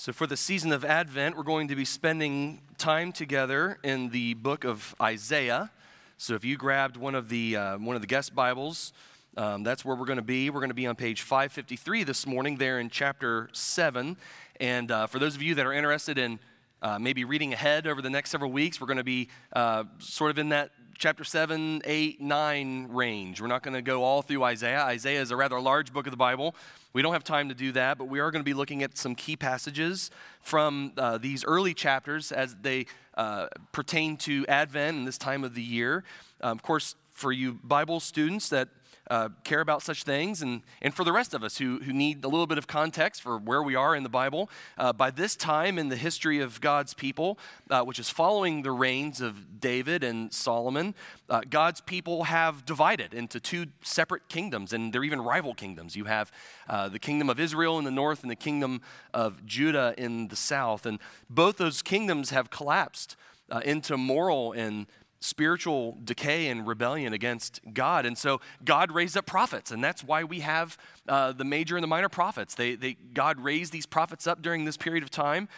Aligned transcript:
So, 0.00 0.12
for 0.12 0.28
the 0.28 0.36
season 0.36 0.70
of 0.70 0.84
Advent, 0.84 1.36
we're 1.36 1.42
going 1.42 1.66
to 1.66 1.74
be 1.74 1.84
spending 1.84 2.60
time 2.78 3.10
together 3.10 3.80
in 3.82 4.10
the 4.10 4.34
book 4.34 4.62
of 4.62 4.94
Isaiah. 5.02 5.72
So, 6.18 6.36
if 6.36 6.44
you 6.44 6.56
grabbed 6.56 6.96
one 6.96 7.16
of 7.16 7.28
the, 7.28 7.56
uh, 7.56 7.78
one 7.78 7.96
of 7.96 8.00
the 8.00 8.06
guest 8.06 8.32
Bibles, 8.32 8.92
um, 9.36 9.64
that's 9.64 9.84
where 9.84 9.96
we're 9.96 10.06
going 10.06 10.18
to 10.18 10.22
be. 10.22 10.50
We're 10.50 10.60
going 10.60 10.70
to 10.70 10.74
be 10.74 10.86
on 10.86 10.94
page 10.94 11.22
553 11.22 12.04
this 12.04 12.28
morning, 12.28 12.58
there 12.58 12.78
in 12.78 12.90
chapter 12.90 13.48
7. 13.52 14.16
And 14.60 14.88
uh, 14.92 15.08
for 15.08 15.18
those 15.18 15.34
of 15.34 15.42
you 15.42 15.56
that 15.56 15.66
are 15.66 15.72
interested 15.72 16.16
in 16.16 16.38
uh, 16.80 17.00
maybe 17.00 17.24
reading 17.24 17.52
ahead 17.52 17.88
over 17.88 18.00
the 18.00 18.08
next 18.08 18.30
several 18.30 18.52
weeks, 18.52 18.80
we're 18.80 18.86
going 18.86 18.98
to 18.98 19.04
be 19.04 19.28
uh, 19.52 19.82
sort 19.98 20.30
of 20.30 20.38
in 20.38 20.50
that 20.50 20.70
chapter 20.98 21.22
7, 21.22 21.80
8, 21.84 22.20
9 22.20 22.88
range. 22.90 23.40
We're 23.40 23.46
not 23.46 23.62
going 23.62 23.74
to 23.74 23.82
go 23.82 24.02
all 24.02 24.20
through 24.20 24.42
Isaiah. 24.42 24.82
Isaiah 24.82 25.22
is 25.22 25.30
a 25.30 25.36
rather 25.36 25.60
large 25.60 25.92
book 25.92 26.08
of 26.08 26.10
the 26.10 26.16
Bible. 26.16 26.56
We 26.92 27.02
don't 27.02 27.12
have 27.12 27.22
time 27.22 27.48
to 27.50 27.54
do 27.54 27.70
that, 27.72 27.98
but 27.98 28.06
we 28.06 28.18
are 28.18 28.32
going 28.32 28.40
to 28.40 28.44
be 28.44 28.54
looking 28.54 28.82
at 28.82 28.98
some 28.98 29.14
key 29.14 29.36
passages 29.36 30.10
from 30.40 30.92
uh, 30.96 31.18
these 31.18 31.44
early 31.44 31.72
chapters 31.72 32.32
as 32.32 32.56
they 32.62 32.86
uh, 33.14 33.46
pertain 33.70 34.16
to 34.18 34.44
Advent 34.48 34.96
and 34.98 35.06
this 35.06 35.18
time 35.18 35.44
of 35.44 35.54
the 35.54 35.62
year. 35.62 36.02
Um, 36.40 36.58
of 36.58 36.62
course, 36.64 36.96
for 37.12 37.30
you 37.30 37.54
Bible 37.62 38.00
students 38.00 38.48
that 38.48 38.68
uh, 39.10 39.28
care 39.44 39.60
about 39.60 39.82
such 39.82 40.04
things, 40.04 40.42
and, 40.42 40.62
and 40.82 40.94
for 40.94 41.04
the 41.04 41.12
rest 41.12 41.34
of 41.34 41.42
us 41.42 41.58
who, 41.58 41.78
who 41.78 41.92
need 41.92 42.24
a 42.24 42.28
little 42.28 42.46
bit 42.46 42.58
of 42.58 42.66
context 42.66 43.22
for 43.22 43.38
where 43.38 43.62
we 43.62 43.74
are 43.74 43.96
in 43.96 44.02
the 44.02 44.08
Bible, 44.08 44.50
uh, 44.76 44.92
by 44.92 45.10
this 45.10 45.36
time 45.36 45.78
in 45.78 45.88
the 45.88 45.96
history 45.96 46.40
of 46.40 46.60
God's 46.60 46.94
people, 46.94 47.38
uh, 47.70 47.82
which 47.82 47.98
is 47.98 48.10
following 48.10 48.62
the 48.62 48.70
reigns 48.70 49.20
of 49.20 49.60
David 49.60 50.04
and 50.04 50.32
Solomon, 50.32 50.94
uh, 51.28 51.40
God's 51.48 51.80
people 51.80 52.24
have 52.24 52.64
divided 52.64 53.14
into 53.14 53.40
two 53.40 53.66
separate 53.82 54.28
kingdoms, 54.28 54.72
and 54.72 54.92
they're 54.92 55.04
even 55.04 55.20
rival 55.20 55.54
kingdoms. 55.54 55.96
You 55.96 56.04
have 56.04 56.30
uh, 56.68 56.88
the 56.88 56.98
kingdom 56.98 57.30
of 57.30 57.40
Israel 57.40 57.78
in 57.78 57.84
the 57.84 57.90
north 57.90 58.22
and 58.22 58.30
the 58.30 58.36
kingdom 58.36 58.80
of 59.14 59.44
Judah 59.46 59.94
in 59.96 60.28
the 60.28 60.36
south, 60.36 60.86
and 60.86 60.98
both 61.30 61.56
those 61.56 61.82
kingdoms 61.82 62.30
have 62.30 62.50
collapsed 62.50 63.16
into 63.64 63.96
moral 63.96 64.52
and 64.52 64.86
spiritual 65.20 65.98
decay 66.04 66.48
and 66.48 66.66
rebellion 66.66 67.12
against 67.12 67.60
God. 67.72 68.06
And 68.06 68.16
so 68.16 68.40
God 68.64 68.92
raised 68.92 69.16
up 69.16 69.26
prophets, 69.26 69.70
and 69.70 69.82
that's 69.82 70.04
why 70.04 70.24
we 70.24 70.40
have 70.40 70.78
uh, 71.08 71.32
the 71.32 71.44
major 71.44 71.76
and 71.76 71.82
the 71.82 71.88
minor 71.88 72.08
prophets. 72.08 72.54
They, 72.54 72.74
they, 72.74 72.96
God 73.14 73.40
raised 73.40 73.72
these 73.72 73.86
prophets 73.86 74.26
up 74.26 74.42
during 74.42 74.64
this 74.64 74.76
period 74.76 75.02
of 75.02 75.10
time 75.10 75.48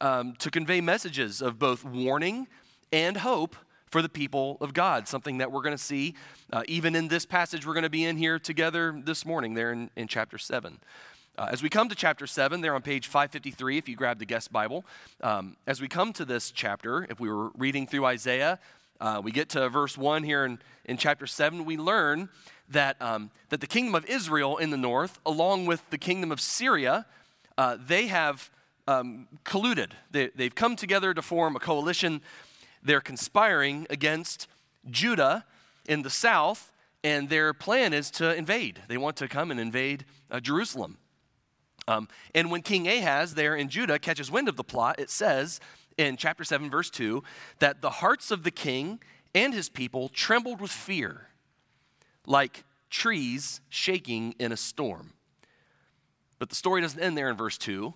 um, 0.00 0.34
to 0.38 0.50
convey 0.50 0.80
messages 0.80 1.42
of 1.42 1.58
both 1.58 1.84
warning 1.84 2.48
and 2.92 3.18
hope 3.18 3.56
for 3.90 4.02
the 4.02 4.08
people 4.08 4.56
of 4.60 4.72
God, 4.72 5.08
something 5.08 5.38
that 5.38 5.50
we're 5.50 5.62
going 5.62 5.76
to 5.76 5.82
see 5.82 6.14
uh, 6.52 6.62
even 6.68 6.94
in 6.94 7.08
this 7.08 7.26
passage 7.26 7.66
we're 7.66 7.74
going 7.74 7.82
to 7.82 7.90
be 7.90 8.04
in 8.04 8.16
here 8.16 8.38
together 8.38 9.00
this 9.04 9.26
morning, 9.26 9.54
there 9.54 9.72
in, 9.72 9.90
in 9.96 10.06
chapter 10.06 10.38
7. 10.38 10.78
Uh, 11.36 11.48
as 11.50 11.62
we 11.62 11.68
come 11.68 11.88
to 11.88 11.94
chapter 11.94 12.26
7, 12.26 12.60
there 12.60 12.74
on 12.74 12.82
page 12.82 13.06
553, 13.06 13.78
if 13.78 13.88
you 13.88 13.96
grab 13.96 14.18
the 14.18 14.26
guest 14.26 14.52
Bible, 14.52 14.84
um, 15.22 15.56
as 15.66 15.80
we 15.80 15.88
come 15.88 16.12
to 16.12 16.24
this 16.24 16.50
chapter, 16.50 17.06
if 17.08 17.18
we 17.18 17.28
were 17.30 17.50
reading 17.56 17.86
through 17.86 18.04
Isaiah, 18.04 18.58
uh, 19.00 19.20
we 19.22 19.32
get 19.32 19.48
to 19.50 19.68
verse 19.68 19.96
1 19.96 20.24
here 20.24 20.44
in, 20.44 20.58
in 20.84 20.96
chapter 20.96 21.26
7, 21.26 21.64
we 21.64 21.76
learn 21.76 22.28
that, 22.68 23.00
um, 23.00 23.30
that 23.48 23.60
the 23.60 23.66
kingdom 23.66 23.94
of 23.94 24.04
Israel 24.06 24.56
in 24.58 24.70
the 24.70 24.76
north, 24.76 25.18
along 25.24 25.66
with 25.66 25.88
the 25.90 25.98
kingdom 25.98 26.30
of 26.30 26.40
Syria, 26.40 27.06
uh, 27.56 27.76
they 27.84 28.06
have 28.08 28.50
um, 28.86 29.28
colluded. 29.44 29.92
They, 30.10 30.28
they've 30.34 30.54
come 30.54 30.76
together 30.76 31.14
to 31.14 31.22
form 31.22 31.56
a 31.56 31.60
coalition. 31.60 32.20
They're 32.82 33.00
conspiring 33.00 33.86
against 33.90 34.46
Judah 34.90 35.44
in 35.88 36.02
the 36.02 36.10
south, 36.10 36.72
and 37.02 37.28
their 37.28 37.54
plan 37.54 37.92
is 37.92 38.10
to 38.12 38.34
invade. 38.34 38.82
They 38.88 38.98
want 38.98 39.16
to 39.16 39.28
come 39.28 39.50
and 39.50 39.58
invade 39.58 40.04
uh, 40.30 40.40
Jerusalem. 40.40 40.98
Um, 41.88 42.08
and 42.34 42.50
when 42.50 42.62
King 42.62 42.86
Ahaz 42.86 43.34
there 43.34 43.56
in 43.56 43.68
Judah 43.68 43.98
catches 43.98 44.30
wind 44.30 44.48
of 44.48 44.56
the 44.56 44.64
plot, 44.64 45.00
it 45.00 45.10
says 45.10 45.60
in 46.00 46.16
chapter 46.16 46.44
7, 46.44 46.70
verse 46.70 46.88
2, 46.88 47.22
that 47.58 47.82
the 47.82 47.90
hearts 47.90 48.30
of 48.30 48.42
the 48.42 48.50
king 48.50 49.00
and 49.34 49.52
his 49.52 49.68
people 49.68 50.08
trembled 50.08 50.60
with 50.60 50.70
fear, 50.70 51.28
like 52.26 52.64
trees 52.88 53.60
shaking 53.68 54.34
in 54.38 54.50
a 54.50 54.56
storm. 54.56 55.12
But 56.38 56.48
the 56.48 56.54
story 56.54 56.80
doesn't 56.80 57.00
end 57.00 57.18
there 57.18 57.28
in 57.28 57.36
verse 57.36 57.58
2. 57.58 57.92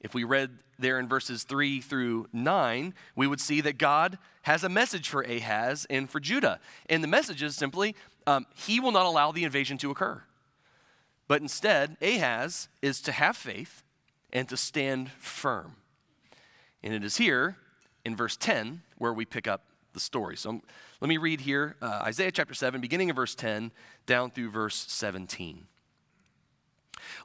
If 0.00 0.14
we 0.14 0.22
read 0.22 0.50
there 0.78 1.00
in 1.00 1.08
verses 1.08 1.42
3 1.42 1.80
through 1.80 2.28
9, 2.32 2.94
we 3.16 3.26
would 3.26 3.40
see 3.40 3.60
that 3.62 3.76
God 3.76 4.18
has 4.42 4.62
a 4.62 4.68
message 4.68 5.08
for 5.08 5.22
Ahaz 5.22 5.84
and 5.90 6.08
for 6.08 6.20
Judah. 6.20 6.60
And 6.88 7.02
the 7.02 7.08
message 7.08 7.42
is 7.42 7.56
simply 7.56 7.96
um, 8.28 8.46
he 8.54 8.78
will 8.78 8.92
not 8.92 9.04
allow 9.04 9.32
the 9.32 9.42
invasion 9.42 9.76
to 9.78 9.90
occur. 9.90 10.22
But 11.26 11.42
instead, 11.42 11.96
Ahaz 12.00 12.68
is 12.80 13.00
to 13.02 13.12
have 13.12 13.36
faith 13.36 13.82
and 14.32 14.48
to 14.48 14.56
stand 14.56 15.10
firm. 15.18 15.74
And 16.82 16.94
it 16.94 17.04
is 17.04 17.16
here 17.16 17.56
in 18.04 18.16
verse 18.16 18.36
10 18.36 18.82
where 18.96 19.12
we 19.12 19.24
pick 19.24 19.46
up 19.46 19.64
the 19.92 20.00
story. 20.00 20.36
So 20.36 20.60
let 21.00 21.08
me 21.08 21.16
read 21.16 21.40
here 21.40 21.76
uh, 21.82 22.02
Isaiah 22.04 22.30
chapter 22.30 22.54
7, 22.54 22.80
beginning 22.80 23.10
of 23.10 23.16
verse 23.16 23.34
10 23.34 23.72
down 24.06 24.30
through 24.30 24.50
verse 24.50 24.86
17. 24.88 25.66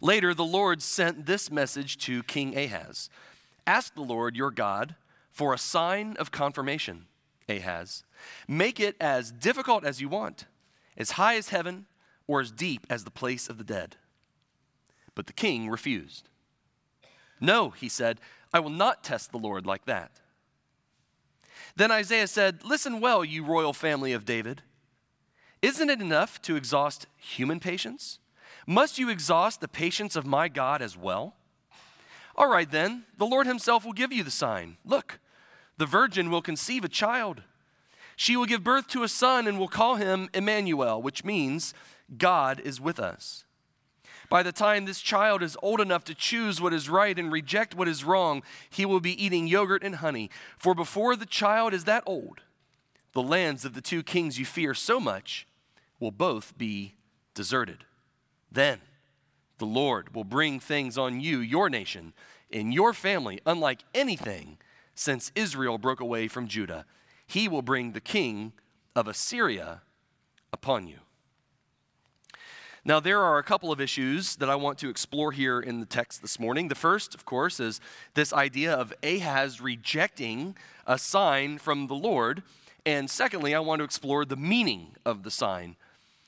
Later, 0.01 0.33
the 0.33 0.45
Lord 0.45 0.81
sent 0.81 1.25
this 1.25 1.51
message 1.51 1.97
to 1.99 2.23
King 2.23 2.57
Ahaz 2.57 3.09
Ask 3.65 3.95
the 3.95 4.01
Lord 4.01 4.35
your 4.35 4.51
God 4.51 4.95
for 5.31 5.53
a 5.53 5.57
sign 5.57 6.15
of 6.19 6.31
confirmation, 6.31 7.05
Ahaz. 7.47 8.03
Make 8.47 8.79
it 8.79 8.95
as 8.99 9.31
difficult 9.31 9.85
as 9.85 10.01
you 10.01 10.09
want, 10.09 10.45
as 10.97 11.11
high 11.11 11.35
as 11.35 11.49
heaven, 11.49 11.85
or 12.27 12.41
as 12.41 12.51
deep 12.51 12.85
as 12.89 13.03
the 13.03 13.11
place 13.11 13.49
of 13.49 13.57
the 13.57 13.63
dead. 13.63 13.95
But 15.15 15.27
the 15.27 15.33
king 15.33 15.69
refused. 15.69 16.29
No, 17.39 17.71
he 17.71 17.89
said, 17.89 18.19
I 18.53 18.59
will 18.59 18.69
not 18.69 19.03
test 19.03 19.31
the 19.31 19.39
Lord 19.39 19.65
like 19.65 19.85
that. 19.85 20.11
Then 21.75 21.91
Isaiah 21.91 22.27
said, 22.27 22.63
Listen 22.63 22.99
well, 22.99 23.25
you 23.25 23.43
royal 23.43 23.73
family 23.73 24.13
of 24.13 24.25
David. 24.25 24.61
Isn't 25.61 25.89
it 25.89 26.01
enough 26.01 26.41
to 26.43 26.55
exhaust 26.55 27.07
human 27.17 27.59
patience? 27.59 28.19
Must 28.67 28.99
you 28.99 29.09
exhaust 29.09 29.61
the 29.61 29.67
patience 29.67 30.15
of 30.15 30.25
my 30.25 30.47
God 30.49 30.81
as 30.81 30.97
well? 30.97 31.35
All 32.35 32.49
right, 32.49 32.69
then, 32.69 33.05
the 33.17 33.25
Lord 33.25 33.47
Himself 33.47 33.85
will 33.85 33.93
give 33.93 34.11
you 34.11 34.23
the 34.23 34.31
sign. 34.31 34.77
Look, 34.85 35.19
the 35.77 35.85
virgin 35.85 36.29
will 36.29 36.41
conceive 36.41 36.83
a 36.83 36.89
child. 36.89 37.43
She 38.15 38.37
will 38.37 38.45
give 38.45 38.63
birth 38.63 38.87
to 38.89 39.03
a 39.03 39.07
son 39.07 39.47
and 39.47 39.57
will 39.57 39.67
call 39.67 39.95
him 39.95 40.29
Emmanuel, 40.33 41.01
which 41.01 41.25
means 41.25 41.73
God 42.17 42.59
is 42.59 42.79
with 42.79 42.99
us. 42.99 43.45
By 44.33 44.41
the 44.41 44.51
time 44.51 44.85
this 44.85 44.99
child 44.99 45.44
is 45.44 45.55
old 45.61 45.79
enough 45.79 46.03
to 46.05 46.16
choose 46.16 46.59
what 46.59 46.73
is 46.73 46.89
right 46.89 47.19
and 47.19 47.31
reject 47.31 47.75
what 47.75 47.88
is 47.88 48.03
wrong, 48.03 48.41
he 48.67 48.83
will 48.83 48.99
be 48.99 49.23
eating 49.23 49.45
yogurt 49.45 49.83
and 49.83 49.97
honey. 49.97 50.31
For 50.57 50.73
before 50.73 51.16
the 51.16 51.27
child 51.27 51.71
is 51.71 51.83
that 51.83 52.01
old, 52.07 52.39
the 53.11 53.21
lands 53.21 53.63
of 53.63 53.75
the 53.75 53.79
two 53.79 54.01
kings 54.01 54.39
you 54.39 54.45
fear 54.45 54.73
so 54.73 54.99
much 54.99 55.45
will 55.99 56.09
both 56.09 56.57
be 56.57 56.95
deserted. 57.35 57.85
Then 58.51 58.79
the 59.59 59.67
Lord 59.67 60.16
will 60.16 60.23
bring 60.23 60.59
things 60.59 60.97
on 60.97 61.19
you, 61.19 61.38
your 61.38 61.69
nation, 61.69 62.11
and 62.51 62.73
your 62.73 62.91
family, 62.91 63.39
unlike 63.45 63.83
anything 63.94 64.57
since 64.95 65.31
Israel 65.35 65.77
broke 65.77 66.00
away 66.00 66.27
from 66.27 66.47
Judah. 66.47 66.85
He 67.27 67.47
will 67.47 67.61
bring 67.61 67.91
the 67.91 68.01
king 68.01 68.53
of 68.95 69.07
Assyria 69.07 69.83
upon 70.51 70.88
you. 70.88 71.02
Now, 72.85 72.99
there 72.99 73.21
are 73.21 73.38
a 73.38 73.44
couple 73.44 73.71
of 73.71 73.79
issues 73.79 74.35
that 74.35 74.49
I 74.49 74.55
want 74.55 74.77
to 74.79 74.89
explore 74.89 75.31
here 75.31 75.61
in 75.61 75.79
the 75.79 75.85
text 75.85 76.21
this 76.21 76.38
morning. 76.38 76.67
The 76.67 76.75
first, 76.75 77.16
of 77.16 77.23
course, 77.23 77.61
is 77.61 77.79
this 78.13 78.33
idea 78.33 78.73
of 78.73 78.94
Ahaz 79.01 79.61
rejecting 79.61 80.57
a 80.85 80.97
sign 80.97 81.59
from 81.59 81.88
the 81.88 81.94
Lord. 81.94 82.44
And 82.85 83.09
secondly, 83.09 83.55
I 83.55 83.59
want 83.59 83.79
to 83.79 83.85
explore 83.85 84.25
the 84.25 84.35
meaning 84.35 84.95
of 85.05 85.23
the 85.23 85.31
sign 85.31 85.77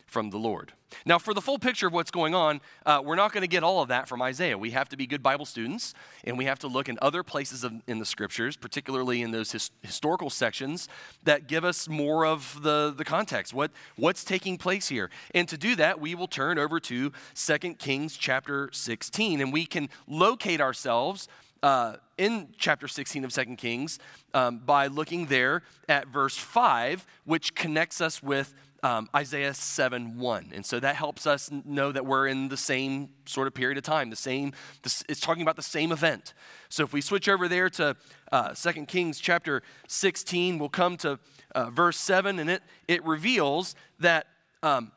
from 0.06 0.30
the 0.30 0.38
Lord. 0.38 0.74
Now, 1.06 1.20
for 1.20 1.34
the 1.34 1.42
full 1.42 1.60
picture 1.60 1.88
of 1.88 1.94
what's 1.94 2.12
going 2.12 2.34
on, 2.34 2.62
uh, 2.86 3.02
we're 3.04 3.16
not 3.16 3.34
going 3.34 3.42
to 3.42 3.48
get 3.48 3.64
all 3.64 3.82
of 3.82 3.90
that 3.90 4.08
from 4.08 4.22
Isaiah. 4.22 4.58
We 4.58 4.72
have 4.72 4.88
to 4.90 4.98
be 4.98 5.08
good 5.08 5.22
Bible 5.22 5.46
students, 5.46 5.94
and 6.24 6.38
we 6.38 6.46
have 6.46 6.60
to 6.60 6.68
look 6.68 6.88
in 6.88 6.98
other 7.02 7.24
places 7.24 7.64
of, 7.64 7.74
in 7.88 8.00
the 8.00 8.06
scriptures, 8.06 8.56
particularly 8.56 9.22
in 9.22 9.32
those 9.32 9.52
his, 9.52 9.72
historical 9.82 10.30
sections 10.30 10.88
that 11.24 11.48
give 11.48 11.66
us 11.66 11.90
more 11.90 12.26
of 12.26 12.62
the, 12.62 12.94
the 12.96 13.06
context, 13.06 13.54
what, 13.54 13.72
what's 13.96 14.24
taking 14.24 14.58
place 14.58 14.88
here. 14.88 15.10
And 15.34 15.48
to 15.50 15.58
do 15.58 15.76
that, 15.76 16.00
we 16.00 16.16
will 16.16 16.28
turn 16.28 16.58
over 16.58 16.80
to 16.82 17.12
2 17.34 17.58
Kings 17.76 18.16
chapter 18.16 18.70
16, 18.72 19.42
and 19.42 19.52
we 19.52 19.66
can 19.66 19.90
locate 20.08 20.62
ourselves 20.62 21.28
uh, 21.66 21.96
in 22.18 22.50
chapter 22.58 22.88
16 22.88 23.26
of 23.26 23.34
2 23.34 23.56
Kings 23.56 23.98
um, 24.34 24.60
by 24.60 24.88
looking 24.88 25.26
there 25.26 25.64
at 25.90 26.08
verse 26.08 26.38
5, 26.38 27.06
which 27.26 27.56
connects 27.56 28.02
us 28.02 28.22
with 28.22 28.54
um, 28.84 29.10
Isaiah 29.16 29.54
7 29.54 30.18
1. 30.18 30.52
And 30.54 30.66
so 30.66 30.80
that 30.80 30.96
helps 30.96 31.26
us 31.26 31.50
know 31.66 31.92
that 31.92 32.06
we're 32.06 32.28
in 32.28 32.50
the 32.50 32.58
same 32.58 33.10
sort 33.26 33.48
of 33.48 33.54
period 33.54 33.78
of 33.78 33.84
time, 33.84 34.10
the 34.10 34.16
same, 34.16 34.54
it's 34.84 35.20
talking 35.20 35.42
about 35.42 35.56
the 35.56 35.64
same 35.64 35.92
event. 35.92 36.34
So 36.70 36.84
if 36.84 36.94
we 36.94 37.02
switch 37.02 37.28
over 37.28 37.48
there 37.48 37.70
to 37.72 37.96
uh, 38.32 38.54
2 38.54 38.86
Kings 38.86 39.20
chapter 39.20 39.64
16, 39.88 40.60
we'll 40.60 40.70
come 40.70 40.98
to 40.98 41.20
uh, 41.54 41.70
verse 41.70 41.98
7, 41.98 42.40
and 42.40 42.50
it, 42.50 42.64
it 42.88 43.04
reveals 43.06 43.76
that 44.00 44.28
um, 44.62 44.92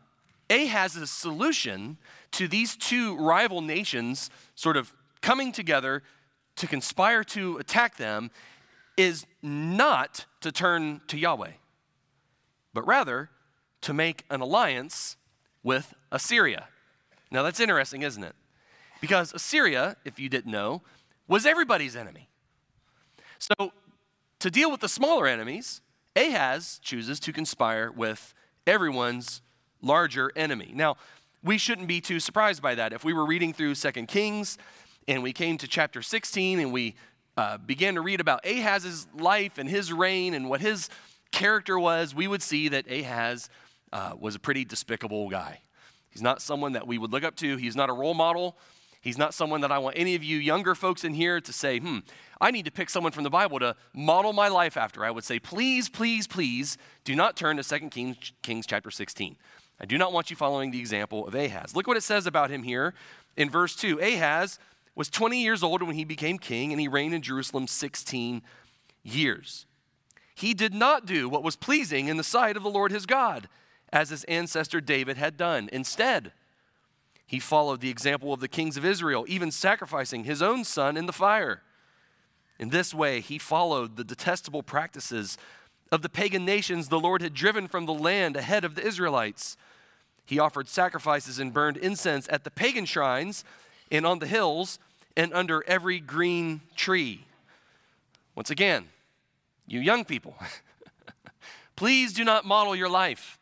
Ahaz's 0.50 1.10
solution 1.10 1.98
to 2.32 2.48
these 2.48 2.76
two 2.76 3.16
rival 3.16 3.60
nations 3.60 4.30
sort 4.54 4.76
of 4.76 4.92
coming 5.20 5.52
together 5.52 6.02
to 6.56 6.66
conspire 6.66 7.22
to 7.24 7.58
attack 7.58 7.96
them 7.96 8.30
is 8.96 9.26
not 9.42 10.26
to 10.40 10.50
turn 10.50 11.00
to 11.06 11.16
Yahweh, 11.16 11.52
but 12.74 12.86
rather 12.86 13.30
to 13.82 13.94
make 13.94 14.24
an 14.30 14.40
alliance 14.40 15.16
with 15.62 15.94
Assyria. 16.10 16.68
Now 17.30 17.42
that's 17.42 17.60
interesting, 17.60 18.02
isn't 18.02 18.22
it? 18.24 18.34
Because 19.00 19.32
Assyria, 19.32 19.96
if 20.04 20.18
you 20.18 20.28
didn't 20.28 20.50
know, 20.50 20.82
was 21.26 21.46
everybody's 21.46 21.94
enemy. 21.94 22.28
So 23.38 23.72
to 24.40 24.50
deal 24.50 24.70
with 24.70 24.80
the 24.80 24.88
smaller 24.88 25.26
enemies, 25.26 25.80
Ahaz 26.16 26.80
chooses 26.82 27.20
to 27.20 27.32
conspire 27.32 27.92
with 27.92 28.34
everyone's 28.66 29.42
larger 29.80 30.32
enemy. 30.34 30.72
Now, 30.74 30.96
we 31.42 31.58
shouldn't 31.58 31.86
be 31.86 32.00
too 32.00 32.18
surprised 32.18 32.60
by 32.60 32.74
that. 32.74 32.92
If 32.92 33.04
we 33.04 33.12
were 33.12 33.24
reading 33.24 33.52
through 33.52 33.76
Second 33.76 34.08
Kings 34.08 34.58
and 35.06 35.22
we 35.22 35.32
came 35.32 35.56
to 35.58 35.68
chapter 35.68 36.02
16 36.02 36.58
and 36.58 36.72
we 36.72 36.96
uh, 37.36 37.58
began 37.58 37.94
to 37.94 38.00
read 38.00 38.20
about 38.20 38.44
Ahaz's 38.44 39.06
life 39.14 39.58
and 39.58 39.68
his 39.68 39.92
reign 39.92 40.34
and 40.34 40.50
what 40.50 40.60
his 40.60 40.90
character 41.30 41.78
was, 41.78 42.14
we 42.14 42.26
would 42.26 42.42
see 42.42 42.68
that 42.68 42.90
Ahaz 42.90 43.48
uh, 43.92 44.12
was 44.18 44.34
a 44.34 44.38
pretty 44.38 44.64
despicable 44.64 45.28
guy. 45.28 45.60
He's 46.10 46.22
not 46.22 46.42
someone 46.42 46.72
that 46.72 46.86
we 46.86 46.98
would 46.98 47.12
look 47.12 47.24
up 47.24 47.36
to, 47.36 47.56
he's 47.56 47.76
not 47.76 47.90
a 47.90 47.92
role 47.92 48.14
model. 48.14 48.56
He's 49.00 49.16
not 49.16 49.32
someone 49.32 49.60
that 49.60 49.70
I 49.70 49.78
want 49.78 49.96
any 49.96 50.16
of 50.16 50.24
you 50.24 50.38
younger 50.38 50.74
folks 50.74 51.04
in 51.04 51.14
here 51.14 51.40
to 51.40 51.52
say, 51.52 51.78
hmm, 51.78 51.98
I 52.40 52.50
need 52.50 52.64
to 52.64 52.72
pick 52.72 52.90
someone 52.90 53.12
from 53.12 53.22
the 53.22 53.30
Bible 53.30 53.60
to 53.60 53.76
model 53.94 54.32
my 54.32 54.48
life 54.48 54.76
after. 54.76 55.04
I 55.04 55.10
would 55.10 55.24
say, 55.24 55.38
please, 55.38 55.88
please, 55.88 56.26
please 56.26 56.76
do 57.04 57.14
not 57.14 57.36
turn 57.36 57.56
to 57.58 57.62
2 57.62 57.90
Kings, 57.90 58.32
Kings 58.42 58.66
chapter 58.66 58.90
16. 58.90 59.36
I 59.80 59.86
do 59.86 59.96
not 59.98 60.12
want 60.12 60.30
you 60.30 60.36
following 60.36 60.72
the 60.72 60.80
example 60.80 61.26
of 61.26 61.34
Ahaz. 61.34 61.76
Look 61.76 61.86
what 61.86 61.96
it 61.96 62.02
says 62.02 62.26
about 62.26 62.50
him 62.50 62.64
here 62.64 62.92
in 63.36 63.48
verse 63.48 63.76
2. 63.76 64.00
Ahaz 64.00 64.58
was 64.96 65.08
20 65.08 65.40
years 65.40 65.62
old 65.62 65.82
when 65.82 65.94
he 65.94 66.04
became 66.04 66.38
king, 66.38 66.72
and 66.72 66.80
he 66.80 66.88
reigned 66.88 67.14
in 67.14 67.22
Jerusalem 67.22 67.68
16 67.68 68.42
years. 69.04 69.66
He 70.34 70.54
did 70.54 70.74
not 70.74 71.06
do 71.06 71.28
what 71.28 71.44
was 71.44 71.54
pleasing 71.54 72.08
in 72.08 72.16
the 72.16 72.24
sight 72.24 72.56
of 72.56 72.64
the 72.64 72.70
Lord 72.70 72.90
his 72.90 73.06
God, 73.06 73.48
as 73.92 74.10
his 74.10 74.24
ancestor 74.24 74.80
David 74.80 75.16
had 75.16 75.36
done. 75.36 75.68
Instead, 75.72 76.32
he 77.26 77.38
followed 77.38 77.80
the 77.80 77.90
example 77.90 78.32
of 78.32 78.40
the 78.40 78.48
kings 78.48 78.76
of 78.76 78.84
Israel, 78.84 79.24
even 79.28 79.50
sacrificing 79.50 80.24
his 80.24 80.42
own 80.42 80.64
son 80.64 80.96
in 80.96 81.06
the 81.06 81.12
fire. 81.12 81.62
In 82.58 82.70
this 82.70 82.92
way, 82.92 83.20
he 83.20 83.38
followed 83.38 83.96
the 83.96 84.04
detestable 84.04 84.62
practices 84.62 85.36
of 85.92 86.02
the 86.02 86.08
pagan 86.08 86.44
nations 86.44 86.88
the 86.88 86.98
Lord 86.98 87.22
had 87.22 87.34
driven 87.34 87.68
from 87.68 87.86
the 87.86 87.94
land 87.94 88.36
ahead 88.36 88.64
of 88.64 88.74
the 88.74 88.86
Israelites. 88.86 89.56
He 90.26 90.38
offered 90.38 90.68
sacrifices 90.68 91.38
and 91.38 91.52
burned 91.52 91.76
incense 91.76 92.26
at 92.30 92.44
the 92.44 92.50
pagan 92.50 92.84
shrines 92.84 93.44
and 93.90 94.04
on 94.04 94.18
the 94.18 94.26
hills 94.26 94.78
and 95.16 95.32
under 95.32 95.64
every 95.66 96.00
green 96.00 96.60
tree. 96.76 97.24
Once 98.34 98.50
again, 98.50 98.86
you 99.66 99.80
young 99.80 100.04
people, 100.04 100.34
please 101.76 102.12
do 102.12 102.24
not 102.24 102.44
model 102.44 102.74
your 102.74 102.88
life 102.88 103.37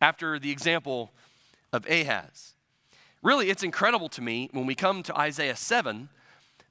after 0.00 0.38
the 0.38 0.50
example 0.50 1.12
of 1.72 1.86
Ahaz. 1.88 2.54
Really, 3.22 3.50
it's 3.50 3.62
incredible 3.62 4.08
to 4.10 4.22
me 4.22 4.48
when 4.52 4.66
we 4.66 4.74
come 4.74 5.02
to 5.04 5.18
Isaiah 5.18 5.56
7 5.56 6.08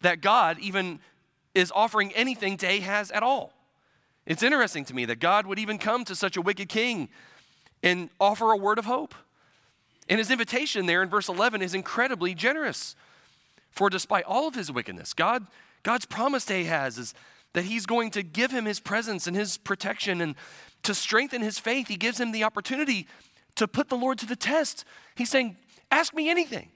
that 0.02 0.22
God 0.22 0.58
even 0.60 1.00
is 1.54 1.72
offering 1.76 2.12
anything 2.14 2.58
to 2.58 2.68
Ahaz 2.68 3.12
at 3.12 3.24
all. 3.24 3.54
It's 4.26 4.44
interesting 4.44 4.86
to 4.86 4.94
me 4.94 5.06
that 5.06 5.20
God 5.20 5.46
would 5.48 5.60
even 5.60 5.78
come 5.78 6.04
to 6.06 6.16
such 6.16 6.38
a 6.38 6.42
wicked 6.42 6.70
king 6.70 7.10
and 7.84 8.10
offer 8.20 8.52
a 8.52 8.58
word 8.58 8.80
of 8.80 8.86
hope. 8.86 9.14
And 10.10 10.20
his 10.20 10.32
invitation 10.32 10.86
there 10.86 11.02
in 11.02 11.10
verse 11.10 11.30
11 11.30 11.62
is 11.62 11.74
incredibly 11.74 12.34
generous. 12.34 12.96
For 13.72 13.90
despite 13.90 14.26
all 14.26 14.48
of 14.48 14.56
his 14.56 14.72
wickedness, 14.72 15.14
God, 15.14 15.46
God's 15.84 16.06
promise 16.06 16.46
to 16.46 16.62
Ahaz 16.62 16.98
is 16.98 17.14
that 17.54 17.66
he's 17.66 17.86
going 17.86 18.12
to 18.12 18.24
give 18.24 18.52
him 18.52 18.66
his 18.66 18.80
presence 18.80 19.28
and 19.28 19.36
his 19.36 19.58
protection 19.58 20.22
and 20.22 20.36
to 20.86 20.94
strengthen 20.94 21.42
his 21.42 21.60
faith. 21.60 21.88
He 21.88 21.98
gives 21.98 22.20
him 22.20 22.32
the 22.32 22.44
opportunity 22.44 23.08
to 23.56 23.68
put 23.68 23.90
the 23.90 23.98
Lord 23.98 24.18
to 24.20 24.26
the 24.26 24.36
test. 24.36 24.86
He's 25.16 25.30
saying, 25.30 25.58
Ask 25.92 26.14
me 26.16 26.30
anything. 26.30 26.70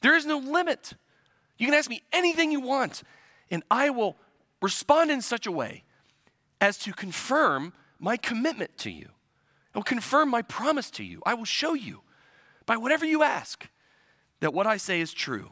There 0.00 0.14
is 0.14 0.26
no 0.26 0.38
limit. 0.38 0.92
You 1.58 1.66
can 1.66 1.74
ask 1.74 1.88
me 1.88 2.02
anything 2.12 2.52
you 2.52 2.60
want, 2.60 3.02
and 3.50 3.62
I 3.70 3.90
will 3.90 4.16
respond 4.60 5.10
in 5.10 5.22
such 5.22 5.46
a 5.46 5.52
way 5.52 5.84
as 6.60 6.78
to 6.78 6.92
confirm 6.92 7.72
my 7.98 8.16
commitment 8.16 8.76
to 8.78 8.90
you. 8.90 9.08
I 9.74 9.78
will 9.78 9.84
confirm 9.84 10.30
my 10.30 10.42
promise 10.42 10.90
to 10.92 11.04
you. 11.04 11.22
I 11.26 11.34
will 11.34 11.44
show 11.44 11.74
you 11.74 12.02
by 12.66 12.76
whatever 12.76 13.04
you 13.04 13.22
ask 13.22 13.68
that 14.40 14.54
what 14.54 14.66
I 14.66 14.76
say 14.76 15.00
is 15.00 15.12
true. 15.12 15.50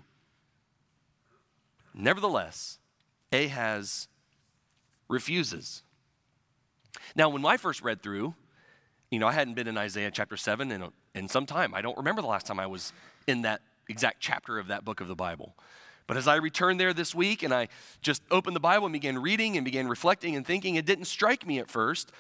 Nevertheless, 1.95 2.79
Ahaz 3.33 4.09
refuses. 5.09 5.83
Now, 7.15 7.29
when 7.29 7.45
I 7.45 7.57
first 7.57 7.83
read 7.83 8.03
through, 8.03 8.35
you 9.11 9.19
know, 9.19 9.27
I 9.27 9.33
hadn't 9.33 9.55
been 9.55 9.69
in 9.69 9.77
Isaiah 9.77 10.11
chapter 10.11 10.37
7 10.37 10.71
in, 10.73 10.89
in 11.15 11.29
some 11.29 11.47
time. 11.47 11.75
I 11.75 11.83
don't 11.83 11.97
remember 11.97 12.23
the 12.23 12.29
last 12.29 12.47
time 12.47 12.59
I 12.59 12.67
was 12.67 12.93
in 13.27 13.43
that 13.43 13.61
exact 13.89 14.21
chapter 14.21 14.59
of 14.59 14.69
that 14.69 14.85
book 14.85 15.01
of 15.01 15.09
the 15.09 15.15
Bible. 15.15 15.55
But 16.07 16.17
as 16.17 16.27
I 16.27 16.37
returned 16.37 16.81
there 16.81 16.93
this 16.93 17.15
week 17.15 17.43
and 17.43 17.55
I 17.55 17.69
just 18.01 18.23
opened 18.31 18.57
the 18.57 18.61
Bible 18.61 18.87
and 18.87 18.93
began 18.93 19.19
reading 19.19 19.57
and 19.57 19.65
began 19.65 19.87
reflecting 19.87 20.35
and 20.35 20.47
thinking, 20.47 20.75
it 20.75 20.87
didn't 20.87 21.05
strike 21.05 21.47
me 21.47 21.59
at 21.59 21.71
first 21.71 22.11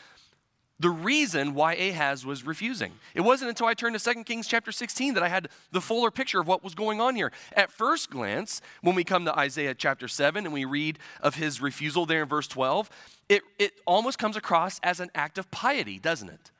the 0.80 0.90
reason 0.90 1.54
why 1.54 1.74
Ahaz 1.74 2.26
was 2.26 2.44
refusing. 2.44 2.92
It 3.14 3.20
wasn't 3.20 3.50
until 3.50 3.66
I 3.66 3.74
turned 3.74 3.98
to 3.98 4.14
2 4.14 4.24
Kings 4.24 4.48
chapter 4.48 4.72
16 4.72 5.14
that 5.14 5.22
I 5.22 5.28
had 5.28 5.48
the 5.70 5.80
fuller 5.80 6.10
picture 6.10 6.40
of 6.40 6.48
what 6.48 6.64
was 6.64 6.74
going 6.74 7.00
on 7.00 7.14
here. 7.14 7.30
At 7.54 7.70
first 7.70 8.10
glance, 8.10 8.60
when 8.80 8.94
we 8.94 9.04
come 9.04 9.24
to 9.24 9.38
Isaiah 9.38 9.74
chapter 9.74 10.08
7 10.08 10.44
and 10.44 10.52
we 10.52 10.64
read 10.64 10.98
of 11.20 11.36
his 11.36 11.60
refusal 11.60 12.04
there 12.04 12.22
in 12.22 12.28
verse 12.28 12.48
12, 12.48 12.90
it, 13.28 13.42
it 13.58 13.74
almost 13.86 14.18
comes 14.18 14.36
across 14.36 14.80
as 14.82 14.98
an 14.98 15.10
act 15.14 15.38
of 15.38 15.50
piety, 15.50 15.98
doesn't 15.98 16.28
it? 16.28 16.50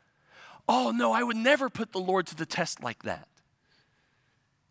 Oh, 0.69 0.93
no, 0.94 1.12
I 1.12 1.23
would 1.23 1.37
never 1.37 1.69
put 1.69 1.93
the 1.93 1.99
Lord 1.99 2.26
to 2.29 2.37
the 2.37 2.47
test 2.47 2.82
like 2.82 3.03
that. 3.03 3.26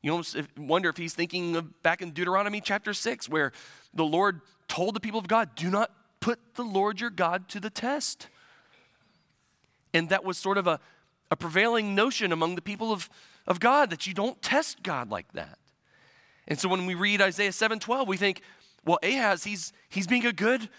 You 0.01 0.11
almost 0.11 0.37
wonder 0.57 0.89
if 0.89 0.97
he's 0.97 1.13
thinking 1.13 1.55
of 1.55 1.83
back 1.83 2.01
in 2.01 2.11
Deuteronomy 2.11 2.61
chapter 2.61 2.94
6, 2.94 3.29
where 3.29 3.51
the 3.94 4.05
Lord 4.05 4.41
told 4.67 4.95
the 4.95 4.99
people 4.99 5.19
of 5.19 5.27
God, 5.27 5.55
Do 5.55 5.69
not 5.69 5.91
put 6.21 6.39
the 6.55 6.63
Lord 6.63 7.01
your 7.01 7.09
God 7.09 7.49
to 7.49 7.59
the 7.59 7.69
test. 7.69 8.27
And 9.93 10.09
that 10.09 10.23
was 10.23 10.38
sort 10.38 10.57
of 10.57 10.67
a, 10.67 10.79
a 11.29 11.35
prevailing 11.35 11.95
notion 11.95 12.31
among 12.31 12.55
the 12.55 12.61
people 12.61 12.91
of, 12.91 13.09
of 13.47 13.59
God 13.59 13.89
that 13.89 14.07
you 14.07 14.13
don't 14.13 14.41
test 14.41 14.83
God 14.83 15.09
like 15.09 15.31
that. 15.33 15.57
And 16.47 16.59
so 16.59 16.67
when 16.69 16.85
we 16.85 16.95
read 16.95 17.21
Isaiah 17.21 17.51
7:12, 17.51 18.07
we 18.07 18.17
think, 18.17 18.41
well, 18.85 18.99
Ahaz, 19.03 19.43
he's 19.43 19.73
he's 19.89 20.07
being 20.07 20.25
a 20.25 20.33
good, 20.33 20.69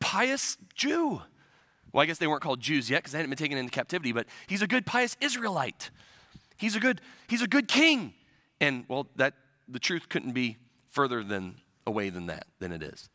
pious 0.00 0.58
Jew. 0.74 1.22
Well, 1.92 2.02
I 2.02 2.06
guess 2.06 2.18
they 2.18 2.26
weren't 2.26 2.42
called 2.42 2.60
Jews 2.60 2.88
yet 2.88 2.98
because 2.98 3.12
they 3.12 3.18
hadn't 3.18 3.30
been 3.30 3.38
taken 3.38 3.58
into 3.58 3.70
captivity, 3.70 4.12
but 4.12 4.26
he's 4.46 4.62
a 4.62 4.66
good, 4.66 4.86
pious 4.86 5.16
Israelite. 5.20 5.90
He's 6.56 6.74
a 6.74 6.80
good, 6.80 7.00
he's 7.28 7.42
a 7.42 7.46
good 7.46 7.68
king. 7.68 8.14
And 8.60 8.84
well, 8.88 9.08
that 9.16 9.34
the 9.68 9.78
truth 9.78 10.08
couldn't 10.08 10.32
be 10.32 10.56
further 10.88 11.22
than 11.22 11.56
away 11.86 12.10
than 12.10 12.26
that, 12.26 12.46
than 12.60 12.72
it 12.72 12.82
is. 12.82 13.10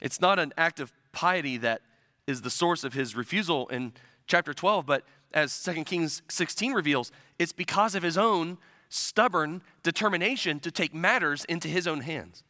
It's 0.00 0.20
not 0.20 0.38
an 0.38 0.52
act 0.56 0.80
of 0.80 0.92
piety 1.12 1.56
that 1.58 1.82
is 2.26 2.42
the 2.42 2.50
source 2.50 2.84
of 2.84 2.92
his 2.92 3.14
refusal 3.16 3.68
in 3.68 3.92
chapter 4.26 4.54
12, 4.54 4.86
but 4.86 5.04
as 5.34 5.62
2 5.62 5.84
Kings 5.84 6.22
16 6.28 6.72
reveals, 6.72 7.10
it's 7.38 7.52
because 7.52 7.94
of 7.94 8.02
his 8.02 8.18
own 8.18 8.58
stubborn 8.88 9.62
determination 9.82 10.60
to 10.60 10.70
take 10.70 10.94
matters 10.94 11.44
into 11.46 11.68
his 11.68 11.86
own 11.86 12.00
hands. 12.00 12.42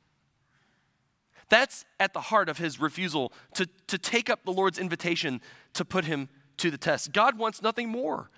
That's 1.49 1.85
at 2.01 2.15
the 2.15 2.21
heart 2.21 2.49
of 2.49 2.59
his 2.59 2.81
refusal 2.81 3.33
to, 3.55 3.69
to 3.87 3.99
take 3.99 4.31
up 4.31 4.45
the 4.45 4.53
Lord's 4.53 4.79
invitation 4.79 5.41
to 5.75 5.85
put 5.85 6.07
him 6.07 6.29
to 6.57 6.71
the 6.71 6.79
test. 6.79 7.13
God 7.13 7.39
wants 7.39 7.63
nothing 7.63 7.89
more 7.89 8.31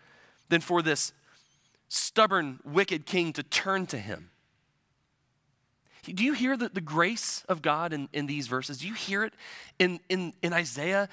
than 0.48 0.60
for 0.60 0.82
this 0.82 1.12
stubborn, 1.88 2.58
wicked 2.64 3.06
king 3.06 3.32
to 3.34 3.42
turn 3.42 3.86
to 3.86 3.98
him. 3.98 4.30
Do 6.02 6.24
you 6.24 6.34
hear 6.34 6.56
the, 6.56 6.68
the 6.68 6.80
grace 6.80 7.44
of 7.48 7.62
God 7.62 7.92
in, 7.92 8.08
in 8.12 8.26
these 8.26 8.46
verses? 8.46 8.78
Do 8.78 8.88
you 8.88 8.94
hear 8.94 9.24
it 9.24 9.32
in, 9.78 10.00
in, 10.08 10.34
in 10.42 10.52
Isaiah 10.52 11.08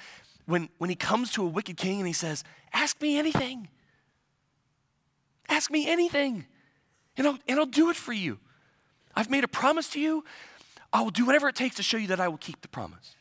when, 0.46 0.68
when 0.78 0.90
he 0.90 0.96
comes 0.96 1.32
to 1.32 1.44
a 1.44 1.46
wicked 1.46 1.76
king 1.76 1.98
and 1.98 2.06
he 2.06 2.12
says, 2.12 2.44
Ask 2.72 3.00
me 3.00 3.18
anything. 3.18 3.68
Ask 5.48 5.70
me 5.70 5.88
anything, 5.88 6.46
and 7.16 7.26
I'll, 7.26 7.38
and 7.46 7.58
I'll 7.58 7.66
do 7.66 7.90
it 7.90 7.96
for 7.96 8.12
you. 8.12 8.38
I've 9.14 9.28
made 9.28 9.44
a 9.44 9.48
promise 9.48 9.88
to 9.90 10.00
you. 10.00 10.24
I 10.92 11.02
will 11.02 11.10
do 11.10 11.26
whatever 11.26 11.48
it 11.48 11.54
takes 11.54 11.76
to 11.76 11.82
show 11.82 11.96
you 11.96 12.06
that 12.08 12.20
I 12.20 12.28
will 12.28 12.38
keep 12.38 12.62
the 12.62 12.68
promise. 12.68 13.16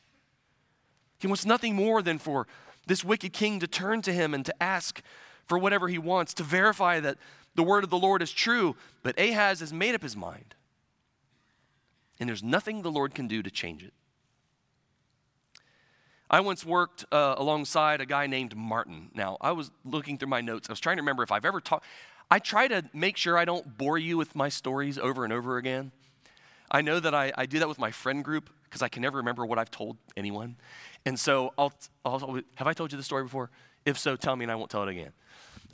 He 1.19 1.27
wants 1.27 1.45
nothing 1.45 1.75
more 1.75 2.01
than 2.01 2.17
for 2.17 2.47
this 2.87 3.03
wicked 3.03 3.33
king 3.33 3.59
to 3.59 3.67
turn 3.67 4.01
to 4.03 4.13
him 4.13 4.33
and 4.33 4.45
to 4.45 4.63
ask 4.63 5.01
for 5.45 5.57
whatever 5.57 5.87
he 5.87 5.97
wants, 5.97 6.33
to 6.35 6.43
verify 6.43 6.99
that 6.99 7.17
the 7.55 7.63
word 7.63 7.83
of 7.83 7.89
the 7.89 7.97
Lord 7.97 8.21
is 8.21 8.31
true. 8.31 8.75
But 9.03 9.19
Ahaz 9.19 9.59
has 9.59 9.73
made 9.73 9.93
up 9.93 10.01
his 10.01 10.15
mind. 10.15 10.55
And 12.19 12.29
there's 12.29 12.43
nothing 12.43 12.81
the 12.81 12.91
Lord 12.91 13.13
can 13.13 13.27
do 13.27 13.43
to 13.43 13.51
change 13.51 13.83
it. 13.83 13.93
I 16.31 16.39
once 16.39 16.65
worked 16.65 17.03
uh, 17.11 17.35
alongside 17.37 17.99
a 17.99 18.05
guy 18.05 18.25
named 18.25 18.55
Martin. 18.55 19.11
Now, 19.13 19.37
I 19.41 19.51
was 19.51 19.69
looking 19.83 20.17
through 20.17 20.29
my 20.29 20.39
notes. 20.39 20.69
I 20.69 20.71
was 20.71 20.79
trying 20.79 20.95
to 20.95 21.01
remember 21.01 21.23
if 21.23 21.31
I've 21.31 21.43
ever 21.43 21.59
talked. 21.59 21.85
I 22.31 22.39
try 22.39 22.69
to 22.69 22.85
make 22.93 23.17
sure 23.17 23.37
I 23.37 23.43
don't 23.43 23.77
bore 23.77 23.97
you 23.97 24.17
with 24.17 24.33
my 24.33 24.47
stories 24.47 24.97
over 24.97 25.25
and 25.25 25.33
over 25.33 25.57
again. 25.57 25.91
I 26.71 26.81
know 26.81 27.01
that 27.01 27.13
I, 27.13 27.33
I 27.37 27.45
do 27.45 27.59
that 27.59 27.67
with 27.67 27.79
my 27.79 27.91
friend 27.91 28.23
group 28.23 28.49
because 28.63 28.81
I 28.81 28.87
can 28.87 29.01
never 29.01 29.17
remember 29.17 29.45
what 29.45 29.59
I've 29.59 29.69
told 29.69 29.97
anyone. 30.15 30.55
And 31.05 31.19
so 31.19 31.53
I'll, 31.57 31.73
I'll, 32.05 32.39
have 32.55 32.67
I 32.67 32.71
told 32.71 32.93
you 32.93 32.97
the 32.97 33.03
story 33.03 33.23
before? 33.23 33.49
If 33.85 33.99
so, 33.99 34.15
tell 34.15 34.37
me 34.37 34.45
and 34.45 34.51
I 34.53 34.55
won't 34.55 34.71
tell 34.71 34.83
it 34.83 34.89
again. 34.89 35.11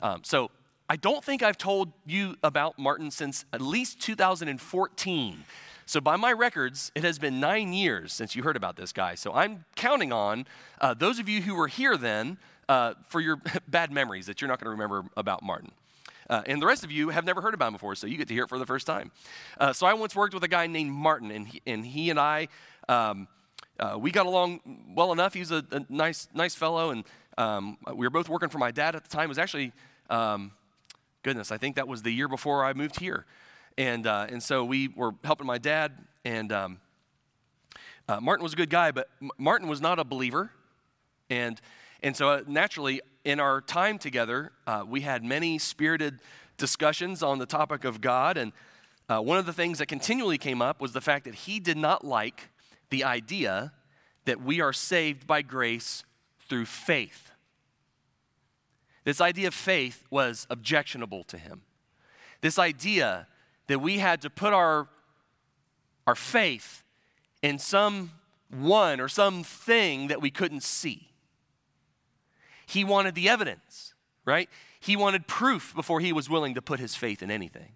Um, 0.02 0.22
so 0.24 0.50
I 0.88 0.96
don't 0.96 1.22
think 1.22 1.44
I've 1.44 1.58
told 1.58 1.92
you 2.04 2.34
about 2.42 2.80
Martin 2.80 3.12
since 3.12 3.44
at 3.52 3.60
least 3.60 4.00
2014. 4.00 5.44
So, 5.88 6.02
by 6.02 6.16
my 6.16 6.32
records, 6.32 6.92
it 6.94 7.02
has 7.02 7.18
been 7.18 7.40
nine 7.40 7.72
years 7.72 8.12
since 8.12 8.36
you 8.36 8.42
heard 8.42 8.56
about 8.56 8.76
this 8.76 8.92
guy. 8.92 9.14
So, 9.14 9.32
I'm 9.32 9.64
counting 9.74 10.12
on 10.12 10.46
uh, 10.82 10.92
those 10.92 11.18
of 11.18 11.30
you 11.30 11.40
who 11.40 11.54
were 11.54 11.66
here 11.66 11.96
then 11.96 12.36
uh, 12.68 12.92
for 13.08 13.22
your 13.22 13.40
bad 13.68 13.90
memories 13.90 14.26
that 14.26 14.42
you're 14.42 14.48
not 14.48 14.60
going 14.60 14.66
to 14.66 14.70
remember 14.70 15.08
about 15.16 15.42
Martin. 15.42 15.70
Uh, 16.28 16.42
and 16.44 16.60
the 16.60 16.66
rest 16.66 16.84
of 16.84 16.92
you 16.92 17.08
have 17.08 17.24
never 17.24 17.40
heard 17.40 17.54
about 17.54 17.68
him 17.68 17.72
before, 17.72 17.94
so 17.94 18.06
you 18.06 18.18
get 18.18 18.28
to 18.28 18.34
hear 18.34 18.42
it 18.42 18.50
for 18.50 18.58
the 18.58 18.66
first 18.66 18.86
time. 18.86 19.10
Uh, 19.58 19.72
so, 19.72 19.86
I 19.86 19.94
once 19.94 20.14
worked 20.14 20.34
with 20.34 20.44
a 20.44 20.48
guy 20.48 20.66
named 20.66 20.90
Martin, 20.90 21.30
and 21.30 21.48
he 21.48 21.62
and, 21.66 21.86
he 21.86 22.10
and 22.10 22.20
I, 22.20 22.48
um, 22.86 23.26
uh, 23.80 23.96
we 23.98 24.10
got 24.10 24.26
along 24.26 24.60
well 24.94 25.10
enough. 25.12 25.32
He 25.32 25.40
was 25.40 25.52
a, 25.52 25.64
a 25.70 25.86
nice, 25.88 26.28
nice 26.34 26.54
fellow, 26.54 26.90
and 26.90 27.04
um, 27.38 27.78
we 27.94 28.06
were 28.06 28.10
both 28.10 28.28
working 28.28 28.50
for 28.50 28.58
my 28.58 28.72
dad 28.72 28.94
at 28.94 29.04
the 29.04 29.08
time. 29.08 29.24
It 29.24 29.28
was 29.28 29.38
actually, 29.38 29.72
um, 30.10 30.52
goodness, 31.22 31.50
I 31.50 31.56
think 31.56 31.76
that 31.76 31.88
was 31.88 32.02
the 32.02 32.12
year 32.12 32.28
before 32.28 32.62
I 32.62 32.74
moved 32.74 33.00
here. 33.00 33.24
And, 33.78 34.08
uh, 34.08 34.26
and 34.28 34.42
so 34.42 34.64
we 34.64 34.88
were 34.88 35.12
helping 35.22 35.46
my 35.46 35.58
dad, 35.58 35.92
and 36.24 36.50
um, 36.50 36.78
uh, 38.08 38.18
Martin 38.20 38.42
was 38.42 38.52
a 38.52 38.56
good 38.56 38.70
guy, 38.70 38.90
but 38.90 39.08
M- 39.22 39.30
Martin 39.38 39.68
was 39.68 39.80
not 39.80 40.00
a 40.00 40.04
believer. 40.04 40.50
And, 41.30 41.60
and 42.02 42.16
so 42.16 42.28
uh, 42.28 42.42
naturally, 42.48 43.00
in 43.24 43.38
our 43.38 43.60
time 43.60 43.96
together, 43.96 44.50
uh, 44.66 44.82
we 44.84 45.02
had 45.02 45.22
many 45.22 45.58
spirited 45.58 46.18
discussions 46.56 47.22
on 47.22 47.38
the 47.38 47.46
topic 47.46 47.84
of 47.84 48.00
God. 48.00 48.36
And 48.36 48.52
uh, 49.08 49.20
one 49.20 49.38
of 49.38 49.46
the 49.46 49.52
things 49.52 49.78
that 49.78 49.86
continually 49.86 50.38
came 50.38 50.60
up 50.60 50.80
was 50.80 50.92
the 50.92 51.00
fact 51.00 51.24
that 51.26 51.36
he 51.36 51.60
did 51.60 51.76
not 51.76 52.04
like 52.04 52.48
the 52.90 53.04
idea 53.04 53.72
that 54.24 54.42
we 54.42 54.60
are 54.60 54.72
saved 54.72 55.24
by 55.24 55.40
grace 55.42 56.02
through 56.48 56.66
faith. 56.66 57.30
This 59.04 59.20
idea 59.20 59.46
of 59.46 59.54
faith 59.54 60.04
was 60.10 60.48
objectionable 60.50 61.22
to 61.24 61.38
him. 61.38 61.62
This 62.40 62.58
idea 62.58 63.28
that 63.68 63.78
we 63.78 63.98
had 63.98 64.20
to 64.22 64.30
put 64.30 64.52
our, 64.52 64.88
our 66.06 66.14
faith 66.14 66.82
in 67.42 67.58
some 67.58 68.12
one 68.50 69.00
or 69.00 69.08
something 69.08 70.08
that 70.08 70.20
we 70.20 70.30
couldn't 70.30 70.62
see. 70.62 71.08
He 72.66 72.84
wanted 72.84 73.14
the 73.14 73.28
evidence, 73.28 73.94
right? 74.24 74.48
He 74.80 74.96
wanted 74.96 75.26
proof 75.26 75.74
before 75.74 76.00
he 76.00 76.12
was 76.12 76.28
willing 76.28 76.54
to 76.54 76.62
put 76.62 76.80
his 76.80 76.94
faith 76.94 77.22
in 77.22 77.30
anything. 77.30 77.72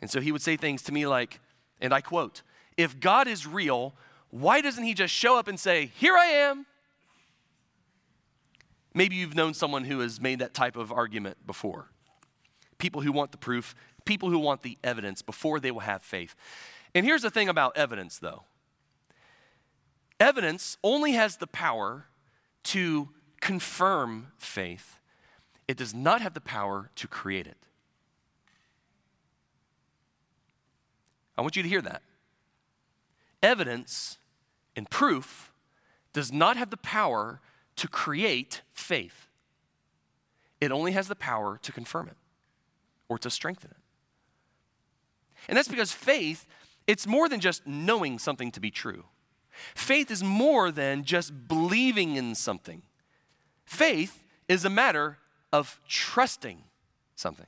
And 0.00 0.10
so 0.10 0.20
he 0.20 0.32
would 0.32 0.42
say 0.42 0.56
things 0.56 0.82
to 0.82 0.92
me 0.92 1.06
like, 1.06 1.40
and 1.80 1.92
I 1.92 2.00
quote, 2.00 2.42
if 2.76 2.98
God 2.98 3.28
is 3.28 3.46
real, 3.46 3.94
why 4.30 4.60
doesn't 4.60 4.84
he 4.84 4.94
just 4.94 5.12
show 5.12 5.38
up 5.38 5.48
and 5.48 5.58
say, 5.58 5.90
Here 5.96 6.16
I 6.16 6.26
am? 6.26 6.66
Maybe 8.94 9.16
you've 9.16 9.36
known 9.36 9.54
someone 9.54 9.84
who 9.84 10.00
has 10.00 10.20
made 10.20 10.40
that 10.40 10.54
type 10.54 10.76
of 10.76 10.90
argument 10.90 11.46
before. 11.46 11.90
People 12.78 13.02
who 13.02 13.12
want 13.12 13.30
the 13.30 13.38
proof, 13.38 13.74
people 14.04 14.30
who 14.30 14.38
want 14.38 14.62
the 14.62 14.78
evidence 14.82 15.22
before 15.22 15.60
they 15.60 15.70
will 15.70 15.80
have 15.80 16.02
faith. 16.02 16.34
And 16.94 17.06
here's 17.06 17.22
the 17.22 17.30
thing 17.30 17.48
about 17.48 17.76
evidence, 17.76 18.18
though 18.18 18.44
evidence 20.18 20.76
only 20.84 21.12
has 21.12 21.38
the 21.38 21.46
power 21.46 22.06
to 22.62 23.08
confirm 23.40 24.32
faith, 24.36 24.98
it 25.66 25.76
does 25.76 25.94
not 25.94 26.20
have 26.20 26.34
the 26.34 26.40
power 26.40 26.90
to 26.96 27.08
create 27.08 27.46
it. 27.46 27.56
I 31.38 31.42
want 31.42 31.56
you 31.56 31.62
to 31.62 31.68
hear 31.68 31.80
that. 31.80 32.02
Evidence 33.42 34.18
and 34.76 34.88
proof 34.90 35.52
does 36.12 36.30
not 36.30 36.58
have 36.58 36.68
the 36.68 36.76
power 36.76 37.40
to 37.76 37.88
create 37.88 38.60
faith. 38.70 39.28
It 40.60 40.70
only 40.70 40.92
has 40.92 41.08
the 41.08 41.14
power 41.14 41.58
to 41.62 41.72
confirm 41.72 42.08
it 42.08 42.16
or 43.08 43.18
to 43.18 43.30
strengthen 43.30 43.70
it. 43.70 43.76
And 45.48 45.56
that's 45.56 45.68
because 45.68 45.92
faith, 45.92 46.46
it's 46.86 47.06
more 47.06 47.28
than 47.28 47.40
just 47.40 47.66
knowing 47.66 48.18
something 48.18 48.50
to 48.52 48.60
be 48.60 48.70
true. 48.70 49.04
Faith 49.74 50.10
is 50.10 50.22
more 50.22 50.70
than 50.70 51.04
just 51.04 51.48
believing 51.48 52.16
in 52.16 52.34
something. 52.34 52.82
Faith 53.64 54.22
is 54.48 54.64
a 54.64 54.70
matter 54.70 55.18
of 55.52 55.80
trusting 55.88 56.62
something. 57.14 57.46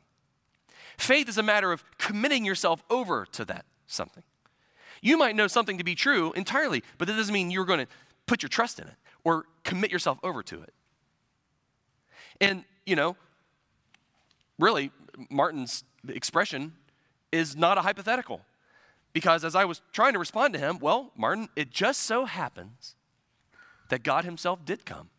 Faith 0.96 1.28
is 1.28 1.38
a 1.38 1.42
matter 1.42 1.72
of 1.72 1.84
committing 1.98 2.44
yourself 2.44 2.82
over 2.90 3.26
to 3.32 3.44
that 3.44 3.64
something. 3.86 4.22
You 5.00 5.16
might 5.16 5.34
know 5.34 5.48
something 5.48 5.78
to 5.78 5.84
be 5.84 5.94
true 5.94 6.32
entirely, 6.32 6.82
but 6.98 7.08
that 7.08 7.16
doesn't 7.16 7.32
mean 7.32 7.50
you're 7.50 7.64
going 7.64 7.80
to 7.80 7.88
put 8.26 8.42
your 8.42 8.48
trust 8.48 8.78
in 8.78 8.86
it 8.86 8.94
or 9.24 9.46
commit 9.64 9.90
yourself 9.90 10.18
over 10.22 10.42
to 10.44 10.62
it. 10.62 10.72
And, 12.40 12.64
you 12.86 12.94
know, 12.94 13.16
really, 14.58 14.90
Martin's 15.28 15.84
expression 16.08 16.72
is 17.32 17.56
not 17.56 17.78
a 17.78 17.80
hypothetical. 17.80 18.42
Because 19.12 19.44
as 19.44 19.54
I 19.54 19.64
was 19.64 19.82
trying 19.92 20.12
to 20.12 20.18
respond 20.18 20.54
to 20.54 20.60
him, 20.60 20.78
well, 20.78 21.10
Martin, 21.16 21.48
it 21.56 21.70
just 21.70 22.02
so 22.02 22.24
happens 22.24 22.94
that 23.88 24.02
God 24.02 24.24
Himself 24.24 24.64
did 24.64 24.86
come. 24.86 25.10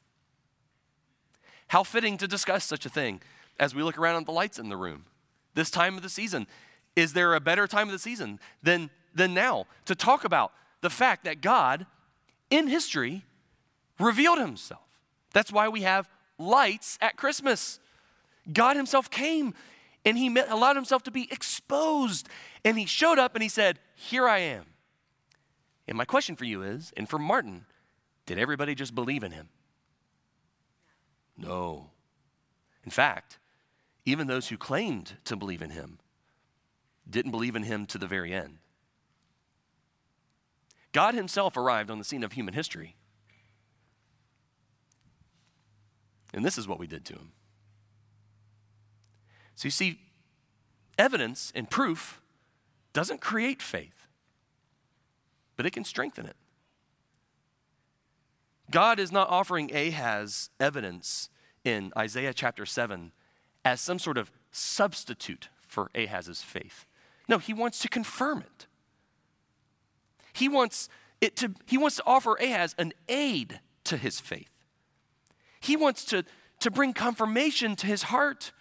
How 1.68 1.84
fitting 1.84 2.18
to 2.18 2.28
discuss 2.28 2.64
such 2.64 2.86
a 2.86 2.90
thing 2.90 3.22
as 3.60 3.76
we 3.76 3.84
look 3.84 3.98
around 3.98 4.16
at 4.16 4.26
the 4.26 4.32
lights 4.32 4.58
in 4.58 4.70
the 4.70 4.78
room. 4.78 5.06
This 5.54 5.70
time 5.70 5.96
of 5.96 6.02
the 6.02 6.10
season. 6.10 6.48
Is 6.96 7.14
there 7.14 7.34
a 7.36 7.40
better 7.40 7.68
time 7.68 7.88
of 7.88 7.92
the 7.92 8.00
season 8.00 8.40
than, 8.62 8.90
than 9.14 9.34
now 9.34 9.66
to 9.86 9.96
talk 9.96 10.24
about 10.24 10.54
the 10.82 10.90
fact 10.90 11.24
that 11.26 11.42
God 11.42 11.86
in 12.50 12.68
history 12.68 13.26
revealed 14.00 14.40
Himself? 14.40 14.82
That's 15.34 15.52
why 15.52 15.70
we 15.70 15.82
have 15.82 16.10
lights 16.38 16.98
at 17.02 17.16
Christmas. 17.16 17.80
God 18.52 18.76
Himself 18.76 19.10
came 19.10 19.54
and 20.06 20.18
he 20.18 20.36
allowed 20.38 20.76
himself 20.76 21.04
to 21.04 21.12
be 21.12 21.32
exposed. 21.32 22.28
And 22.66 22.78
he 22.78 22.86
showed 22.86 23.20
up 23.20 23.36
and 23.36 23.44
he 23.44 23.50
said, 23.50 23.80
Here 23.96 24.28
I 24.28 24.40
am. 24.40 24.66
And 25.88 25.98
my 25.98 26.06
question 26.06 26.36
for 26.36 26.46
you 26.46 26.64
is, 26.64 26.94
and 26.96 27.10
for 27.10 27.20
Martin, 27.20 27.66
did 28.26 28.40
everybody 28.40 28.76
just 28.76 28.96
believe 28.96 29.24
in 29.24 29.32
him? 29.32 29.50
No. 31.38 31.92
In 32.86 32.92
fact, 32.92 33.40
even 34.06 34.28
those 34.28 34.50
who 34.50 34.58
claimed 34.58 35.18
to 35.26 35.36
believe 35.36 35.62
in 35.62 35.72
him 35.72 36.00
didn't 37.10 37.32
believe 37.32 37.56
in 37.56 37.64
him 37.64 37.86
to 37.88 37.98
the 37.98 38.08
very 38.08 38.34
end. 38.34 38.60
God 40.92 41.16
himself 41.16 41.58
arrived 41.58 41.90
on 41.90 41.98
the 41.98 42.04
scene 42.04 42.24
of 42.24 42.34
human 42.34 42.54
history. 42.54 42.96
And 46.34 46.46
this 46.46 46.58
is 46.58 46.68
what 46.68 46.80
we 46.80 46.88
did 46.88 47.06
to 47.06 47.14
him. 47.14 47.32
So 49.56 49.68
you 49.68 49.72
see, 49.72 50.00
evidence 50.98 51.52
and 51.56 51.70
proof 51.70 52.22
doesn't 52.94 53.22
create 53.22 53.62
faith, 53.62 54.08
but 55.56 55.66
it 55.66 55.72
can 55.72 55.84
strengthen 55.84 56.26
it. 56.26 56.36
God 58.72 59.00
is 59.00 59.12
not 59.12 59.30
offering 59.30 59.76
Ahaz 59.76 60.50
evidence 60.60 61.30
in 61.64 61.92
Isaiah 61.98 62.34
chapter 62.34 62.66
7 62.66 63.12
as 63.66 63.82
some 63.82 64.00
sort 64.00 64.18
of 64.18 64.32
substitute 64.52 65.50
for 65.68 65.90
Ahaz's 65.96 66.42
faith. 66.42 66.86
No, 67.28 67.38
he 67.38 67.54
wants 67.54 67.80
to 67.80 67.88
confirm 67.88 68.40
it. 68.40 68.68
He 70.34 70.50
wants 70.50 70.90
it 71.22 71.36
to 71.38 71.54
he 71.66 71.78
wants 71.78 71.98
to 71.98 72.04
offer 72.06 72.36
Ahaz 72.36 72.76
an 72.78 72.94
aid 73.08 73.60
to 73.86 73.98
his 73.98 74.20
faith. 74.20 74.50
He 75.64 75.78
wants 75.78 76.04
to, 76.06 76.26
to 76.60 76.70
bring 76.70 76.94
confirmation 76.94 77.78
to 77.78 77.88
his 77.88 78.04
heart 78.04 78.52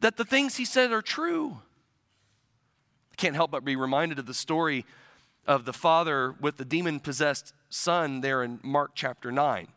that 0.00 0.16
the 0.16 0.24
things 0.24 0.56
he 0.56 0.64
said 0.64 0.92
are 0.92 1.02
true. 1.02 1.58
I 3.12 3.16
can't 3.16 3.34
help 3.34 3.50
but 3.50 3.64
be 3.64 3.76
reminded 3.76 4.18
of 4.18 4.26
the 4.26 4.34
story 4.34 4.84
of 5.46 5.64
the 5.64 5.72
father 5.72 6.34
with 6.40 6.56
the 6.56 6.64
demon 6.64 7.00
possessed 7.00 7.52
son 7.68 8.20
there 8.20 8.42
in 8.42 8.60
Mark 8.62 8.92
chapter 8.94 9.30
9. 9.30 9.68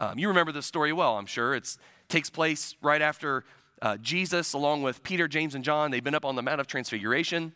Um, 0.00 0.18
you 0.18 0.28
remember 0.28 0.50
this 0.50 0.66
story 0.66 0.92
well, 0.92 1.16
I'm 1.16 1.26
sure. 1.26 1.54
It 1.54 1.76
takes 2.08 2.30
place 2.30 2.74
right 2.82 3.00
after 3.00 3.44
uh, 3.80 3.96
Jesus, 3.98 4.52
along 4.52 4.82
with 4.82 5.02
Peter, 5.02 5.28
James, 5.28 5.54
and 5.54 5.64
John. 5.64 5.90
They've 5.90 6.02
been 6.02 6.14
up 6.14 6.24
on 6.24 6.36
the 6.36 6.42
Mount 6.42 6.60
of 6.60 6.66
Transfiguration. 6.66 7.52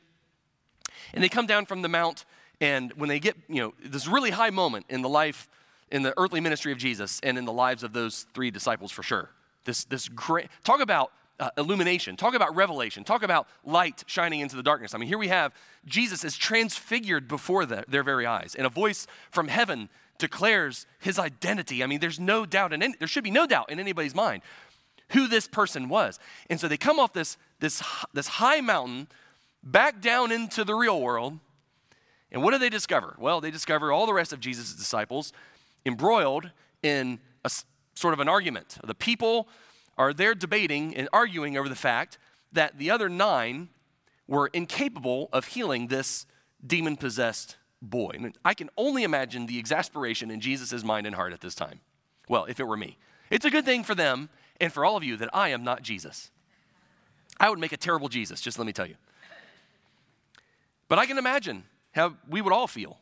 And 1.14 1.23
they 1.23 1.28
come 1.28 1.46
down 1.46 1.66
from 1.66 1.82
the 1.82 1.88
Mount, 1.88 2.25
and 2.61 2.92
when 2.94 3.08
they 3.08 3.18
get, 3.18 3.37
you 3.49 3.61
know, 3.61 3.75
this 3.85 4.06
really 4.06 4.30
high 4.30 4.50
moment 4.50 4.87
in 4.88 5.02
the 5.02 5.08
life, 5.08 5.49
in 5.90 6.02
the 6.02 6.14
earthly 6.16 6.40
ministry 6.40 6.73
of 6.73 6.78
Jesus, 6.78 7.20
and 7.23 7.38
in 7.38 7.44
the 7.44 7.52
lives 7.52 7.82
of 7.82 7.92
those 7.92 8.26
three 8.35 8.50
disciples 8.50 8.90
for 8.90 9.02
sure. 9.02 9.30
This, 9.64 9.85
this 9.85 10.08
great, 10.08 10.49
talk 10.64 10.80
about 10.80 11.12
uh, 11.38 11.50
illumination. 11.56 12.16
Talk 12.16 12.34
about 12.34 12.54
revelation. 12.54 13.04
Talk 13.04 13.22
about 13.22 13.46
light 13.64 14.04
shining 14.06 14.40
into 14.40 14.56
the 14.56 14.62
darkness. 14.62 14.94
I 14.94 14.98
mean, 14.98 15.08
here 15.08 15.18
we 15.18 15.28
have 15.28 15.52
Jesus 15.84 16.24
is 16.24 16.36
transfigured 16.36 17.28
before 17.28 17.66
the, 17.66 17.84
their 17.88 18.02
very 18.02 18.26
eyes, 18.26 18.54
and 18.54 18.66
a 18.66 18.70
voice 18.70 19.06
from 19.30 19.48
heaven 19.48 19.88
declares 20.18 20.86
his 20.98 21.18
identity. 21.18 21.82
I 21.84 21.86
mean, 21.86 22.00
there's 22.00 22.18
no 22.18 22.46
doubt 22.46 22.72
any, 22.72 22.94
there 22.98 23.08
should 23.08 23.24
be 23.24 23.30
no 23.30 23.46
doubt 23.46 23.70
in 23.70 23.78
anybody's 23.78 24.14
mind 24.14 24.42
who 25.10 25.28
this 25.28 25.46
person 25.46 25.88
was. 25.88 26.18
And 26.50 26.58
so 26.58 26.68
they 26.68 26.76
come 26.76 26.98
off 26.98 27.12
this, 27.12 27.36
this, 27.60 27.82
this 28.12 28.26
high 28.26 28.60
mountain 28.60 29.08
back 29.62 30.00
down 30.00 30.32
into 30.32 30.64
the 30.64 30.74
real 30.74 31.00
world, 31.00 31.38
And 32.30 32.42
what 32.42 32.52
do 32.52 32.58
they 32.58 32.70
discover? 32.70 33.16
Well, 33.18 33.40
they 33.40 33.50
discover 33.50 33.92
all 33.92 34.06
the 34.06 34.12
rest 34.12 34.32
of 34.32 34.40
Jesus' 34.40 34.74
disciples 34.74 35.32
embroiled 35.84 36.50
in 36.82 37.20
a 37.44 37.50
sort 37.94 38.14
of 38.14 38.20
an 38.20 38.28
argument. 38.28 38.78
The 38.84 38.94
people 38.94 39.48
are 39.98 40.12
there 40.12 40.34
debating 40.34 40.96
and 40.96 41.08
arguing 41.12 41.56
over 41.56 41.68
the 41.68 41.74
fact 41.74 42.18
that 42.52 42.78
the 42.78 42.90
other 42.90 43.08
nine 43.08 43.68
were 44.28 44.48
incapable 44.48 45.28
of 45.32 45.46
healing 45.46 45.86
this 45.86 46.26
demon 46.66 46.96
possessed 46.96 47.56
boy. 47.80 48.10
And 48.14 48.36
I 48.44 48.54
can 48.54 48.70
only 48.76 49.02
imagine 49.04 49.46
the 49.46 49.58
exasperation 49.58 50.30
in 50.30 50.40
Jesus' 50.40 50.82
mind 50.82 51.06
and 51.06 51.14
heart 51.14 51.32
at 51.32 51.40
this 51.40 51.54
time. 51.54 51.80
Well, 52.28 52.44
if 52.46 52.58
it 52.58 52.64
were 52.64 52.76
me, 52.76 52.98
it's 53.30 53.44
a 53.44 53.50
good 53.50 53.64
thing 53.64 53.84
for 53.84 53.94
them 53.94 54.28
and 54.60 54.72
for 54.72 54.84
all 54.84 54.96
of 54.96 55.04
you 55.04 55.16
that 55.18 55.30
I 55.32 55.50
am 55.50 55.64
not 55.64 55.82
Jesus. 55.82 56.30
I 57.38 57.50
would 57.50 57.58
make 57.58 57.72
a 57.72 57.76
terrible 57.76 58.08
Jesus, 58.08 58.40
just 58.40 58.58
let 58.58 58.66
me 58.66 58.72
tell 58.72 58.86
you. 58.86 58.96
But 60.88 60.98
I 60.98 61.06
can 61.06 61.18
imagine 61.18 61.64
how 61.92 62.14
we 62.28 62.40
would 62.40 62.52
all 62.52 62.66
feel 62.66 62.98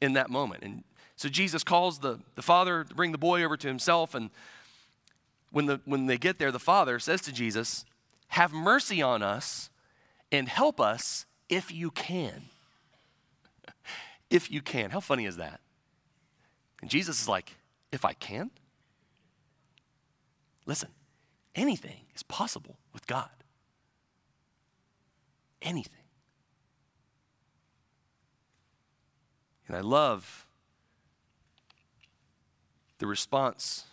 in 0.00 0.14
that 0.14 0.30
moment. 0.30 0.62
And 0.62 0.84
so 1.16 1.28
Jesus 1.28 1.64
calls 1.64 1.98
the, 1.98 2.20
the 2.34 2.42
father 2.42 2.84
to 2.84 2.94
bring 2.94 3.12
the 3.12 3.18
boy 3.18 3.42
over 3.42 3.56
to 3.56 3.68
himself. 3.68 4.14
And 4.14 4.30
when, 5.50 5.66
the, 5.66 5.80
when 5.84 6.06
they 6.06 6.18
get 6.18 6.38
there, 6.38 6.52
the 6.52 6.58
father 6.58 6.98
says 6.98 7.20
to 7.22 7.32
Jesus, 7.32 7.84
Have 8.28 8.52
mercy 8.52 9.00
on 9.02 9.22
us 9.22 9.70
and 10.30 10.48
help 10.48 10.80
us 10.80 11.26
if 11.48 11.72
you 11.72 11.90
can. 11.90 12.44
if 14.30 14.50
you 14.50 14.60
can. 14.60 14.90
How 14.90 15.00
funny 15.00 15.26
is 15.26 15.36
that? 15.36 15.60
And 16.80 16.90
Jesus 16.90 17.20
is 17.20 17.28
like, 17.28 17.56
If 17.92 18.04
I 18.04 18.12
can? 18.12 18.50
Listen, 20.66 20.90
anything 21.54 22.00
is 22.14 22.22
possible 22.24 22.76
with 22.92 23.06
God. 23.06 23.30
Anything. 25.62 25.92
And 29.68 29.76
I 29.76 29.80
love 29.80 30.46
the 32.98 33.06
response 33.06 33.84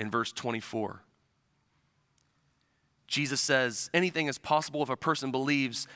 in 0.00 0.10
verse 0.10 0.32
24. 0.32 1.02
Jesus 3.06 3.40
says, 3.40 3.90
anything 3.92 4.26
is 4.26 4.38
possible 4.38 4.82
if 4.82 4.88
a 4.88 4.96
person 4.96 5.30
believes. 5.30 5.86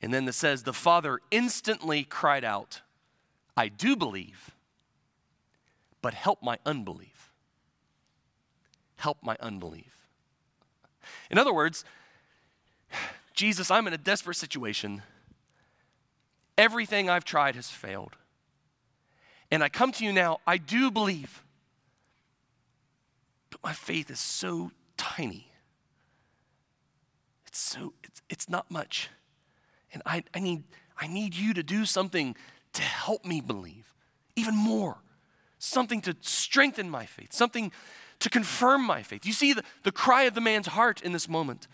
And 0.00 0.12
then 0.12 0.26
it 0.26 0.32
says, 0.32 0.62
the 0.62 0.72
father 0.72 1.20
instantly 1.30 2.02
cried 2.02 2.44
out, 2.44 2.80
I 3.56 3.68
do 3.68 3.94
believe, 3.94 4.50
but 6.00 6.14
help 6.14 6.42
my 6.42 6.58
unbelief. 6.64 7.30
Help 8.96 9.18
my 9.22 9.36
unbelief. 9.38 9.98
In 11.30 11.36
other 11.36 11.52
words, 11.52 11.84
Jesus, 13.34 13.70
I'm 13.70 13.86
in 13.86 13.92
a 13.92 13.98
desperate 13.98 14.36
situation. 14.36 15.02
Everything 16.56 17.10
I've 17.10 17.24
tried 17.24 17.56
has 17.56 17.70
failed. 17.70 18.16
And 19.50 19.62
I 19.62 19.68
come 19.68 19.92
to 19.92 20.04
you 20.04 20.12
now, 20.12 20.38
I 20.46 20.56
do 20.56 20.90
believe. 20.90 21.42
My 23.62 23.72
faith 23.72 24.10
is 24.10 24.20
so 24.20 24.72
tiny. 24.96 25.48
It's 27.46 27.58
so, 27.58 27.92
it's, 28.02 28.22
it's 28.28 28.48
not 28.48 28.70
much. 28.70 29.08
And 29.92 30.02
I, 30.06 30.24
I, 30.34 30.40
need, 30.40 30.64
I 30.98 31.06
need 31.06 31.34
you 31.34 31.54
to 31.54 31.62
do 31.62 31.84
something 31.84 32.34
to 32.72 32.82
help 32.82 33.24
me 33.24 33.40
believe 33.40 33.92
even 34.36 34.56
more. 34.56 34.98
Something 35.58 36.00
to 36.02 36.16
strengthen 36.22 36.90
my 36.90 37.06
faith, 37.06 37.32
something 37.32 37.70
to 38.18 38.30
confirm 38.30 38.84
my 38.84 39.02
faith. 39.02 39.24
You 39.24 39.32
see 39.32 39.52
the, 39.52 39.62
the 39.84 39.92
cry 39.92 40.24
of 40.24 40.34
the 40.34 40.40
man's 40.40 40.68
heart 40.68 41.02
in 41.02 41.12
this 41.12 41.28
moment. 41.28 41.68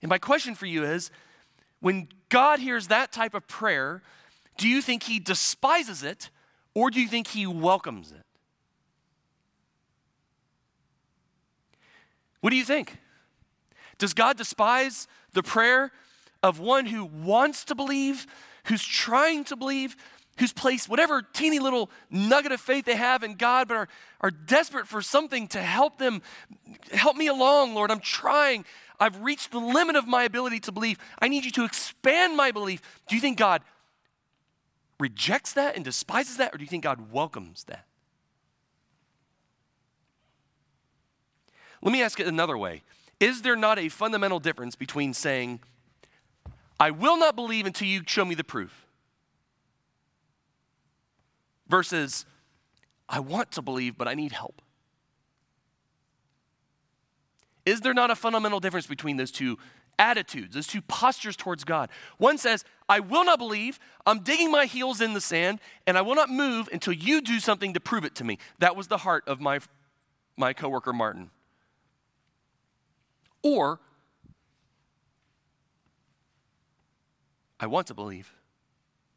And 0.00 0.08
my 0.08 0.18
question 0.18 0.54
for 0.54 0.66
you 0.66 0.84
is 0.84 1.10
when 1.80 2.08
God 2.28 2.60
hears 2.60 2.88
that 2.88 3.12
type 3.12 3.34
of 3.34 3.46
prayer, 3.46 4.02
do 4.56 4.68
you 4.68 4.80
think 4.80 5.02
he 5.02 5.18
despises 5.18 6.02
it 6.02 6.30
or 6.74 6.90
do 6.90 7.00
you 7.00 7.08
think 7.08 7.28
he 7.28 7.46
welcomes 7.46 8.12
it? 8.12 8.23
What 12.44 12.50
do 12.50 12.56
you 12.56 12.64
think? 12.66 12.98
Does 13.96 14.12
God 14.12 14.36
despise 14.36 15.08
the 15.32 15.42
prayer 15.42 15.90
of 16.42 16.60
one 16.60 16.84
who 16.84 17.06
wants 17.06 17.64
to 17.64 17.74
believe, 17.74 18.26
who's 18.66 18.84
trying 18.84 19.44
to 19.44 19.56
believe, 19.56 19.96
who's 20.38 20.52
placed 20.52 20.86
whatever 20.86 21.22
teeny 21.22 21.58
little 21.58 21.88
nugget 22.10 22.52
of 22.52 22.60
faith 22.60 22.84
they 22.84 22.96
have 22.96 23.22
in 23.22 23.36
God, 23.36 23.68
but 23.68 23.78
are, 23.78 23.88
are 24.20 24.30
desperate 24.30 24.86
for 24.86 25.00
something 25.00 25.48
to 25.48 25.62
help 25.62 25.96
them? 25.96 26.20
Help 26.92 27.16
me 27.16 27.28
along, 27.28 27.74
Lord. 27.74 27.90
I'm 27.90 27.98
trying. 27.98 28.66
I've 29.00 29.22
reached 29.22 29.50
the 29.50 29.58
limit 29.58 29.96
of 29.96 30.06
my 30.06 30.24
ability 30.24 30.60
to 30.60 30.72
believe. 30.72 30.98
I 31.18 31.28
need 31.28 31.46
you 31.46 31.50
to 31.52 31.64
expand 31.64 32.36
my 32.36 32.50
belief. 32.50 32.82
Do 33.08 33.14
you 33.14 33.22
think 33.22 33.38
God 33.38 33.62
rejects 35.00 35.54
that 35.54 35.76
and 35.76 35.82
despises 35.82 36.36
that, 36.36 36.54
or 36.54 36.58
do 36.58 36.64
you 36.64 36.68
think 36.68 36.84
God 36.84 37.10
welcomes 37.10 37.64
that? 37.68 37.86
Let 41.84 41.92
me 41.92 42.02
ask 42.02 42.18
it 42.18 42.26
another 42.26 42.58
way 42.58 42.82
Is 43.20 43.42
there 43.42 43.56
not 43.56 43.78
a 43.78 43.88
fundamental 43.88 44.40
difference 44.40 44.74
between 44.74 45.14
saying, 45.14 45.60
I 46.80 46.90
will 46.90 47.16
not 47.16 47.36
believe 47.36 47.66
until 47.66 47.86
you 47.86 48.02
show 48.04 48.24
me 48.24 48.34
the 48.34 48.42
proof, 48.42 48.86
versus, 51.68 52.26
I 53.08 53.20
want 53.20 53.52
to 53.52 53.62
believe, 53.62 53.96
but 53.96 54.08
I 54.08 54.14
need 54.14 54.32
help? 54.32 54.60
Is 57.64 57.80
there 57.80 57.94
not 57.94 58.10
a 58.10 58.16
fundamental 58.16 58.60
difference 58.60 58.86
between 58.86 59.16
those 59.16 59.30
two 59.30 59.56
attitudes, 59.98 60.56
those 60.56 60.66
two 60.66 60.82
postures 60.82 61.36
towards 61.36 61.62
God. 61.62 61.88
One 62.18 62.36
says, 62.36 62.64
I 62.88 62.98
will 62.98 63.24
not 63.24 63.38
believe, 63.38 63.78
I'm 64.04 64.20
digging 64.20 64.50
my 64.50 64.66
heels 64.66 65.00
in 65.00 65.14
the 65.14 65.20
sand, 65.20 65.60
and 65.86 65.96
I 65.96 66.02
will 66.02 66.16
not 66.16 66.28
move 66.28 66.68
until 66.72 66.92
you 66.92 67.20
do 67.20 67.38
something 67.38 67.74
to 67.74 67.80
prove 67.80 68.04
it 68.04 68.16
to 68.16 68.24
me. 68.24 68.38
That 68.58 68.74
was 68.74 68.88
the 68.88 68.98
heart 68.98 69.22
of 69.28 69.40
my, 69.40 69.60
my 70.36 70.52
coworker 70.52 70.92
Martin. 70.92 71.30
Or, 73.44 73.78
I 77.60 77.66
want 77.66 77.86
to 77.88 77.94
believe, 77.94 78.32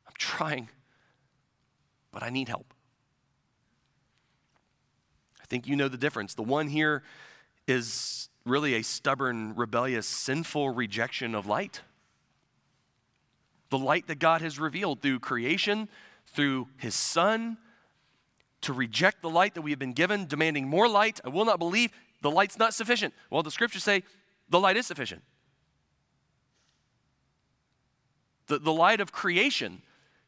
I'm 0.06 0.14
trying, 0.18 0.70
but 2.12 2.22
I 2.24 2.30
need 2.30 2.50
help. 2.50 2.74
I 5.42 5.46
think 5.46 5.66
you 5.66 5.78
know 5.78 5.88
the 5.88 5.98
difference. 5.98 6.34
The 6.34 6.44
one 6.44 6.68
here 6.68 7.04
is 7.68 8.28
really 8.46 8.74
a 8.74 8.82
stubborn, 8.82 9.56
rebellious, 9.56 10.06
sinful 10.06 10.72
rejection 10.72 11.34
of 11.34 11.46
light. 11.46 11.82
The 13.70 13.78
light 13.78 14.08
that 14.08 14.20
God 14.20 14.42
has 14.42 14.60
revealed 14.60 15.02
through 15.02 15.20
creation, 15.20 15.88
through 16.34 16.68
His 16.78 16.96
Son, 16.96 17.58
to 18.60 18.74
reject 18.74 19.22
the 19.22 19.30
light 19.30 19.54
that 19.54 19.62
we 19.62 19.72
have 19.72 19.80
been 19.80 19.94
given, 19.94 20.26
demanding 20.26 20.68
more 20.68 20.90
light. 20.90 21.22
I 21.24 21.30
will 21.30 21.46
not 21.46 21.60
believe 21.60 21.92
the 22.22 22.32
light's 22.32 22.58
not 22.58 22.74
sufficient. 22.74 23.14
Well, 23.30 23.44
the 23.44 23.52
scriptures 23.52 23.84
say 23.84 24.04
the 24.50 24.60
light 24.60 24.78
is 24.78 24.88
sufficient. 24.88 25.24
The, 28.48 28.60
the 28.60 28.74
light 28.74 29.02
of 29.02 29.12
creation, 29.12 29.82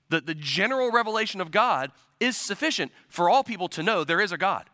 the, 0.10 0.22
the 0.22 0.36
general 0.36 0.92
revelation 0.92 1.42
of 1.42 1.52
God, 1.52 1.92
is 2.20 2.36
sufficient 2.36 2.92
for 3.08 3.30
all 3.30 3.44
people 3.44 3.70
to 3.70 3.84
know 3.84 4.04
there 4.04 4.22
is 4.22 4.32
a 4.32 4.38
God. 4.38 4.70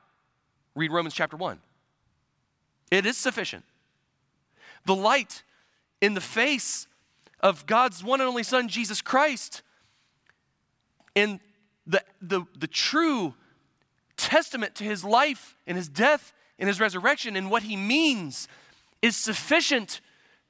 Read 0.75 0.91
Romans 0.91 1.13
chapter 1.13 1.37
1. 1.37 1.59
It 2.91 3.05
is 3.05 3.17
sufficient. 3.17 3.63
The 4.85 4.95
light 4.95 5.43
in 6.01 6.13
the 6.13 6.21
face 6.21 6.87
of 7.39 7.65
God's 7.65 8.03
one 8.03 8.21
and 8.21 8.27
only 8.27 8.43
Son, 8.43 8.67
Jesus 8.67 9.01
Christ, 9.01 9.61
and 11.15 11.39
the, 11.87 12.03
the, 12.21 12.45
the 12.57 12.67
true 12.67 13.35
testament 14.17 14.75
to 14.75 14.83
his 14.83 15.03
life 15.03 15.55
and 15.67 15.77
his 15.77 15.87
death 15.87 16.33
and 16.59 16.67
his 16.67 16.79
resurrection 16.79 17.35
and 17.35 17.51
what 17.51 17.63
he 17.63 17.75
means 17.75 18.47
is 19.01 19.15
sufficient 19.15 20.01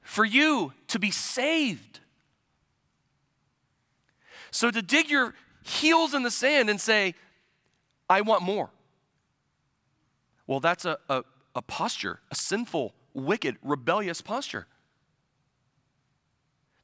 for 0.02 0.24
you 0.24 0.72
to 0.88 0.98
be 0.98 1.10
saved. 1.10 2.00
So 4.50 4.70
to 4.70 4.80
dig 4.80 5.10
your 5.10 5.34
heels 5.62 6.14
in 6.14 6.22
the 6.22 6.30
sand 6.30 6.70
and 6.70 6.80
say, 6.80 7.14
I 8.08 8.20
want 8.20 8.42
more. 8.42 8.70
Well, 10.46 10.60
that's 10.60 10.84
a, 10.84 10.98
a, 11.08 11.24
a 11.54 11.62
posture, 11.62 12.20
a 12.30 12.34
sinful, 12.34 12.94
wicked, 13.14 13.56
rebellious 13.62 14.20
posture. 14.20 14.66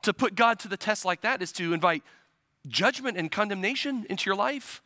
To 0.03 0.13
put 0.13 0.35
God 0.35 0.59
to 0.61 0.69
the 0.69 0.77
test 0.77 1.05
like 1.05 1.21
that 1.21 1.41
is 1.43 1.53
to 1.53 1.73
invite 1.73 2.03
judgment 2.67 3.17
and 3.17 3.31
condemnation 3.31 4.05
into 4.11 4.29
your 4.29 4.35
life. 4.35 4.83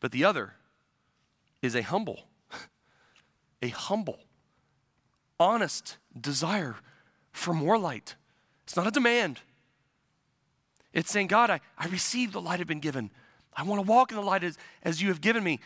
But 0.00 0.10
the 0.10 0.24
other 0.24 0.54
is 1.62 1.74
a 1.74 1.82
humble, 1.82 2.26
a 3.62 3.68
humble, 3.68 4.18
honest 5.40 5.96
desire 6.18 6.76
for 7.32 7.54
more 7.54 7.78
light. 7.78 8.16
It's 8.64 8.76
not 8.76 8.86
a 8.86 8.90
demand. 8.90 9.40
It's 10.92 11.10
saying, 11.10 11.28
God, 11.28 11.48
I, 11.48 11.60
I 11.78 11.86
receive 11.86 12.32
the 12.32 12.40
light 12.40 12.60
I've 12.60 12.66
been 12.66 12.80
given. 12.80 13.10
I 13.54 13.62
want 13.62 13.82
to 13.84 13.90
walk 13.90 14.10
in 14.10 14.16
the 14.16 14.22
light 14.22 14.44
as, 14.44 14.58
as 14.82 15.00
you 15.00 15.08
have 15.08 15.20
given 15.20 15.42
me 15.42 15.60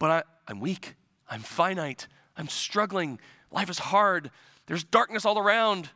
but 0.00 0.10
I, 0.10 0.22
I'm 0.48 0.58
weak. 0.58 0.96
I'm 1.28 1.42
finite. 1.42 2.08
I'm 2.36 2.48
struggling. 2.48 3.20
Life 3.52 3.70
is 3.70 3.78
hard. 3.78 4.32
There's 4.66 4.82
darkness 4.82 5.24
all 5.24 5.38
around. 5.38 5.90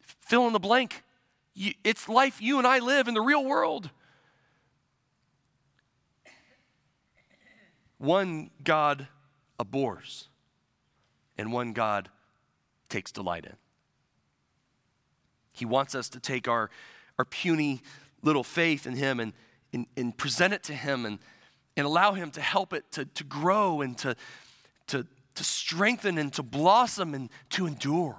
Fill 0.00 0.46
in 0.46 0.54
the 0.54 0.60
blank. 0.60 1.02
it's 1.54 2.08
life 2.08 2.40
you 2.40 2.56
and 2.56 2.66
I 2.66 2.78
live 2.78 3.08
in 3.08 3.12
the 3.12 3.20
real 3.20 3.44
world. 3.44 3.90
One 8.04 8.50
God 8.62 9.08
abhors, 9.58 10.28
and 11.38 11.50
one 11.50 11.72
God 11.72 12.10
takes 12.90 13.10
delight 13.10 13.46
in. 13.46 13.56
He 15.52 15.64
wants 15.64 15.94
us 15.94 16.10
to 16.10 16.20
take 16.20 16.46
our, 16.46 16.68
our 17.18 17.24
puny 17.24 17.80
little 18.22 18.44
faith 18.44 18.86
in 18.86 18.94
Him 18.94 19.20
and, 19.20 19.32
and, 19.72 19.86
and 19.96 20.14
present 20.14 20.52
it 20.52 20.62
to 20.64 20.74
Him 20.74 21.06
and, 21.06 21.18
and 21.78 21.86
allow 21.86 22.12
Him 22.12 22.30
to 22.32 22.42
help 22.42 22.74
it 22.74 22.84
to, 22.92 23.06
to 23.06 23.24
grow 23.24 23.80
and 23.80 23.96
to, 23.98 24.16
to, 24.88 25.06
to 25.34 25.44
strengthen 25.44 26.18
and 26.18 26.30
to 26.34 26.42
blossom 26.42 27.14
and 27.14 27.30
to 27.50 27.66
endure. 27.66 28.18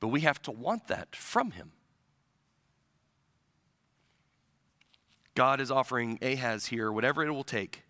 But 0.00 0.08
we 0.08 0.22
have 0.22 0.42
to 0.42 0.50
want 0.50 0.88
that 0.88 1.14
from 1.14 1.52
Him. 1.52 1.70
God 5.36 5.60
is 5.60 5.70
offering 5.70 6.18
Ahaz 6.20 6.66
here 6.66 6.90
whatever 6.90 7.24
it 7.24 7.30
will 7.30 7.44
take 7.44 7.84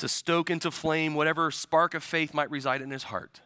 to 0.00 0.08
stoke 0.08 0.48
into 0.48 0.70
flame 0.70 1.14
whatever 1.14 1.50
spark 1.50 1.92
of 1.92 2.02
faith 2.02 2.32
might 2.32 2.50
reside 2.50 2.80
in 2.80 2.90
his 2.90 3.04
heart. 3.04 3.42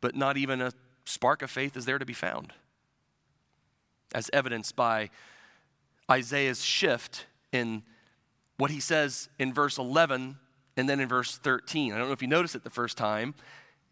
But 0.00 0.16
not 0.16 0.36
even 0.36 0.60
a 0.60 0.72
spark 1.04 1.42
of 1.42 1.50
faith 1.50 1.76
is 1.76 1.84
there 1.84 1.98
to 1.98 2.04
be 2.04 2.12
found, 2.12 2.52
as 4.12 4.28
evidenced 4.32 4.74
by 4.74 5.10
Isaiah's 6.10 6.64
shift 6.64 7.26
in 7.52 7.84
what 8.56 8.72
he 8.72 8.80
says 8.80 9.28
in 9.38 9.54
verse 9.54 9.78
11 9.78 10.36
and 10.76 10.88
then 10.88 10.98
in 10.98 11.08
verse 11.08 11.38
13. 11.38 11.92
I 11.92 11.98
don't 11.98 12.08
know 12.08 12.12
if 12.12 12.22
you 12.22 12.28
noticed 12.28 12.56
it 12.56 12.64
the 12.64 12.70
first 12.70 12.96
time. 12.96 13.34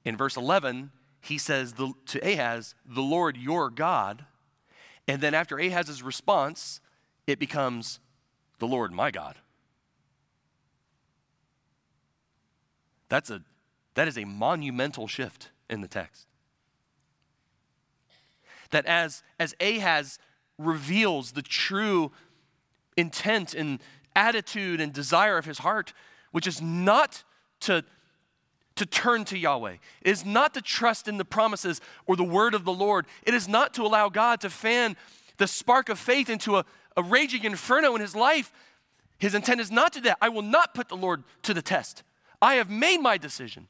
In 0.04 0.16
verse 0.16 0.36
11, 0.36 0.90
he 1.20 1.38
says 1.38 1.74
to 1.74 2.18
Ahaz, 2.22 2.74
The 2.84 3.02
Lord 3.02 3.36
your 3.36 3.70
God. 3.70 4.24
And 5.06 5.20
then 5.20 5.32
after 5.32 5.58
Ahaz's 5.58 6.02
response, 6.02 6.80
it 7.26 7.38
becomes, 7.38 8.00
The 8.58 8.66
Lord 8.66 8.90
my 8.90 9.12
God. 9.12 9.36
That's 13.08 13.30
a, 13.30 13.42
that 13.94 14.08
is 14.08 14.18
a 14.18 14.24
monumental 14.24 15.06
shift 15.06 15.50
in 15.68 15.80
the 15.80 15.88
text. 15.88 16.26
That 18.70 18.86
as, 18.86 19.22
as 19.38 19.54
Ahaz 19.60 20.18
reveals 20.58 21.32
the 21.32 21.42
true 21.42 22.12
intent 22.96 23.54
and 23.54 23.80
attitude 24.14 24.80
and 24.80 24.92
desire 24.92 25.38
of 25.38 25.44
his 25.44 25.58
heart, 25.58 25.92
which 26.32 26.46
is 26.46 26.60
not 26.60 27.22
to, 27.60 27.84
to 28.76 28.86
turn 28.86 29.24
to 29.26 29.38
Yahweh, 29.38 29.76
it 30.02 30.10
is 30.10 30.24
not 30.24 30.54
to 30.54 30.60
trust 30.60 31.08
in 31.08 31.16
the 31.16 31.24
promises 31.24 31.80
or 32.06 32.16
the 32.16 32.24
word 32.24 32.54
of 32.54 32.64
the 32.64 32.72
Lord, 32.72 33.06
it 33.22 33.32
is 33.32 33.48
not 33.48 33.72
to 33.74 33.82
allow 33.82 34.08
God 34.08 34.40
to 34.42 34.50
fan 34.50 34.96
the 35.38 35.46
spark 35.46 35.88
of 35.88 35.98
faith 35.98 36.28
into 36.28 36.56
a, 36.56 36.64
a 36.96 37.02
raging 37.02 37.44
inferno 37.44 37.94
in 37.94 38.00
his 38.00 38.14
life. 38.14 38.52
His 39.18 39.34
intent 39.34 39.60
is 39.60 39.70
not 39.70 39.92
to 39.94 40.00
that. 40.02 40.18
I 40.20 40.28
will 40.28 40.42
not 40.42 40.74
put 40.74 40.88
the 40.88 40.96
Lord 40.96 41.24
to 41.42 41.54
the 41.54 41.62
test. 41.62 42.02
I 42.40 42.54
have 42.54 42.70
made 42.70 42.98
my 42.98 43.18
decision. 43.18 43.66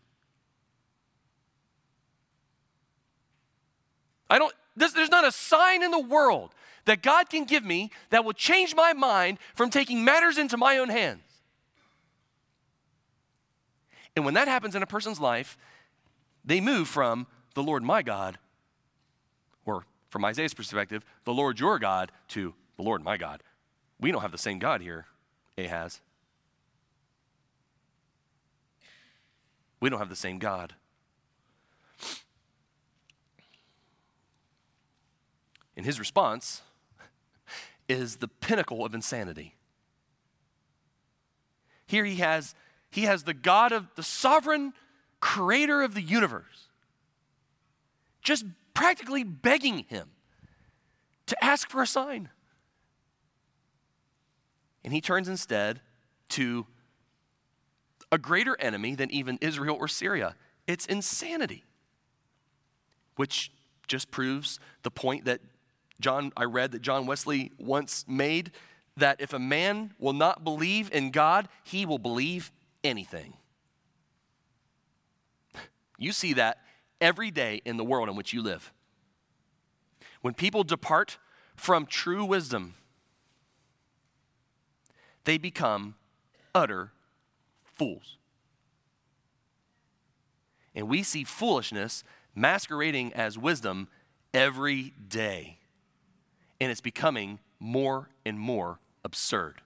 I 4.31 4.39
don't, 4.39 4.55
there's, 4.77 4.93
there's 4.93 5.11
not 5.11 5.27
a 5.27 5.33
sign 5.33 5.83
in 5.83 5.91
the 5.91 5.99
world 5.99 6.55
that 6.85 7.03
God 7.03 7.31
can 7.31 7.45
give 7.45 7.65
me 7.65 7.91
that 8.11 8.25
will 8.25 8.33
change 8.33 8.75
my 8.75 8.93
mind 8.93 9.39
from 9.55 9.71
taking 9.71 10.05
matters 10.05 10.39
into 10.39 10.57
my 10.57 10.79
own 10.79 10.89
hands. 10.89 11.23
And 14.17 14.25
when 14.25 14.35
that 14.35 14.49
happens 14.49 14.75
in 14.75 14.83
a 14.83 14.87
person's 14.87 15.21
life, 15.21 15.57
they 16.45 16.61
move 16.61 16.89
from 16.89 17.27
the 17.55 17.63
Lord 17.63 17.83
my 17.83 18.03
God, 18.03 18.39
or 19.65 19.85
from 20.11 20.25
Isaiah's 20.25 20.55
perspective, 20.55 21.05
the 21.25 21.33
Lord 21.33 21.61
your 21.61 21.79
God, 21.79 22.11
to 22.29 22.55
the 22.77 22.83
Lord 22.83 23.03
my 23.03 23.17
God. 23.17 23.43
We 24.01 24.11
don't 24.11 24.23
have 24.23 24.33
the 24.33 24.39
same 24.39 24.59
God 24.59 24.81
here, 24.81 25.07
Ahaz. 25.57 26.01
We 29.81 29.91
don't 29.91 29.99
have 29.99 30.09
the 30.09 30.17
same 30.17 30.39
God. 30.39 30.75
And 35.77 35.87
his 35.87 35.99
response 35.99 36.63
is 37.89 38.17
the 38.17 38.29
pinnacle 38.29 38.85
of 38.85 38.95
insanity. 38.95 39.55
Here 41.87 42.05
he 42.05 42.17
has 42.17 42.55
he 42.91 43.03
has 43.03 43.25
the 43.25 43.35
God 43.35 43.71
of 43.71 43.87
the 43.95 44.03
sovereign 44.03 44.73
creator 45.21 45.83
of 45.83 45.95
the 45.95 46.03
universe 46.03 46.69
just 48.23 48.45
practically 48.75 49.25
begging 49.25 49.85
him 49.89 50.09
to 51.27 51.45
ask 51.45 51.71
for 51.71 51.83
a 51.83 51.87
sign. 51.87 52.29
And 54.85 54.93
he 54.93 55.01
turns 55.01 55.29
instead 55.29 55.81
to 56.31 56.67
a 58.11 58.19
greater 58.19 58.57
enemy 58.61 58.95
than 58.95 59.11
even 59.11 59.39
Israel 59.41 59.77
or 59.79 59.89
Syria. 59.89 60.35
It's 60.67 60.87
insanity, 60.87 61.65
which 63.17 63.53
just 63.87 64.11
proves 64.11 64.61
the 64.83 64.91
point 64.91 65.25
that 65.25 65.41
John, 66.01 66.33
I 66.37 66.45
read 66.45 66.73
that 66.73 66.83
John 66.83 67.07
Wesley 67.07 67.53
once 67.59 68.05
made 68.07 68.53
that 68.97 69.21
if 69.21 69.33
a 69.33 69.39
man 69.39 69.95
will 69.99 70.13
not 70.13 70.45
believe 70.45 70.91
in 70.93 71.11
God, 71.11 71.49
he 71.65 71.87
will 71.87 71.99
believe 71.99 72.53
anything. 72.85 73.35
You 75.99 76.13
see 76.13 76.35
that 76.35 76.59
every 77.01 77.31
day 77.31 77.61
in 77.65 77.77
the 77.77 77.85
world 77.85 78.09
in 78.09 78.17
which 78.17 78.33
you 78.33 78.43
live. 78.43 78.73
When 80.21 80.35
people 80.35 80.65
depart 80.65 81.19
from 81.57 81.87
true 81.87 82.25
wisdom, 82.25 82.75
they 85.25 85.39
become 85.39 85.97
utter 86.55 86.93
fools. 87.79 88.19
And 90.75 90.89
we 90.89 91.03
see 91.03 91.25
foolishness 91.25 92.05
masquerading 92.35 93.13
as 93.15 93.39
wisdom 93.39 93.89
every 94.35 94.93
day. 95.09 95.59
And 96.61 96.71
it's 96.71 96.81
becoming 96.81 97.39
more 97.59 98.11
and 98.27 98.39
more 98.39 98.79
absurd. 99.05 99.63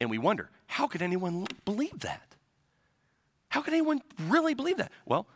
And 0.00 0.10
we 0.10 0.18
wonder, 0.18 0.50
how 0.66 0.88
could 0.88 1.02
anyone 1.02 1.46
believe 1.64 2.00
that? 2.00 2.34
How 3.50 3.60
could 3.60 3.72
anyone 3.72 4.02
really 4.18 4.54
believe 4.54 4.78
that? 4.78 4.90
Well, 5.06 5.26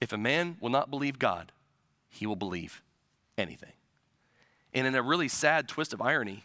if 0.00 0.12
a 0.12 0.18
man 0.18 0.56
will 0.60 0.70
not 0.70 0.90
believe 0.90 1.18
God, 1.18 1.52
he 2.08 2.26
will 2.26 2.36
believe 2.36 2.82
anything. 3.38 3.72
And 4.74 4.86
in 4.86 4.94
a 4.94 5.02
really 5.02 5.28
sad 5.28 5.68
twist 5.68 5.92
of 5.92 6.02
irony, 6.02 6.44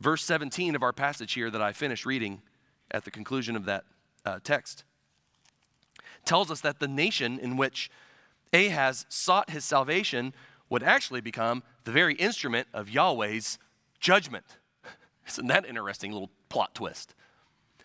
verse 0.00 0.22
17 0.24 0.74
of 0.74 0.82
our 0.82 0.92
passage 0.92 1.32
here 1.32 1.50
that 1.50 1.62
I 1.62 1.72
finished 1.72 2.06
reading 2.06 2.42
at 2.90 3.04
the 3.04 3.10
conclusion 3.10 3.56
of 3.56 3.64
that 3.66 3.84
uh, 4.24 4.38
text 4.42 4.84
tells 6.24 6.50
us 6.50 6.60
that 6.60 6.78
the 6.78 6.88
nation 6.88 7.38
in 7.38 7.56
which 7.56 7.90
Ahaz 8.52 9.06
sought 9.08 9.50
his 9.50 9.64
salvation 9.64 10.34
would 10.68 10.82
actually 10.82 11.20
become 11.20 11.62
the 11.84 11.92
very 11.92 12.14
instrument 12.14 12.68
of 12.74 12.90
Yahweh's 12.90 13.58
judgment. 14.00 14.44
Isn't 15.28 15.46
that 15.46 15.64
interesting 15.66 16.12
little 16.12 16.30
plot 16.48 16.74
twist? 16.74 17.14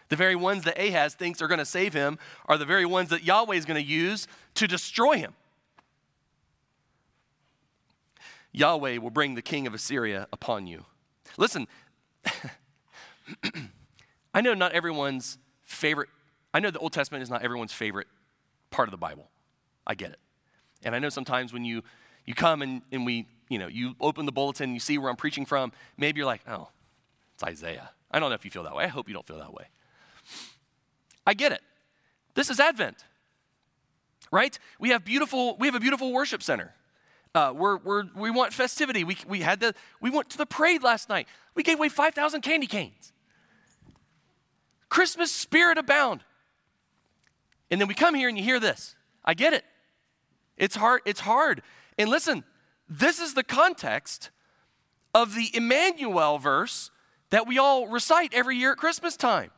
The 0.10 0.16
very 0.16 0.36
ones 0.36 0.64
that 0.66 0.78
Ahaz 0.78 1.16
thinks 1.16 1.42
are 1.42 1.48
going 1.48 1.60
to 1.60 1.66
save 1.66 1.94
him 1.94 2.20
are 2.46 2.58
the 2.58 2.66
very 2.66 2.86
ones 2.86 3.10
that 3.10 3.24
Yahweh 3.24 3.56
is 3.56 3.66
going 3.66 3.82
to 3.82 3.90
use 3.90 4.28
to 4.56 4.68
destroy 4.68 5.18
him. 5.18 5.34
Yahweh 8.52 8.98
will 8.98 9.10
bring 9.10 9.34
the 9.34 9.42
king 9.42 9.66
of 9.66 9.74
Assyria 9.74 10.28
upon 10.32 10.68
you. 10.68 10.86
Listen, 11.38 11.68
I 14.34 14.42
know 14.42 14.54
not 14.54 14.72
everyone's 14.74 15.38
favorite, 15.62 16.10
I 16.54 16.60
know 16.60 16.72
the 16.72 16.80
Old 16.80 16.94
Testament 16.94 17.24
is 17.24 17.30
not 17.30 17.44
everyone's 17.44 17.74
favorite 17.74 18.08
part 18.72 18.88
of 18.88 18.92
the 18.92 18.98
Bible. 18.98 19.30
I 19.86 19.96
get 19.96 20.12
it. 20.12 20.20
And 20.84 20.96
I 20.96 21.00
know 21.00 21.10
sometimes 21.10 21.54
when 21.54 21.66
you, 21.66 21.84
you 22.26 22.34
come 22.34 22.62
and, 22.62 22.82
and 22.92 23.06
we, 23.06 23.28
you 23.50 23.60
know, 23.60 23.68
you 23.68 23.96
open 24.00 24.26
the 24.26 24.32
bulletin 24.32 24.74
you 24.74 24.80
see 24.80 24.98
where 24.98 25.10
I'm 25.10 25.16
preaching 25.16 25.46
from, 25.46 25.72
maybe 25.98 26.20
you're 26.20 26.26
like, 26.26 26.42
oh, 26.48 26.70
it's 27.36 27.44
Isaiah. 27.44 27.92
I 28.12 28.20
don't 28.20 28.30
know 28.30 28.36
if 28.36 28.46
you 28.46 28.52
feel 28.52 28.64
that 28.64 28.76
way. 28.76 28.84
I 28.84 28.88
hope 28.88 29.08
you 29.08 29.14
don't 29.14 29.26
feel 29.26 29.40
that 29.40 29.54
way. 29.54 29.66
I 31.26 31.34
get 31.34 31.52
it. 31.52 31.62
This 32.36 32.50
is 32.50 32.60
Advent, 32.60 33.06
right? 34.32 34.58
We 34.80 34.90
have 34.90 35.06
beautiful, 35.06 35.56
we 35.58 35.68
have 35.68 35.76
a 35.76 35.80
beautiful 35.80 36.12
worship 36.12 36.42
center. 36.44 36.74
Uh, 37.36 37.52
we're, 37.56 37.78
we're, 37.78 38.04
we 38.16 38.30
want 38.30 38.54
festivity. 38.54 39.04
We, 39.04 39.18
we, 39.28 39.42
had 39.42 39.60
the, 39.60 39.74
we 40.00 40.10
went 40.10 40.30
to 40.32 40.38
the 40.38 40.46
parade 40.46 40.84
last 40.84 41.10
night. 41.10 41.28
We 41.56 41.64
gave 41.64 41.78
away 41.78 41.90
5,000 41.90 42.42
candy 42.42 42.68
canes. 42.68 43.12
Christmas 44.90 45.32
spirit 45.32 45.78
abound. 45.78 46.24
And 47.72 47.82
then 47.82 47.88
we 47.88 47.96
come 47.96 48.14
here 48.14 48.30
and 48.30 48.38
you 48.38 48.44
hear 48.44 48.60
this. 48.60 48.96
I 49.26 49.34
get 49.34 49.54
it. 49.54 49.66
It's 50.58 50.76
hard. 50.76 51.02
It's 51.06 51.22
hard. 51.22 51.64
And 51.98 52.10
listen, 52.10 52.44
this 52.88 53.20
is 53.20 53.34
the 53.34 53.44
context 53.44 54.30
of 55.16 55.34
the 55.34 55.50
Emmanuel 55.56 56.38
verse 56.38 56.92
that 57.32 57.48
we 57.48 57.58
all 57.58 57.88
recite 57.88 58.34
every 58.34 58.58
year 58.58 58.74
at 58.74 58.78
Christmas 58.78 59.18
time. 59.18 59.50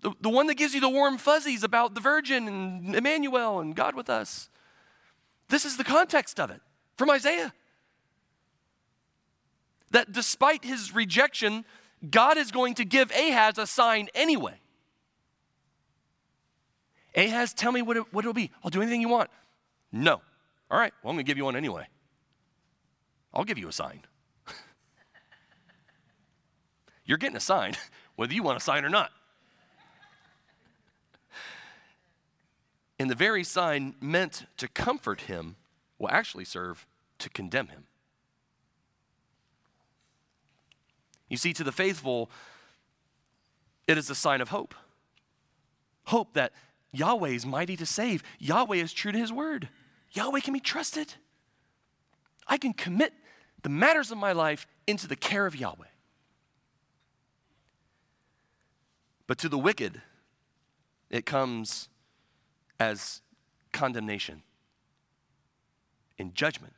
the, 0.00 0.12
the 0.20 0.28
one 0.28 0.46
that 0.46 0.54
gives 0.54 0.74
you 0.74 0.80
the 0.80 0.88
warm 0.88 1.18
fuzzies 1.18 1.64
about 1.64 1.94
the 1.94 2.00
Virgin 2.00 2.46
and 2.48 2.94
Emmanuel 2.94 3.60
and 3.60 3.74
God 3.74 3.94
with 3.94 4.08
us. 4.08 4.48
This 5.48 5.64
is 5.64 5.76
the 5.76 5.84
context 5.84 6.38
of 6.38 6.50
it 6.50 6.60
from 6.96 7.10
Isaiah. 7.10 7.52
That 9.90 10.12
despite 10.12 10.64
his 10.64 10.94
rejection, 10.94 11.64
God 12.08 12.36
is 12.36 12.50
going 12.50 12.74
to 12.74 12.84
give 12.84 13.10
Ahaz 13.10 13.58
a 13.58 13.66
sign 13.66 14.08
anyway. 14.14 14.60
Ahaz, 17.16 17.54
tell 17.54 17.72
me 17.72 17.82
what, 17.82 17.96
it, 17.96 18.12
what 18.12 18.24
it'll 18.24 18.34
be. 18.34 18.50
I'll 18.62 18.70
do 18.70 18.82
anything 18.82 19.00
you 19.00 19.08
want. 19.08 19.30
No. 19.90 20.20
All 20.70 20.78
right, 20.78 20.92
well, 21.02 21.10
I'm 21.10 21.16
going 21.16 21.24
to 21.24 21.28
give 21.28 21.38
you 21.38 21.44
one 21.44 21.56
anyway. 21.56 21.86
I'll 23.32 23.44
give 23.44 23.58
you 23.58 23.68
a 23.68 23.72
sign. 23.72 24.02
You're 27.06 27.18
getting 27.18 27.36
a 27.36 27.40
sign, 27.40 27.74
whether 28.16 28.34
you 28.34 28.42
want 28.42 28.58
a 28.58 28.60
sign 28.60 28.84
or 28.84 28.90
not. 28.90 29.10
And 32.98 33.10
the 33.10 33.14
very 33.14 33.44
sign 33.44 33.94
meant 34.00 34.46
to 34.56 34.68
comfort 34.68 35.22
him 35.22 35.56
will 35.98 36.10
actually 36.10 36.44
serve 36.44 36.86
to 37.18 37.30
condemn 37.30 37.68
him. 37.68 37.84
You 41.28 41.36
see, 41.36 41.52
to 41.52 41.64
the 41.64 41.72
faithful, 41.72 42.30
it 43.86 43.98
is 43.98 44.10
a 44.10 44.14
sign 44.14 44.40
of 44.40 44.48
hope. 44.48 44.74
Hope 46.04 46.32
that 46.34 46.52
Yahweh 46.92 47.30
is 47.30 47.44
mighty 47.44 47.76
to 47.76 47.86
save, 47.86 48.22
Yahweh 48.38 48.76
is 48.76 48.92
true 48.92 49.12
to 49.12 49.18
his 49.18 49.32
word, 49.32 49.68
Yahweh 50.12 50.40
can 50.40 50.54
be 50.54 50.60
trusted. 50.60 51.14
I 52.46 52.56
can 52.56 52.72
commit 52.72 53.12
the 53.62 53.68
matters 53.68 54.10
of 54.10 54.16
my 54.16 54.32
life 54.32 54.66
into 54.86 55.06
the 55.06 55.16
care 55.16 55.44
of 55.44 55.54
Yahweh. 55.54 55.84
But 59.26 59.36
to 59.38 59.50
the 59.50 59.58
wicked, 59.58 60.00
it 61.10 61.26
comes 61.26 61.90
as 62.80 63.20
condemnation 63.72 64.42
and 66.18 66.34
judgment 66.34 66.74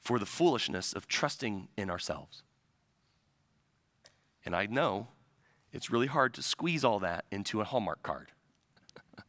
for 0.00 0.18
the 0.18 0.26
foolishness 0.26 0.92
of 0.92 1.08
trusting 1.08 1.68
in 1.76 1.90
ourselves. 1.90 2.42
And 4.44 4.54
I 4.54 4.66
know 4.66 5.08
it's 5.72 5.90
really 5.90 6.06
hard 6.06 6.34
to 6.34 6.42
squeeze 6.42 6.84
all 6.84 6.98
that 7.00 7.24
into 7.30 7.60
a 7.60 7.64
Hallmark 7.64 8.02
card. 8.02 8.32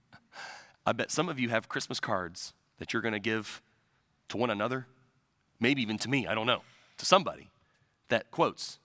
I 0.85 0.91
bet 0.91 1.11
some 1.11 1.29
of 1.29 1.39
you 1.39 1.49
have 1.49 1.69
Christmas 1.69 1.99
cards 1.99 2.53
that 2.77 2.91
you're 2.91 3.01
going 3.01 3.13
to 3.13 3.19
give 3.19 3.61
to 4.29 4.37
one 4.37 4.49
another, 4.49 4.85
maybe 5.59 5.81
even 5.81 5.97
to 5.99 6.09
me, 6.09 6.27
I 6.27 6.35
don't 6.35 6.45
know, 6.45 6.61
to 6.97 7.05
somebody 7.05 7.49
that 8.09 8.29
quotes 8.31 8.79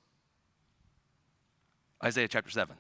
Isaiah 2.03 2.29
chapter 2.29 2.51
7. 2.51 2.77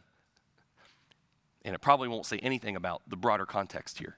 And 1.64 1.74
it 1.74 1.80
probably 1.80 2.08
won't 2.08 2.26
say 2.26 2.38
anything 2.38 2.76
about 2.76 3.02
the 3.06 3.16
broader 3.16 3.46
context 3.46 3.98
here. 3.98 4.16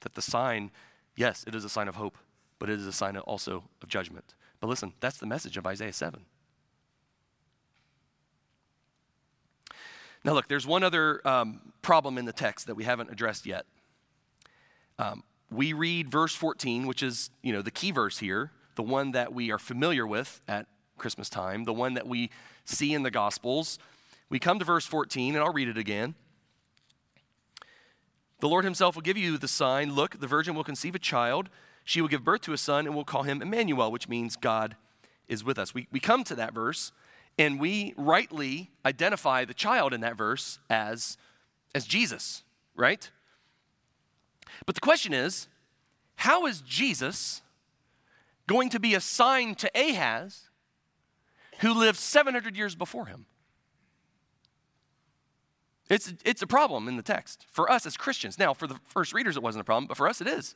That 0.00 0.14
the 0.14 0.22
sign, 0.22 0.70
yes, 1.16 1.44
it 1.46 1.54
is 1.54 1.64
a 1.64 1.68
sign 1.68 1.88
of 1.88 1.96
hope, 1.96 2.16
but 2.58 2.70
it 2.70 2.78
is 2.78 2.86
a 2.86 2.92
sign 2.92 3.16
also 3.16 3.64
of 3.82 3.88
judgment. 3.88 4.34
But 4.60 4.68
listen, 4.68 4.94
that's 5.00 5.18
the 5.18 5.26
message 5.26 5.56
of 5.56 5.66
Isaiah 5.66 5.92
7. 5.92 6.24
Now, 10.24 10.32
look, 10.32 10.48
there's 10.48 10.66
one 10.66 10.82
other 10.82 11.26
um, 11.26 11.72
problem 11.82 12.18
in 12.18 12.24
the 12.24 12.32
text 12.32 12.66
that 12.66 12.74
we 12.74 12.84
haven't 12.84 13.10
addressed 13.10 13.46
yet. 13.46 13.66
Um, 14.98 15.22
we 15.50 15.72
read 15.72 16.10
verse 16.10 16.34
14, 16.34 16.86
which 16.86 17.02
is, 17.02 17.30
you 17.42 17.52
know, 17.52 17.62
the 17.62 17.70
key 17.70 17.92
verse 17.92 18.18
here, 18.18 18.50
the 18.74 18.82
one 18.82 19.12
that 19.12 19.32
we 19.32 19.50
are 19.50 19.58
familiar 19.58 20.06
with 20.06 20.40
at 20.48 20.66
Christmas 20.98 21.30
time, 21.30 21.64
the 21.64 21.72
one 21.72 21.94
that 21.94 22.06
we 22.06 22.30
see 22.64 22.92
in 22.92 23.02
the 23.04 23.10
Gospels. 23.10 23.78
We 24.30 24.38
come 24.38 24.58
to 24.58 24.64
verse 24.64 24.86
14, 24.86 25.34
and 25.34 25.42
I'll 25.42 25.52
read 25.52 25.68
it 25.68 25.78
again. 25.78 26.14
The 28.40 28.48
Lord 28.48 28.64
Himself 28.64 28.94
will 28.94 29.02
give 29.02 29.16
you 29.16 29.38
the 29.38 29.48
sign 29.48 29.94
Look, 29.94 30.20
the 30.20 30.26
virgin 30.26 30.54
will 30.54 30.64
conceive 30.64 30.94
a 30.94 30.98
child. 30.98 31.48
She 31.84 32.00
will 32.00 32.08
give 32.08 32.22
birth 32.22 32.42
to 32.42 32.52
a 32.52 32.58
son, 32.58 32.86
and 32.86 32.94
we'll 32.94 33.04
call 33.04 33.22
him 33.22 33.40
Emmanuel, 33.40 33.90
which 33.90 34.08
means 34.08 34.36
God 34.36 34.76
is 35.26 35.42
with 35.42 35.58
us. 35.58 35.72
We, 35.72 35.88
we 35.90 36.00
come 36.00 36.22
to 36.24 36.34
that 36.34 36.52
verse, 36.52 36.92
and 37.38 37.58
we 37.58 37.94
rightly 37.96 38.70
identify 38.84 39.46
the 39.46 39.54
child 39.54 39.94
in 39.94 40.02
that 40.02 40.16
verse 40.16 40.58
as, 40.68 41.16
as 41.74 41.86
Jesus, 41.86 42.42
right? 42.76 43.10
But 44.66 44.74
the 44.74 44.82
question 44.82 45.14
is 45.14 45.48
how 46.16 46.46
is 46.46 46.60
Jesus 46.60 47.42
going 48.46 48.68
to 48.70 48.80
be 48.80 48.94
a 48.94 49.00
sign 49.00 49.54
to 49.54 49.70
Ahaz 49.74 50.50
who 51.60 51.72
lived 51.72 51.98
700 51.98 52.56
years 52.56 52.74
before 52.74 53.06
him? 53.06 53.26
It's, 55.88 56.12
it's 56.24 56.42
a 56.42 56.46
problem 56.46 56.86
in 56.86 56.96
the 56.96 57.02
text 57.02 57.46
for 57.50 57.70
us 57.70 57.86
as 57.86 57.96
Christians. 57.96 58.38
Now, 58.38 58.52
for 58.52 58.66
the 58.66 58.78
first 58.86 59.14
readers, 59.14 59.36
it 59.36 59.42
wasn't 59.42 59.62
a 59.62 59.64
problem, 59.64 59.86
but 59.86 59.96
for 59.96 60.06
us, 60.06 60.20
it 60.20 60.26
is. 60.26 60.54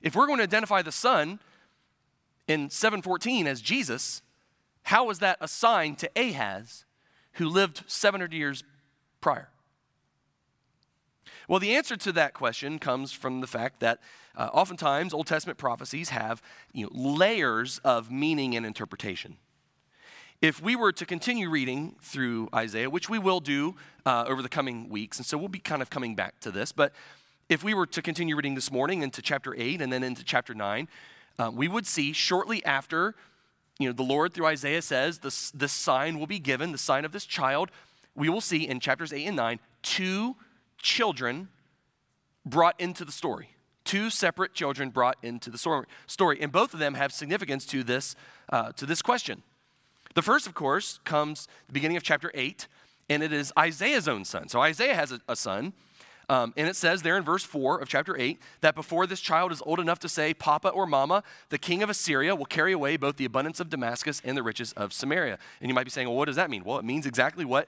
If 0.00 0.14
we're 0.14 0.26
going 0.26 0.38
to 0.38 0.44
identify 0.44 0.82
the 0.82 0.92
Son 0.92 1.40
in 2.46 2.70
714 2.70 3.46
as 3.46 3.60
Jesus, 3.60 4.22
how 4.84 5.10
is 5.10 5.18
that 5.18 5.38
a 5.40 5.48
sign 5.48 5.96
to 5.96 6.10
Ahaz 6.16 6.84
who 7.32 7.48
lived 7.48 7.82
700 7.88 8.32
years 8.32 8.62
prior? 9.20 9.48
Well, 11.48 11.58
the 11.58 11.74
answer 11.74 11.96
to 11.96 12.12
that 12.12 12.34
question 12.34 12.78
comes 12.78 13.10
from 13.10 13.40
the 13.40 13.46
fact 13.46 13.80
that 13.80 14.00
uh, 14.36 14.50
oftentimes 14.52 15.12
Old 15.12 15.26
Testament 15.26 15.58
prophecies 15.58 16.10
have 16.10 16.42
you 16.72 16.84
know, 16.84 16.90
layers 16.92 17.78
of 17.78 18.10
meaning 18.10 18.54
and 18.54 18.64
interpretation. 18.64 19.38
If 20.40 20.62
we 20.62 20.76
were 20.76 20.92
to 20.92 21.04
continue 21.04 21.50
reading 21.50 21.96
through 22.00 22.48
Isaiah, 22.54 22.88
which 22.88 23.08
we 23.08 23.18
will 23.18 23.40
do 23.40 23.74
uh, 24.06 24.24
over 24.28 24.40
the 24.40 24.48
coming 24.48 24.88
weeks, 24.88 25.18
and 25.18 25.26
so 25.26 25.36
we'll 25.36 25.48
be 25.48 25.58
kind 25.58 25.82
of 25.82 25.90
coming 25.90 26.14
back 26.14 26.38
to 26.40 26.52
this, 26.52 26.70
but 26.70 26.92
if 27.48 27.64
we 27.64 27.74
were 27.74 27.86
to 27.86 28.00
continue 28.00 28.36
reading 28.36 28.54
this 28.54 28.70
morning 28.70 29.02
into 29.02 29.20
chapter 29.20 29.52
8 29.56 29.82
and 29.82 29.92
then 29.92 30.04
into 30.04 30.22
chapter 30.22 30.54
9, 30.54 30.86
uh, 31.40 31.50
we 31.52 31.66
would 31.66 31.88
see 31.88 32.12
shortly 32.12 32.64
after, 32.64 33.16
you 33.80 33.88
know, 33.88 33.92
the 33.92 34.04
Lord 34.04 34.32
through 34.32 34.46
Isaiah 34.46 34.80
says, 34.80 35.18
this, 35.18 35.50
this 35.50 35.72
sign 35.72 36.20
will 36.20 36.28
be 36.28 36.38
given, 36.38 36.70
the 36.70 36.78
sign 36.78 37.04
of 37.04 37.10
this 37.10 37.26
child. 37.26 37.72
We 38.14 38.28
will 38.28 38.40
see 38.40 38.68
in 38.68 38.78
chapters 38.78 39.12
8 39.12 39.26
and 39.26 39.36
9, 39.36 39.58
two 39.82 40.36
children 40.80 41.48
brought 42.46 42.80
into 42.80 43.04
the 43.04 43.10
story. 43.10 43.56
Two 43.82 44.08
separate 44.08 44.54
children 44.54 44.90
brought 44.90 45.16
into 45.20 45.50
the 45.50 45.58
story. 46.06 46.38
And 46.40 46.52
both 46.52 46.74
of 46.74 46.78
them 46.78 46.94
have 46.94 47.12
significance 47.12 47.66
to 47.66 47.82
this, 47.82 48.14
uh, 48.50 48.70
to 48.72 48.86
this 48.86 49.02
question. 49.02 49.42
The 50.14 50.22
first, 50.22 50.46
of 50.46 50.54
course, 50.54 51.00
comes 51.04 51.48
the 51.66 51.72
beginning 51.72 51.96
of 51.96 52.02
chapter 52.02 52.30
8, 52.34 52.66
and 53.08 53.22
it 53.22 53.32
is 53.32 53.52
Isaiah's 53.58 54.08
own 54.08 54.24
son. 54.24 54.48
So 54.48 54.60
Isaiah 54.60 54.94
has 54.94 55.12
a, 55.12 55.20
a 55.28 55.36
son, 55.36 55.72
um, 56.30 56.52
and 56.56 56.68
it 56.68 56.76
says 56.76 57.02
there 57.02 57.16
in 57.16 57.24
verse 57.24 57.42
4 57.42 57.80
of 57.80 57.88
chapter 57.88 58.18
8 58.18 58.38
that 58.60 58.74
before 58.74 59.06
this 59.06 59.20
child 59.20 59.50
is 59.50 59.62
old 59.64 59.80
enough 59.80 59.98
to 60.00 60.08
say, 60.08 60.34
Papa 60.34 60.68
or 60.68 60.86
Mama, 60.86 61.22
the 61.48 61.58
king 61.58 61.82
of 61.82 61.88
Assyria 61.88 62.34
will 62.34 62.44
carry 62.44 62.72
away 62.72 62.96
both 62.98 63.16
the 63.16 63.24
abundance 63.24 63.60
of 63.60 63.70
Damascus 63.70 64.20
and 64.24 64.36
the 64.36 64.42
riches 64.42 64.72
of 64.74 64.92
Samaria. 64.92 65.38
And 65.60 65.70
you 65.70 65.74
might 65.74 65.84
be 65.84 65.90
saying, 65.90 66.06
well, 66.06 66.16
what 66.16 66.26
does 66.26 66.36
that 66.36 66.50
mean? 66.50 66.64
Well, 66.64 66.78
it 66.78 66.84
means 66.84 67.06
exactly 67.06 67.46
what 67.46 67.66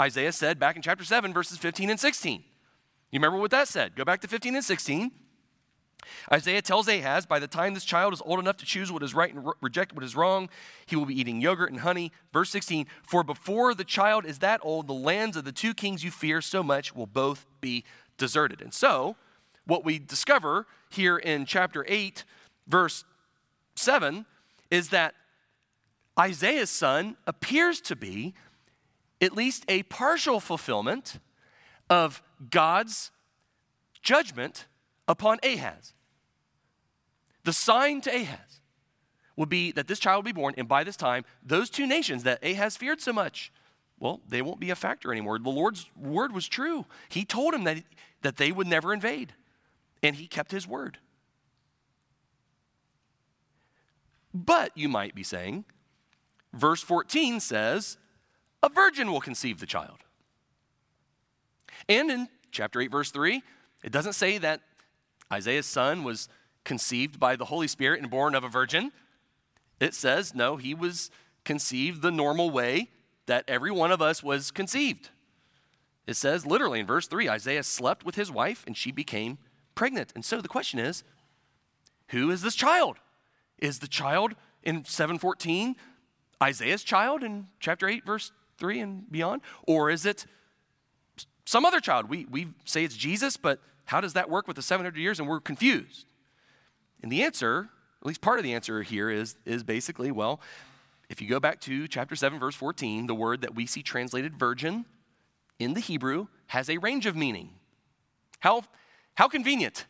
Isaiah 0.00 0.32
said 0.32 0.58
back 0.58 0.74
in 0.74 0.82
chapter 0.82 1.04
7, 1.04 1.32
verses 1.32 1.58
15 1.58 1.90
and 1.90 2.00
16. 2.00 2.42
You 3.12 3.18
remember 3.18 3.38
what 3.38 3.50
that 3.52 3.68
said? 3.68 3.94
Go 3.94 4.04
back 4.04 4.20
to 4.22 4.28
15 4.28 4.56
and 4.56 4.64
16. 4.64 5.12
Isaiah 6.32 6.62
tells 6.62 6.88
Ahaz, 6.88 7.26
by 7.26 7.38
the 7.38 7.46
time 7.46 7.74
this 7.74 7.84
child 7.84 8.12
is 8.12 8.22
old 8.24 8.38
enough 8.38 8.56
to 8.58 8.66
choose 8.66 8.90
what 8.90 9.02
is 9.02 9.14
right 9.14 9.34
and 9.34 9.46
re- 9.46 9.52
reject 9.60 9.94
what 9.94 10.04
is 10.04 10.16
wrong, 10.16 10.48
he 10.86 10.96
will 10.96 11.06
be 11.06 11.18
eating 11.18 11.40
yogurt 11.40 11.70
and 11.70 11.80
honey. 11.80 12.12
Verse 12.32 12.50
16, 12.50 12.86
for 13.02 13.22
before 13.22 13.74
the 13.74 13.84
child 13.84 14.24
is 14.24 14.38
that 14.38 14.60
old, 14.62 14.86
the 14.86 14.94
lands 14.94 15.36
of 15.36 15.44
the 15.44 15.52
two 15.52 15.74
kings 15.74 16.04
you 16.04 16.10
fear 16.10 16.40
so 16.40 16.62
much 16.62 16.94
will 16.94 17.06
both 17.06 17.46
be 17.60 17.84
deserted. 18.18 18.60
And 18.60 18.72
so, 18.72 19.16
what 19.66 19.84
we 19.84 19.98
discover 19.98 20.66
here 20.90 21.16
in 21.16 21.46
chapter 21.46 21.84
8, 21.88 22.24
verse 22.66 23.04
7, 23.76 24.26
is 24.70 24.88
that 24.90 25.14
Isaiah's 26.18 26.70
son 26.70 27.16
appears 27.26 27.80
to 27.82 27.96
be 27.96 28.34
at 29.20 29.34
least 29.34 29.64
a 29.68 29.82
partial 29.84 30.40
fulfillment 30.40 31.18
of 31.88 32.22
God's 32.50 33.10
judgment 34.02 34.66
upon 35.10 35.38
Ahaz. 35.42 35.92
The 37.42 37.52
sign 37.52 38.00
to 38.02 38.14
Ahaz 38.14 38.60
would 39.36 39.48
be 39.48 39.72
that 39.72 39.88
this 39.88 39.98
child 39.98 40.18
will 40.24 40.32
be 40.32 40.40
born, 40.40 40.54
and 40.56 40.68
by 40.68 40.84
this 40.84 40.96
time, 40.96 41.24
those 41.42 41.68
two 41.68 41.86
nations 41.86 42.22
that 42.22 42.44
Ahaz 42.44 42.76
feared 42.76 43.00
so 43.00 43.12
much, 43.12 43.52
well, 43.98 44.20
they 44.28 44.40
won't 44.40 44.60
be 44.60 44.70
a 44.70 44.76
factor 44.76 45.10
anymore. 45.10 45.38
The 45.38 45.50
Lord's 45.50 45.90
word 45.96 46.32
was 46.32 46.46
true. 46.46 46.86
He 47.08 47.24
told 47.24 47.54
him 47.54 47.64
that, 47.64 47.82
that 48.22 48.36
they 48.36 48.52
would 48.52 48.68
never 48.68 48.92
invade, 48.94 49.34
and 50.00 50.14
he 50.14 50.28
kept 50.28 50.52
his 50.52 50.66
word. 50.66 50.98
But 54.32 54.70
you 54.76 54.88
might 54.88 55.16
be 55.16 55.24
saying, 55.24 55.64
verse 56.52 56.82
14 56.82 57.40
says, 57.40 57.96
a 58.62 58.68
virgin 58.68 59.10
will 59.10 59.20
conceive 59.20 59.58
the 59.58 59.66
child. 59.66 59.98
And 61.88 62.10
in 62.12 62.28
chapter 62.52 62.80
8, 62.80 62.92
verse 62.92 63.10
3, 63.10 63.42
it 63.82 63.90
doesn't 63.90 64.12
say 64.12 64.38
that 64.38 64.60
Isaiah's 65.32 65.66
son 65.66 66.04
was 66.04 66.28
conceived 66.64 67.18
by 67.18 67.36
the 67.36 67.46
Holy 67.46 67.68
Spirit 67.68 68.00
and 68.00 68.10
born 68.10 68.34
of 68.34 68.44
a 68.44 68.48
virgin. 68.48 68.92
It 69.78 69.94
says, 69.94 70.34
no, 70.34 70.56
he 70.56 70.74
was 70.74 71.10
conceived 71.44 72.02
the 72.02 72.10
normal 72.10 72.50
way 72.50 72.88
that 73.26 73.44
every 73.48 73.70
one 73.70 73.92
of 73.92 74.02
us 74.02 74.22
was 74.22 74.50
conceived. 74.50 75.10
It 76.06 76.14
says 76.14 76.44
literally 76.44 76.80
in 76.80 76.86
verse 76.86 77.06
3 77.06 77.28
Isaiah 77.28 77.62
slept 77.62 78.04
with 78.04 78.16
his 78.16 78.30
wife 78.30 78.64
and 78.66 78.76
she 78.76 78.90
became 78.90 79.38
pregnant. 79.74 80.12
And 80.14 80.24
so 80.24 80.40
the 80.40 80.48
question 80.48 80.78
is 80.78 81.04
who 82.08 82.30
is 82.30 82.42
this 82.42 82.56
child? 82.56 82.96
Is 83.58 83.78
the 83.78 83.88
child 83.88 84.34
in 84.62 84.84
714 84.84 85.76
Isaiah's 86.42 86.82
child 86.82 87.22
in 87.22 87.46
chapter 87.60 87.88
8, 87.88 88.04
verse 88.04 88.32
3 88.58 88.80
and 88.80 89.12
beyond? 89.12 89.42
Or 89.66 89.90
is 89.90 90.04
it 90.04 90.26
some 91.44 91.64
other 91.64 91.80
child? 91.80 92.08
We, 92.08 92.24
we 92.24 92.48
say 92.64 92.84
it's 92.84 92.96
Jesus, 92.96 93.36
but 93.36 93.60
how 93.90 94.00
does 94.00 94.12
that 94.12 94.30
work 94.30 94.46
with 94.46 94.54
the 94.54 94.62
700 94.62 94.96
years? 94.96 95.18
And 95.18 95.28
we're 95.28 95.40
confused. 95.40 96.06
And 97.02 97.10
the 97.10 97.24
answer, 97.24 97.70
at 98.00 98.06
least 98.06 98.20
part 98.20 98.38
of 98.38 98.44
the 98.44 98.54
answer 98.54 98.84
here, 98.84 99.10
is, 99.10 99.34
is 99.44 99.64
basically 99.64 100.12
well, 100.12 100.40
if 101.08 101.20
you 101.20 101.28
go 101.28 101.40
back 101.40 101.60
to 101.62 101.88
chapter 101.88 102.14
7, 102.14 102.38
verse 102.38 102.54
14, 102.54 103.08
the 103.08 103.16
word 103.16 103.40
that 103.40 103.56
we 103.56 103.66
see 103.66 103.82
translated 103.82 104.38
virgin 104.38 104.84
in 105.58 105.74
the 105.74 105.80
Hebrew 105.80 106.28
has 106.46 106.70
a 106.70 106.78
range 106.78 107.04
of 107.04 107.16
meaning. 107.16 107.50
How, 108.38 108.62
how 109.16 109.26
convenient 109.26 109.86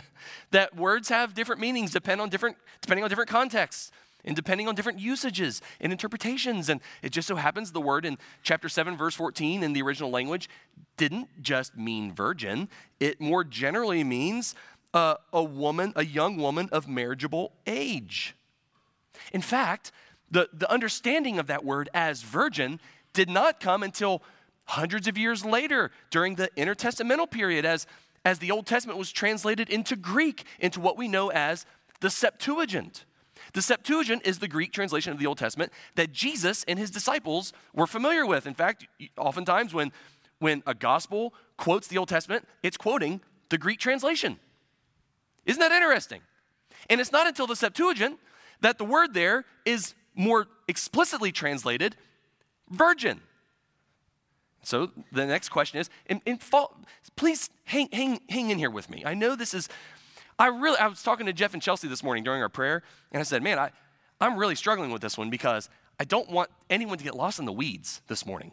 that 0.50 0.74
words 0.74 1.08
have 1.08 1.32
different 1.32 1.60
meanings 1.60 1.92
depend 1.92 2.20
on 2.20 2.30
different, 2.30 2.56
depending 2.80 3.04
on 3.04 3.08
different 3.08 3.30
contexts 3.30 3.92
and 4.24 4.34
depending 4.34 4.68
on 4.68 4.74
different 4.74 4.98
usages 4.98 5.60
and 5.80 5.92
interpretations. 5.92 6.68
And 6.68 6.80
it 7.02 7.10
just 7.10 7.28
so 7.28 7.36
happens 7.36 7.72
the 7.72 7.80
word 7.80 8.04
in 8.04 8.18
chapter 8.42 8.68
7, 8.68 8.96
verse 8.96 9.14
14 9.14 9.62
in 9.62 9.72
the 9.72 9.82
original 9.82 10.10
language 10.10 10.48
didn't 10.96 11.42
just 11.42 11.76
mean 11.76 12.12
virgin, 12.12 12.68
it 13.00 13.20
more 13.20 13.42
generally 13.42 14.04
means 14.04 14.54
uh, 14.92 15.16
a 15.32 15.42
woman, 15.42 15.92
a 15.96 16.04
young 16.04 16.36
woman 16.36 16.68
of 16.70 16.86
marriageable 16.86 17.52
age. 17.66 18.36
In 19.32 19.40
fact, 19.40 19.90
the, 20.30 20.48
the 20.52 20.70
understanding 20.70 21.38
of 21.38 21.48
that 21.48 21.64
word 21.64 21.88
as 21.92 22.22
virgin 22.22 22.80
did 23.12 23.28
not 23.28 23.60
come 23.60 23.82
until 23.82 24.22
hundreds 24.66 25.06
of 25.06 25.18
years 25.18 25.44
later 25.44 25.90
during 26.10 26.36
the 26.36 26.48
intertestamental 26.56 27.30
period 27.30 27.64
as, 27.64 27.86
as 28.24 28.38
the 28.38 28.50
Old 28.50 28.66
Testament 28.66 28.98
was 28.98 29.12
translated 29.12 29.68
into 29.68 29.96
Greek, 29.96 30.44
into 30.60 30.80
what 30.80 30.96
we 30.96 31.08
know 31.08 31.30
as 31.30 31.66
the 32.00 32.10
Septuagint. 32.10 33.04
The 33.54 33.62
Septuagint 33.62 34.26
is 34.26 34.40
the 34.40 34.48
Greek 34.48 34.72
translation 34.72 35.12
of 35.12 35.18
the 35.18 35.26
Old 35.26 35.38
Testament 35.38 35.72
that 35.94 36.12
Jesus 36.12 36.64
and 36.68 36.78
his 36.78 36.90
disciples 36.90 37.52
were 37.72 37.86
familiar 37.86 38.26
with. 38.26 38.46
In 38.46 38.54
fact, 38.54 38.86
oftentimes 39.16 39.72
when, 39.72 39.92
when 40.40 40.62
a 40.66 40.74
gospel 40.74 41.32
quotes 41.56 41.86
the 41.86 41.96
Old 41.96 42.08
Testament, 42.08 42.46
it's 42.62 42.76
quoting 42.76 43.20
the 43.50 43.58
Greek 43.58 43.78
translation. 43.78 44.38
Isn't 45.46 45.60
that 45.60 45.72
interesting? 45.72 46.20
And 46.90 47.00
it's 47.00 47.12
not 47.12 47.26
until 47.26 47.46
the 47.46 47.56
Septuagint 47.56 48.18
that 48.60 48.78
the 48.78 48.84
word 48.84 49.14
there 49.14 49.44
is 49.64 49.94
more 50.14 50.46
explicitly 50.68 51.30
translated 51.30 51.96
virgin. 52.70 53.20
So 54.62 54.90
the 55.12 55.26
next 55.26 55.50
question 55.50 55.78
is, 55.78 55.90
and, 56.06 56.20
and 56.26 56.42
fall, 56.42 56.74
please 57.14 57.50
hang, 57.64 57.88
hang, 57.92 58.20
hang 58.28 58.50
in 58.50 58.58
here 58.58 58.70
with 58.70 58.90
me. 58.90 59.04
I 59.04 59.14
know 59.14 59.36
this 59.36 59.54
is 59.54 59.68
I 60.38 60.48
really, 60.48 60.78
I 60.78 60.86
was 60.86 61.02
talking 61.02 61.26
to 61.26 61.32
Jeff 61.32 61.54
and 61.54 61.62
Chelsea 61.62 61.88
this 61.88 62.02
morning 62.02 62.24
during 62.24 62.42
our 62.42 62.48
prayer, 62.48 62.82
and 63.12 63.20
I 63.20 63.24
said, 63.24 63.42
man, 63.42 63.58
I, 63.58 63.70
I'm 64.20 64.36
really 64.36 64.54
struggling 64.54 64.90
with 64.90 65.02
this 65.02 65.16
one 65.16 65.30
because 65.30 65.68
I 65.98 66.04
don't 66.04 66.28
want 66.30 66.50
anyone 66.70 66.98
to 66.98 67.04
get 67.04 67.14
lost 67.14 67.38
in 67.38 67.44
the 67.44 67.52
weeds 67.52 68.02
this 68.08 68.26
morning. 68.26 68.52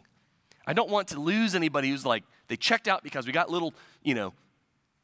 I 0.66 0.72
don't 0.72 0.90
want 0.90 1.08
to 1.08 1.20
lose 1.20 1.54
anybody 1.54 1.90
who's 1.90 2.06
like, 2.06 2.24
they 2.48 2.56
checked 2.56 2.86
out 2.86 3.02
because 3.02 3.26
we 3.26 3.32
got 3.32 3.50
little, 3.50 3.74
you 4.02 4.14
know, 4.14 4.32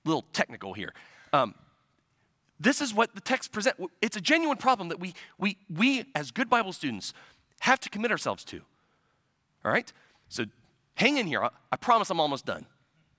little 0.05 0.25
technical 0.33 0.73
here. 0.73 0.93
Um, 1.33 1.55
this 2.61 2.81
is 2.81 2.95
what 2.95 3.15
the 3.15 3.21
text 3.21 3.53
present. 3.53 3.77
It's 4.01 4.17
a 4.17 4.21
genuine 4.21 4.57
problem 4.57 4.89
that 4.89 5.01
we, 5.01 5.15
we, 5.39 5.57
we 5.75 6.05
as 6.15 6.31
good 6.31 6.49
Bible 6.49 6.73
students 6.73 7.13
have 7.61 7.81
to 7.81 7.91
commit 7.91 8.11
ourselves 8.11 8.45
to. 8.45 8.61
All 9.65 9.73
right? 9.73 9.93
So 10.29 10.45
hang 10.95 11.17
in 11.17 11.27
here. 11.27 11.43
I, 11.43 11.51
I 11.73 11.77
promise 11.77 12.11
I'm 12.11 12.21
almost 12.21 12.47
done. 12.47 12.67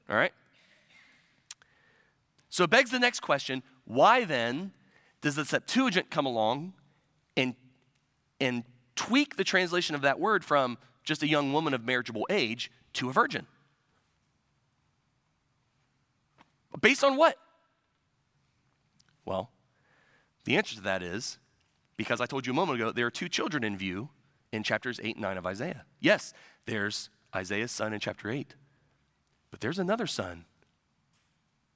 All 0.10 0.16
right? 0.16 0.34
So 2.50 2.64
it 2.64 2.70
begs 2.70 2.92
the 2.92 3.00
next 3.00 3.22
question 3.22 3.64
why 3.86 4.26
then 4.26 4.72
does 5.22 5.36
the 5.36 5.46
Septuagint 5.46 6.10
come 6.10 6.26
along 6.26 6.74
and, 7.36 7.56
and 8.40 8.64
tweak 8.96 9.36
the 9.36 9.44
translation 9.44 9.96
of 9.96 10.02
that 10.02 10.20
word 10.20 10.46
from 10.46 10.78
just 11.04 11.24
a 11.24 11.28
young 11.28 11.54
woman 11.54 11.74
of 11.74 11.86
marriageable 11.86 12.26
age 12.30 12.72
to 12.94 13.10
a 13.10 13.14
virgin? 13.14 13.48
Based 16.82 17.04
on 17.04 17.18
what? 17.18 17.36
Well, 19.26 19.52
the 20.46 20.56
answer 20.56 20.76
to 20.76 20.82
that 20.82 21.04
is 21.04 21.40
because 21.98 22.22
I 22.22 22.26
told 22.26 22.48
you 22.48 22.54
a 22.54 22.56
moment 22.56 22.80
ago, 22.80 22.92
there 22.92 23.06
are 23.06 23.12
two 23.12 23.28
children 23.28 23.64
in 23.64 23.78
view 23.78 24.10
in 24.52 24.64
chapters 24.64 25.00
8 25.04 25.16
and 25.16 25.22
9 25.22 25.38
of 25.38 25.46
Isaiah. 25.46 25.86
Yes, 26.00 26.34
there's 26.66 27.10
Isaiah's 27.36 27.72
son 27.72 27.94
in 27.94 28.00
chapter 28.00 28.30
8, 28.30 28.56
but 29.52 29.60
there's 29.60 29.80
another 29.80 30.08
son 30.08 30.46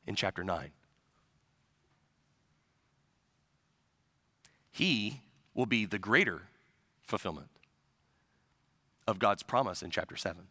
in 0.06 0.16
chapter 0.16 0.44
9. 0.44 0.72
He 4.72 5.22
will 5.54 5.66
be 5.66 5.86
the 5.86 6.00
greater 6.00 6.44
fulfillment 7.04 7.50
of 9.08 9.20
God's 9.20 9.44
promise 9.44 9.84
in 9.84 9.92
chapter 9.92 10.16
7, 10.16 10.48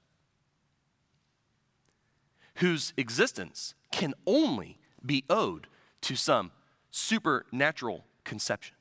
whose 2.57 2.93
existence 2.97 3.75
can 3.91 4.15
only 4.27 4.79
be 5.05 5.25
owed 5.29 5.67
to 6.03 6.15
some 6.15 6.53
supernatural 6.91 8.05
conception. 8.25 8.77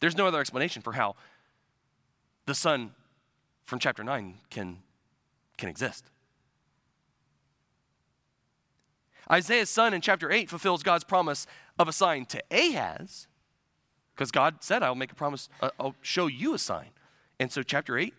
There's 0.00 0.16
no 0.16 0.26
other 0.26 0.40
explanation 0.40 0.82
for 0.82 0.92
how 0.92 1.16
the 2.46 2.54
Son 2.54 2.92
from 3.64 3.78
chapter 3.78 4.02
9 4.02 4.34
can, 4.50 4.78
can 5.56 5.68
exist. 5.68 6.04
Isaiah's 9.30 9.70
son 9.70 9.92
in 9.92 10.00
chapter 10.00 10.30
8 10.30 10.48
fulfills 10.48 10.82
God's 10.82 11.04
promise 11.04 11.46
of 11.78 11.88
a 11.88 11.92
sign 11.92 12.26
to 12.26 12.42
Ahaz, 12.50 13.26
because 14.14 14.30
God 14.30 14.56
said, 14.60 14.82
I'll 14.82 14.94
make 14.94 15.12
a 15.12 15.16
promise, 15.16 15.48
uh, 15.60 15.70
I'll 15.78 15.96
show 16.00 16.26
you 16.26 16.54
a 16.54 16.58
sign. 16.58 16.90
And 17.38 17.52
so, 17.52 17.62
chapter 17.62 17.98
8 17.98 18.14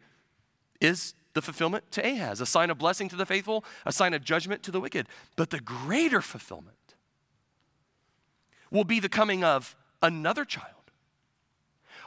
is 0.80 1.16
the 1.34 1.42
fulfillment 1.42 1.92
to 1.92 2.06
Ahaz, 2.06 2.42
a 2.42 2.46
sign 2.46 2.70
of 2.70 2.78
blessing 2.78 3.10
to 3.10 3.16
the 3.16 3.26
faithful, 3.26 3.64
a 3.86 3.92
sign 3.92 4.14
of 4.14 4.24
judgment 4.24 4.64
to 4.64 4.72
the 4.72 4.80
wicked. 4.80 5.08
But 5.36 5.50
the 5.50 5.60
greater 5.60 6.22
fulfillment 6.22 6.96
will 8.70 8.84
be 8.84 9.00
the 9.00 9.10
coming 9.10 9.44
of 9.44 9.76
another 10.02 10.46
child, 10.46 10.92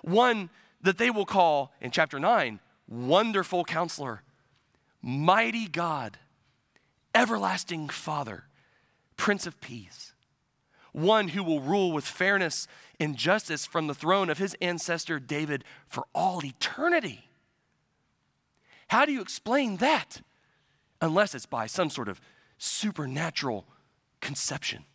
one 0.02 0.50
that 0.82 0.98
they 0.98 1.10
will 1.10 1.26
call 1.26 1.72
in 1.80 1.90
chapter 1.90 2.18
9 2.18 2.60
Wonderful 2.88 3.64
Counselor, 3.64 4.22
Mighty 5.00 5.68
God, 5.68 6.18
Everlasting 7.14 7.88
Father 7.88 8.44
Prince 9.20 9.46
of 9.46 9.60
Peace, 9.60 10.14
one 10.92 11.28
who 11.28 11.44
will 11.44 11.60
rule 11.60 11.92
with 11.92 12.06
fairness 12.06 12.66
and 12.98 13.18
justice 13.18 13.66
from 13.66 13.86
the 13.86 13.94
throne 13.94 14.30
of 14.30 14.38
his 14.38 14.56
ancestor 14.62 15.20
David 15.20 15.62
for 15.86 16.06
all 16.14 16.42
eternity. 16.42 17.28
How 18.88 19.04
do 19.04 19.12
you 19.12 19.20
explain 19.20 19.76
that? 19.76 20.22
Unless 21.02 21.34
it's 21.34 21.44
by 21.44 21.66
some 21.66 21.90
sort 21.90 22.08
of 22.08 22.18
supernatural 22.56 23.66
conception. 24.22 24.86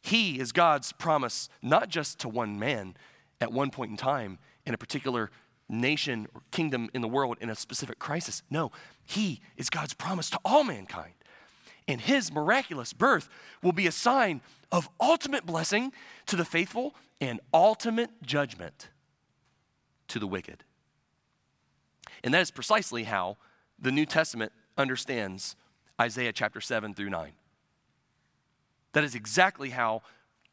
He 0.00 0.40
is 0.40 0.52
God's 0.52 0.92
promise, 0.92 1.50
not 1.60 1.90
just 1.90 2.18
to 2.20 2.30
one 2.30 2.58
man 2.58 2.96
at 3.42 3.52
one 3.52 3.70
point 3.70 3.90
in 3.90 3.98
time 3.98 4.38
in 4.64 4.72
a 4.72 4.78
particular 4.78 5.30
nation 5.68 6.28
or 6.34 6.40
kingdom 6.50 6.88
in 6.94 7.02
the 7.02 7.08
world 7.08 7.36
in 7.42 7.50
a 7.50 7.54
specific 7.54 7.98
crisis. 7.98 8.42
No, 8.48 8.72
He 9.04 9.42
is 9.58 9.68
God's 9.68 9.92
promise 9.92 10.30
to 10.30 10.40
all 10.46 10.64
mankind 10.64 11.12
and 11.88 12.00
his 12.00 12.32
miraculous 12.32 12.92
birth 12.92 13.28
will 13.62 13.72
be 13.72 13.86
a 13.86 13.92
sign 13.92 14.40
of 14.72 14.88
ultimate 15.00 15.46
blessing 15.46 15.92
to 16.26 16.36
the 16.36 16.44
faithful 16.44 16.94
and 17.20 17.40
ultimate 17.54 18.10
judgment 18.22 18.88
to 20.08 20.18
the 20.18 20.26
wicked. 20.26 20.64
And 22.24 22.34
that 22.34 22.40
is 22.40 22.50
precisely 22.50 23.04
how 23.04 23.36
the 23.78 23.92
New 23.92 24.06
Testament 24.06 24.52
understands 24.76 25.56
Isaiah 26.00 26.32
chapter 26.32 26.60
7 26.60 26.94
through 26.94 27.10
9. 27.10 27.32
That 28.92 29.04
is 29.04 29.14
exactly 29.14 29.70
how 29.70 30.02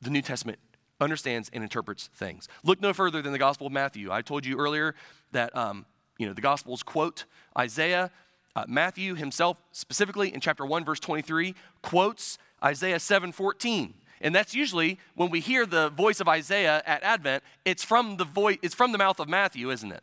the 0.01 0.09
New 0.09 0.21
Testament 0.21 0.59
understands 0.99 1.49
and 1.53 1.63
interprets 1.63 2.09
things. 2.13 2.47
Look 2.63 2.81
no 2.81 2.93
further 2.93 3.21
than 3.21 3.31
the 3.31 3.39
Gospel 3.39 3.67
of 3.67 3.73
Matthew. 3.73 4.11
I 4.11 4.21
told 4.21 4.45
you 4.45 4.57
earlier 4.57 4.95
that 5.31 5.55
um, 5.55 5.85
you 6.17 6.27
know 6.27 6.33
the 6.33 6.41
Gospels 6.41 6.83
quote 6.83 7.25
Isaiah 7.57 8.11
uh, 8.55 8.65
Matthew 8.67 9.15
himself, 9.15 9.57
specifically 9.71 10.33
in 10.33 10.39
chapter 10.39 10.65
1, 10.65 10.85
verse 10.85 10.99
23, 10.99 11.55
quotes 11.81 12.37
Isaiah 12.63 12.99
7 12.99 13.31
14. 13.31 13.93
And 14.21 14.33
that's 14.33 14.55
usually 14.55 14.99
when 15.15 15.29
we 15.29 15.41
hear 15.41 15.65
the 15.65 15.89
voice 15.89 16.21
of 16.21 16.29
Isaiah 16.29 16.81
at 16.85 17.03
Advent, 17.03 17.43
it's 17.65 17.83
from 17.83 18.17
the 18.17 18.23
voice, 18.23 18.57
it's 18.61 18.73
from 18.73 18.93
the 18.93 18.97
mouth 18.97 19.19
of 19.19 19.27
Matthew, 19.27 19.69
isn't 19.69 19.91
it? 19.91 20.01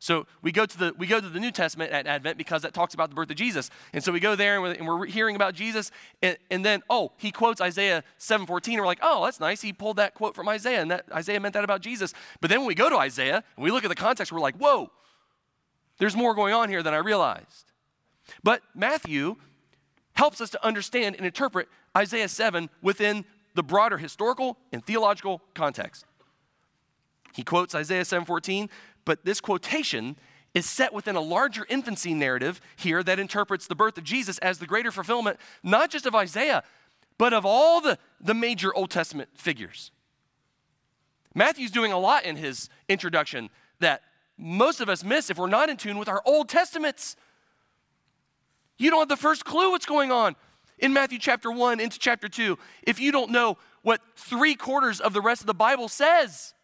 So 0.00 0.26
we 0.42 0.52
go 0.52 0.64
to 0.64 0.78
the 0.78 0.94
we 0.96 1.08
go 1.08 1.20
to 1.20 1.28
the 1.28 1.40
New 1.40 1.50
Testament 1.50 1.90
at 1.90 2.06
Advent 2.06 2.38
because 2.38 2.62
that 2.62 2.72
talks 2.72 2.94
about 2.94 3.08
the 3.08 3.16
birth 3.16 3.30
of 3.30 3.36
Jesus, 3.36 3.68
and 3.92 4.04
so 4.04 4.12
we 4.12 4.20
go 4.20 4.36
there 4.36 4.54
and 4.54 4.62
we're, 4.62 4.72
and 4.72 4.86
we're 4.86 5.06
hearing 5.06 5.34
about 5.34 5.54
Jesus, 5.54 5.90
and, 6.22 6.36
and, 6.52 6.64
then 6.64 6.82
oh 6.88 7.12
he 7.16 7.32
quotes 7.32 7.60
Isaiah 7.60 8.04
7:14, 8.20 8.68
and 8.68 8.76
we're 8.78 8.86
like 8.86 9.00
oh 9.02 9.24
that's 9.24 9.40
nice, 9.40 9.60
he 9.60 9.72
pulled 9.72 9.96
that 9.96 10.14
quote 10.14 10.36
from 10.36 10.48
Isaiah, 10.48 10.82
and 10.82 10.90
that 10.92 11.06
Isaiah 11.12 11.40
meant 11.40 11.54
that 11.54 11.64
about 11.64 11.80
Jesus. 11.80 12.14
But 12.40 12.48
then 12.48 12.60
when 12.60 12.68
we 12.68 12.76
go 12.76 12.88
to 12.88 12.96
Isaiah 12.96 13.42
and 13.56 13.64
we 13.64 13.72
look 13.72 13.84
at 13.84 13.88
the 13.88 13.96
context, 13.96 14.32
we're 14.32 14.38
like 14.38 14.56
whoa, 14.56 14.88
there's 15.98 16.14
more 16.14 16.32
going 16.32 16.54
on 16.54 16.68
here 16.68 16.82
than 16.82 16.94
I 16.94 16.98
realized. 16.98 17.67
But 18.42 18.62
Matthew 18.74 19.36
helps 20.14 20.40
us 20.40 20.50
to 20.50 20.66
understand 20.66 21.16
and 21.16 21.24
interpret 21.24 21.68
Isaiah 21.96 22.28
7 22.28 22.68
within 22.82 23.24
the 23.54 23.62
broader 23.62 23.98
historical 23.98 24.58
and 24.72 24.84
theological 24.84 25.42
context. 25.54 26.04
He 27.34 27.42
quotes 27.42 27.74
Isaiah 27.74 28.04
7:14, 28.04 28.68
but 29.04 29.24
this 29.24 29.40
quotation 29.40 30.16
is 30.54 30.68
set 30.68 30.92
within 30.92 31.14
a 31.14 31.20
larger 31.20 31.66
infancy 31.68 32.14
narrative 32.14 32.60
here 32.76 33.02
that 33.02 33.18
interprets 33.18 33.66
the 33.66 33.74
birth 33.74 33.98
of 33.98 34.04
Jesus 34.04 34.38
as 34.38 34.58
the 34.58 34.66
greater 34.66 34.90
fulfillment, 34.90 35.38
not 35.62 35.90
just 35.90 36.06
of 36.06 36.14
Isaiah, 36.14 36.64
but 37.16 37.32
of 37.32 37.44
all 37.44 37.80
the, 37.80 37.98
the 38.20 38.34
major 38.34 38.74
Old 38.74 38.90
Testament 38.90 39.28
figures. 39.34 39.90
Matthew's 41.34 41.70
doing 41.70 41.92
a 41.92 41.98
lot 41.98 42.24
in 42.24 42.36
his 42.36 42.68
introduction 42.88 43.50
that 43.80 44.02
most 44.36 44.80
of 44.80 44.88
us 44.88 45.04
miss 45.04 45.30
if 45.30 45.38
we're 45.38 45.46
not 45.46 45.68
in 45.68 45.76
tune 45.76 45.98
with 45.98 46.08
our 46.08 46.22
Old 46.24 46.48
Testaments. 46.48 47.16
You 48.78 48.90
don't 48.90 49.00
have 49.00 49.08
the 49.08 49.16
first 49.16 49.44
clue 49.44 49.70
what's 49.70 49.86
going 49.86 50.10
on 50.12 50.36
in 50.78 50.92
Matthew 50.92 51.18
chapter 51.18 51.50
1 51.50 51.80
into 51.80 51.98
chapter 51.98 52.28
2 52.28 52.56
if 52.84 53.00
you 53.00 53.12
don't 53.12 53.30
know 53.30 53.58
what 53.82 54.00
three 54.16 54.54
quarters 54.54 55.00
of 55.00 55.12
the 55.12 55.20
rest 55.20 55.42
of 55.42 55.46
the 55.46 55.54
Bible 55.54 55.88
says. 55.88 56.54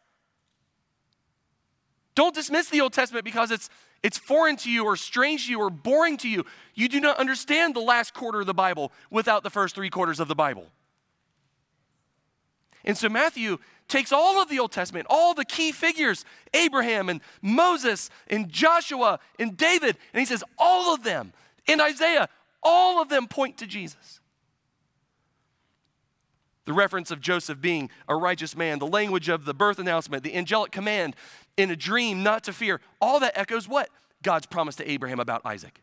Don't 2.14 2.34
dismiss 2.34 2.70
the 2.70 2.80
Old 2.80 2.92
Testament 2.92 3.24
because 3.24 3.50
it's, 3.50 3.68
it's 4.02 4.18
foreign 4.18 4.56
to 4.58 4.70
you 4.70 4.84
or 4.84 4.96
strange 4.96 5.46
to 5.46 5.50
you 5.50 5.58
or 5.58 5.70
boring 5.70 6.16
to 6.18 6.28
you. 6.28 6.44
You 6.74 6.88
do 6.88 7.00
not 7.00 7.18
understand 7.18 7.74
the 7.74 7.80
last 7.80 8.14
quarter 8.14 8.40
of 8.40 8.46
the 8.46 8.54
Bible 8.54 8.92
without 9.10 9.42
the 9.42 9.50
first 9.50 9.74
three 9.74 9.90
quarters 9.90 10.20
of 10.20 10.28
the 10.28 10.34
Bible. 10.34 10.66
And 12.84 12.96
so 12.96 13.08
Matthew 13.08 13.58
takes 13.88 14.12
all 14.12 14.40
of 14.40 14.48
the 14.48 14.58
Old 14.58 14.70
Testament, 14.70 15.06
all 15.10 15.34
the 15.34 15.44
key 15.44 15.72
figures, 15.72 16.24
Abraham 16.52 17.08
and 17.08 17.20
Moses 17.42 18.10
and 18.28 18.48
Joshua 18.48 19.18
and 19.38 19.56
David, 19.56 19.96
and 20.12 20.20
he 20.20 20.26
says, 20.26 20.44
all 20.58 20.94
of 20.94 21.02
them, 21.02 21.32
in 21.66 21.80
Isaiah, 21.80 22.28
all 22.62 23.00
of 23.00 23.08
them 23.08 23.26
point 23.26 23.58
to 23.58 23.66
Jesus. 23.66 24.20
The 26.64 26.72
reference 26.72 27.10
of 27.10 27.20
Joseph 27.20 27.60
being 27.60 27.90
a 28.08 28.16
righteous 28.16 28.56
man, 28.56 28.78
the 28.78 28.86
language 28.86 29.28
of 29.28 29.44
the 29.44 29.52
birth 29.52 29.78
announcement, 29.78 30.24
the 30.24 30.34
angelic 30.34 30.72
command 30.72 31.14
in 31.56 31.70
a 31.70 31.76
dream 31.76 32.22
not 32.22 32.44
to 32.44 32.52
fear, 32.52 32.80
all 33.00 33.20
that 33.20 33.36
echoes 33.36 33.68
what? 33.68 33.90
God's 34.22 34.46
promise 34.46 34.74
to 34.76 34.90
Abraham 34.90 35.20
about 35.20 35.42
Isaac. 35.44 35.82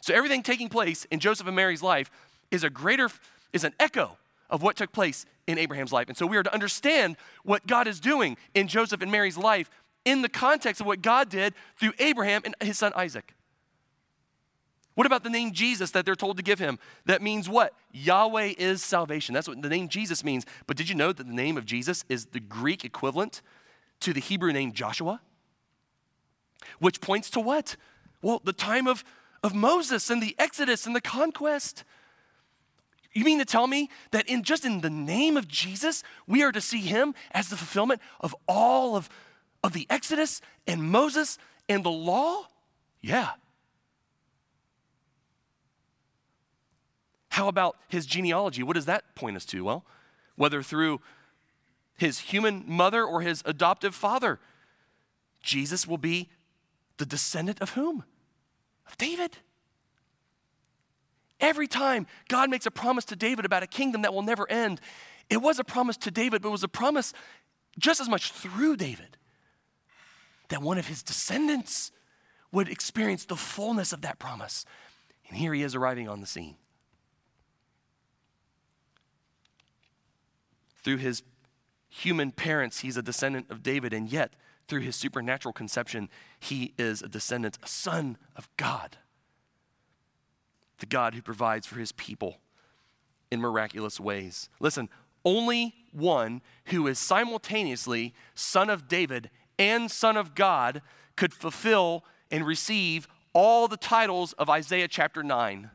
So 0.00 0.14
everything 0.14 0.42
taking 0.42 0.68
place 0.68 1.04
in 1.06 1.20
Joseph 1.20 1.46
and 1.46 1.54
Mary's 1.54 1.82
life 1.82 2.10
is 2.50 2.64
a 2.64 2.70
greater 2.70 3.08
is 3.52 3.64
an 3.64 3.74
echo 3.78 4.16
of 4.48 4.62
what 4.62 4.76
took 4.76 4.92
place 4.92 5.26
in 5.46 5.58
Abraham's 5.58 5.92
life. 5.92 6.08
And 6.08 6.16
so 6.16 6.26
we 6.26 6.36
are 6.36 6.42
to 6.42 6.52
understand 6.52 7.16
what 7.44 7.66
God 7.66 7.86
is 7.86 8.00
doing 8.00 8.36
in 8.54 8.68
Joseph 8.68 9.02
and 9.02 9.10
Mary's 9.10 9.38
life 9.38 9.70
in 10.04 10.22
the 10.22 10.28
context 10.28 10.80
of 10.80 10.86
what 10.86 11.02
God 11.02 11.28
did 11.28 11.54
through 11.76 11.92
Abraham 11.98 12.42
and 12.44 12.54
his 12.60 12.78
son 12.78 12.92
Isaac. 12.96 13.34
What 15.00 15.06
about 15.06 15.24
the 15.24 15.30
name 15.30 15.52
Jesus 15.52 15.92
that 15.92 16.04
they're 16.04 16.14
told 16.14 16.36
to 16.36 16.42
give 16.42 16.58
him? 16.58 16.78
That 17.06 17.22
means 17.22 17.48
what? 17.48 17.72
Yahweh 17.90 18.52
is 18.58 18.84
salvation. 18.84 19.32
That's 19.32 19.48
what 19.48 19.62
the 19.62 19.70
name 19.70 19.88
Jesus 19.88 20.22
means. 20.22 20.44
But 20.66 20.76
did 20.76 20.90
you 20.90 20.94
know 20.94 21.10
that 21.10 21.26
the 21.26 21.32
name 21.32 21.56
of 21.56 21.64
Jesus 21.64 22.04
is 22.10 22.26
the 22.26 22.38
Greek 22.38 22.84
equivalent 22.84 23.40
to 24.00 24.12
the 24.12 24.20
Hebrew 24.20 24.52
name 24.52 24.74
Joshua? 24.74 25.22
Which 26.80 27.00
points 27.00 27.30
to 27.30 27.40
what? 27.40 27.76
Well, 28.20 28.42
the 28.44 28.52
time 28.52 28.86
of, 28.86 29.02
of 29.42 29.54
Moses 29.54 30.10
and 30.10 30.22
the 30.22 30.36
Exodus 30.38 30.84
and 30.84 30.94
the 30.94 31.00
conquest. 31.00 31.82
You 33.14 33.24
mean 33.24 33.38
to 33.38 33.46
tell 33.46 33.68
me 33.68 33.88
that 34.10 34.28
in 34.28 34.42
just 34.42 34.66
in 34.66 34.82
the 34.82 34.90
name 34.90 35.38
of 35.38 35.48
Jesus, 35.48 36.02
we 36.26 36.42
are 36.42 36.52
to 36.52 36.60
see 36.60 36.82
him 36.82 37.14
as 37.32 37.48
the 37.48 37.56
fulfillment 37.56 38.02
of 38.20 38.36
all 38.46 38.96
of, 38.96 39.08
of 39.64 39.72
the 39.72 39.86
Exodus 39.88 40.42
and 40.66 40.82
Moses 40.82 41.38
and 41.70 41.82
the 41.84 41.90
law? 41.90 42.48
Yeah. 43.00 43.30
How 47.30 47.48
about 47.48 47.76
his 47.88 48.06
genealogy? 48.06 48.62
What 48.62 48.74
does 48.74 48.86
that 48.86 49.14
point 49.14 49.36
us 49.36 49.44
to? 49.46 49.64
Well, 49.64 49.84
whether 50.36 50.62
through 50.62 51.00
his 51.96 52.18
human 52.18 52.64
mother 52.66 53.04
or 53.04 53.22
his 53.22 53.42
adoptive 53.44 53.94
father, 53.94 54.40
Jesus 55.40 55.86
will 55.86 55.98
be 55.98 56.28
the 56.98 57.06
descendant 57.06 57.60
of 57.60 57.70
whom? 57.70 58.04
Of 58.86 58.96
David. 58.98 59.38
Every 61.40 61.66
time 61.66 62.06
God 62.28 62.50
makes 62.50 62.66
a 62.66 62.70
promise 62.70 63.04
to 63.06 63.16
David 63.16 63.44
about 63.44 63.62
a 63.62 63.66
kingdom 63.66 64.02
that 64.02 64.12
will 64.12 64.22
never 64.22 64.50
end, 64.50 64.80
it 65.30 65.38
was 65.38 65.58
a 65.58 65.64
promise 65.64 65.96
to 65.98 66.10
David, 66.10 66.42
but 66.42 66.48
it 66.48 66.52
was 66.52 66.64
a 66.64 66.68
promise 66.68 67.12
just 67.78 68.00
as 68.00 68.08
much 68.08 68.32
through 68.32 68.76
David 68.76 69.16
that 70.48 70.60
one 70.60 70.78
of 70.78 70.88
his 70.88 71.02
descendants 71.02 71.92
would 72.52 72.68
experience 72.68 73.24
the 73.24 73.36
fullness 73.36 73.92
of 73.92 74.02
that 74.02 74.18
promise. 74.18 74.64
And 75.28 75.38
here 75.38 75.54
he 75.54 75.62
is 75.62 75.74
arriving 75.74 76.08
on 76.08 76.20
the 76.20 76.26
scene. 76.26 76.56
Through 80.82 80.98
his 80.98 81.22
human 81.88 82.32
parents, 82.32 82.80
he's 82.80 82.96
a 82.96 83.02
descendant 83.02 83.50
of 83.50 83.62
David, 83.62 83.92
and 83.92 84.10
yet 84.10 84.34
through 84.68 84.80
his 84.80 84.96
supernatural 84.96 85.52
conception, 85.52 86.08
he 86.38 86.72
is 86.78 87.02
a 87.02 87.08
descendant, 87.08 87.58
a 87.62 87.68
son 87.68 88.16
of 88.36 88.48
God. 88.56 88.98
The 90.78 90.86
God 90.86 91.14
who 91.14 91.22
provides 91.22 91.66
for 91.66 91.78
his 91.78 91.92
people 91.92 92.38
in 93.30 93.40
miraculous 93.40 93.98
ways. 94.00 94.48
Listen, 94.60 94.88
only 95.24 95.74
one 95.92 96.40
who 96.66 96.86
is 96.86 96.98
simultaneously 96.98 98.14
son 98.34 98.70
of 98.70 98.88
David 98.88 99.30
and 99.58 99.90
son 99.90 100.16
of 100.16 100.34
God 100.34 100.80
could 101.16 101.34
fulfill 101.34 102.04
and 102.30 102.46
receive 102.46 103.06
all 103.32 103.68
the 103.68 103.76
titles 103.76 104.32
of 104.34 104.48
Isaiah 104.48 104.88
chapter 104.88 105.22
9. 105.22 105.70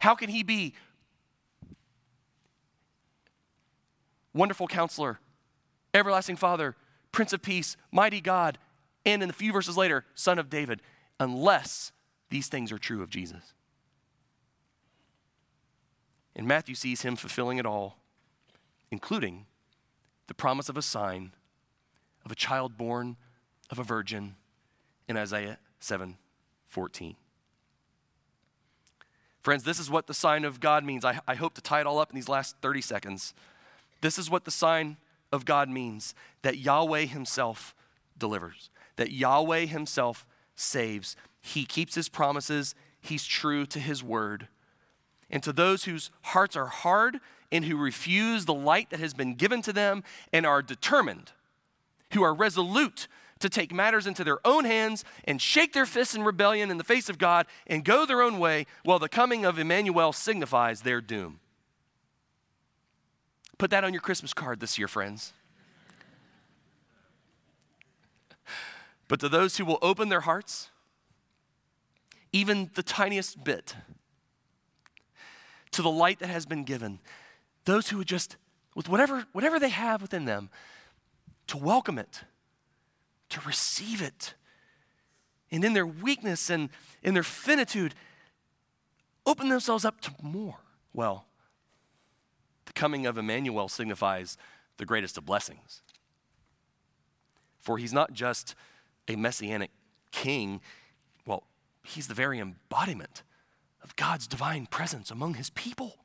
How 0.00 0.14
can 0.14 0.30
he 0.30 0.42
be 0.42 0.74
Wonderful 4.32 4.68
counselor, 4.68 5.18
everlasting 5.92 6.36
father, 6.36 6.76
prince 7.12 7.32
of 7.32 7.42
peace, 7.42 7.76
mighty 7.90 8.20
God, 8.20 8.58
and 9.04 9.22
in 9.22 9.30
a 9.30 9.32
few 9.32 9.52
verses 9.52 9.76
later, 9.76 10.04
son 10.14 10.38
of 10.38 10.50
David, 10.50 10.82
unless 11.18 11.92
these 12.28 12.48
things 12.48 12.70
are 12.70 12.78
true 12.78 13.02
of 13.02 13.10
Jesus. 13.10 13.54
And 16.36 16.46
Matthew 16.46 16.74
sees 16.74 17.02
him 17.02 17.16
fulfilling 17.16 17.58
it 17.58 17.66
all, 17.66 17.98
including 18.90 19.46
the 20.26 20.34
promise 20.34 20.68
of 20.68 20.76
a 20.76 20.82
sign 20.82 21.32
of 22.24 22.30
a 22.30 22.36
child 22.36 22.76
born 22.76 23.16
of 23.70 23.78
a 23.78 23.82
virgin 23.82 24.36
in 25.08 25.16
Isaiah 25.16 25.58
7 25.80 26.16
14. 26.68 27.16
Friends, 29.42 29.64
this 29.64 29.80
is 29.80 29.90
what 29.90 30.06
the 30.06 30.14
sign 30.14 30.44
of 30.44 30.60
God 30.60 30.84
means. 30.84 31.04
I, 31.04 31.18
I 31.26 31.34
hope 31.34 31.54
to 31.54 31.60
tie 31.60 31.80
it 31.80 31.86
all 31.86 31.98
up 31.98 32.10
in 32.10 32.14
these 32.14 32.28
last 32.28 32.56
30 32.60 32.82
seconds. 32.82 33.34
This 34.00 34.18
is 34.18 34.30
what 34.30 34.44
the 34.44 34.50
sign 34.50 34.96
of 35.32 35.44
God 35.44 35.68
means 35.68 36.14
that 36.42 36.58
Yahweh 36.58 37.06
Himself 37.06 37.74
delivers, 38.18 38.70
that 38.96 39.12
Yahweh 39.12 39.66
Himself 39.66 40.26
saves. 40.54 41.16
He 41.40 41.64
keeps 41.64 41.94
His 41.94 42.08
promises, 42.08 42.74
He's 43.00 43.24
true 43.24 43.66
to 43.66 43.78
His 43.78 44.02
word. 44.02 44.48
And 45.30 45.42
to 45.42 45.52
those 45.52 45.84
whose 45.84 46.10
hearts 46.22 46.56
are 46.56 46.66
hard 46.66 47.20
and 47.52 47.64
who 47.64 47.76
refuse 47.76 48.44
the 48.44 48.54
light 48.54 48.90
that 48.90 49.00
has 49.00 49.14
been 49.14 49.34
given 49.34 49.62
to 49.62 49.72
them 49.72 50.02
and 50.32 50.44
are 50.44 50.62
determined, 50.62 51.32
who 52.12 52.22
are 52.22 52.34
resolute 52.34 53.06
to 53.40 53.48
take 53.48 53.72
matters 53.72 54.06
into 54.06 54.22
their 54.22 54.46
own 54.46 54.64
hands 54.64 55.04
and 55.24 55.40
shake 55.40 55.72
their 55.72 55.86
fists 55.86 56.14
in 56.14 56.22
rebellion 56.22 56.70
in 56.70 56.76
the 56.76 56.84
face 56.84 57.08
of 57.08 57.18
God 57.18 57.46
and 57.66 57.84
go 57.84 58.04
their 58.04 58.22
own 58.22 58.38
way, 58.38 58.66
while 58.84 58.98
the 58.98 59.08
coming 59.08 59.44
of 59.44 59.58
Immanuel 59.58 60.12
signifies 60.12 60.82
their 60.82 61.00
doom. 61.00 61.39
Put 63.60 63.72
that 63.72 63.84
on 63.84 63.92
your 63.92 64.00
Christmas 64.00 64.32
card 64.32 64.58
this 64.58 64.78
year, 64.78 64.88
friends. 64.88 65.34
But 69.06 69.20
to 69.20 69.28
those 69.28 69.58
who 69.58 69.66
will 69.66 69.78
open 69.82 70.08
their 70.08 70.22
hearts, 70.22 70.70
even 72.32 72.70
the 72.72 72.82
tiniest 72.82 73.44
bit, 73.44 73.74
to 75.72 75.82
the 75.82 75.90
light 75.90 76.20
that 76.20 76.30
has 76.30 76.46
been 76.46 76.64
given, 76.64 77.00
those 77.66 77.90
who 77.90 77.98
would 77.98 78.06
just, 78.06 78.38
with 78.74 78.88
whatever, 78.88 79.26
whatever 79.32 79.58
they 79.58 79.68
have 79.68 80.00
within 80.00 80.24
them, 80.24 80.48
to 81.48 81.58
welcome 81.58 81.98
it, 81.98 82.22
to 83.28 83.42
receive 83.42 84.00
it, 84.00 84.32
and 85.50 85.62
in 85.66 85.74
their 85.74 85.86
weakness 85.86 86.48
and 86.48 86.70
in 87.02 87.12
their 87.12 87.22
finitude, 87.22 87.94
open 89.26 89.50
themselves 89.50 89.84
up 89.84 90.00
to 90.00 90.14
more. 90.22 90.60
Well, 90.94 91.26
coming 92.80 93.04
of 93.04 93.18
Immanuel 93.18 93.68
signifies 93.68 94.38
the 94.78 94.86
greatest 94.86 95.18
of 95.18 95.26
blessings. 95.26 95.82
For 97.60 97.76
he's 97.76 97.92
not 97.92 98.14
just 98.14 98.54
a 99.06 99.16
messianic 99.16 99.70
king, 100.12 100.62
well, 101.26 101.42
he's 101.82 102.08
the 102.08 102.14
very 102.14 102.38
embodiment 102.38 103.22
of 103.82 103.94
God's 103.96 104.26
divine 104.26 104.64
presence 104.64 105.10
among 105.10 105.34
his 105.34 105.50
people. 105.50 105.98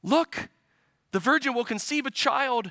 Look, 0.00 0.48
the 1.10 1.18
virgin 1.18 1.54
will 1.54 1.64
conceive 1.64 2.06
a 2.06 2.10
child, 2.12 2.70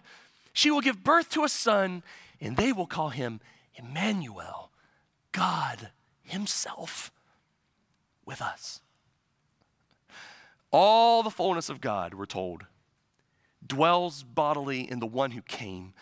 she 0.54 0.72
will 0.72 0.80
give 0.80 1.04
birth 1.04 1.30
to 1.32 1.44
a 1.44 1.50
son, 1.50 2.04
and 2.40 2.56
they 2.56 2.72
will 2.72 2.88
call 2.88 3.10
him 3.10 3.42
Immanuel, 3.76 4.72
God 5.34 5.90
Himself 6.22 7.12
with 8.26 8.42
us. 8.42 8.80
All 10.74 11.22
the 11.22 11.30
fullness 11.30 11.70
of 11.70 11.80
God, 11.80 12.16
we're 12.16 12.26
told, 12.26 12.66
dwells 13.66 14.24
bodily 14.24 14.90
in 14.90 15.00
the 15.00 15.06
one 15.06 15.32
who 15.32 15.44
came, 15.44 15.94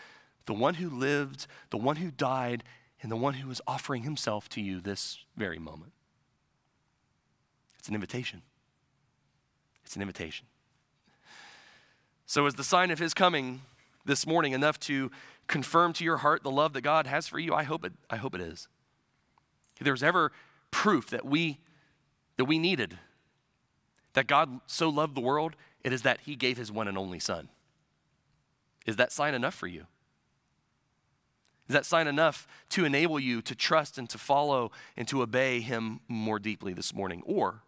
the 0.45 0.53
one 0.53 0.76
who 0.76 0.89
lived, 0.89 1.45
the 1.72 1.78
one 1.78 1.97
who 1.97 2.09
died, 2.09 2.63
and 3.01 3.11
the 3.11 3.17
one 3.17 3.34
who 3.34 3.51
is 3.51 3.61
offering 3.67 4.03
himself 4.03 4.47
to 4.49 4.61
you 4.61 4.80
this 4.80 5.19
very 5.36 5.59
moment. 5.59 5.91
It's 7.78 7.89
an 7.89 7.95
invitation. 7.95 8.43
It's 9.84 9.97
an 9.97 10.01
invitation. 10.01 10.45
So, 12.26 12.45
is 12.45 12.53
the 12.53 12.63
sign 12.63 12.91
of 12.91 12.99
his 12.99 13.13
coming 13.13 13.63
this 14.05 14.26
morning 14.26 14.53
enough 14.53 14.80
to 14.82 15.11
confirm 15.47 15.91
to 15.93 16.05
your 16.05 16.17
heart 16.17 16.43
the 16.43 16.51
love 16.51 16.72
that 16.74 16.82
God 16.82 17.07
has 17.07 17.28
for 17.28 17.39
you? 17.39 17.53
I 17.53 17.63
hope 17.63 17.84
it, 17.84 17.91
I 18.09 18.15
hope 18.15 18.34
it 18.36 18.39
is. 18.39 18.69
If 19.80 19.84
there's 19.84 20.03
ever 20.03 20.32
proof 20.69 21.09
that 21.09 21.26
we, 21.26 21.59
that 22.38 22.45
we 22.45 22.57
needed, 22.57 22.97
that 24.14 24.28
God 24.28 24.59
so 24.68 24.89
loved 24.89 25.16
the 25.16 25.22
world, 25.22 25.55
it 25.84 25.93
is 25.93 26.01
that 26.03 26.22
he 26.22 26.36
gave 26.36 26.57
his 26.57 26.72
one 26.72 26.88
and 26.88 26.97
only 26.97 27.20
son. 27.20 27.49
Is 28.86 28.95
that 28.97 29.12
sign 29.12 29.34
enough 29.34 29.53
for 29.53 29.68
you? 29.68 29.86
Is 31.68 31.74
that 31.74 31.86
sign 31.86 32.07
enough 32.07 32.47
to 32.70 32.84
enable 32.84 33.20
you 33.20 33.41
to 33.43 33.55
trust 33.55 33.97
and 33.97 34.09
to 34.09 34.18
follow 34.18 34.72
and 34.97 35.07
to 35.07 35.22
obey 35.22 35.62
him 35.62 36.01
more 36.07 36.39
deeply 36.39 36.74
this 36.74 36.93
morning? 36.93 37.24
Or 37.26 37.62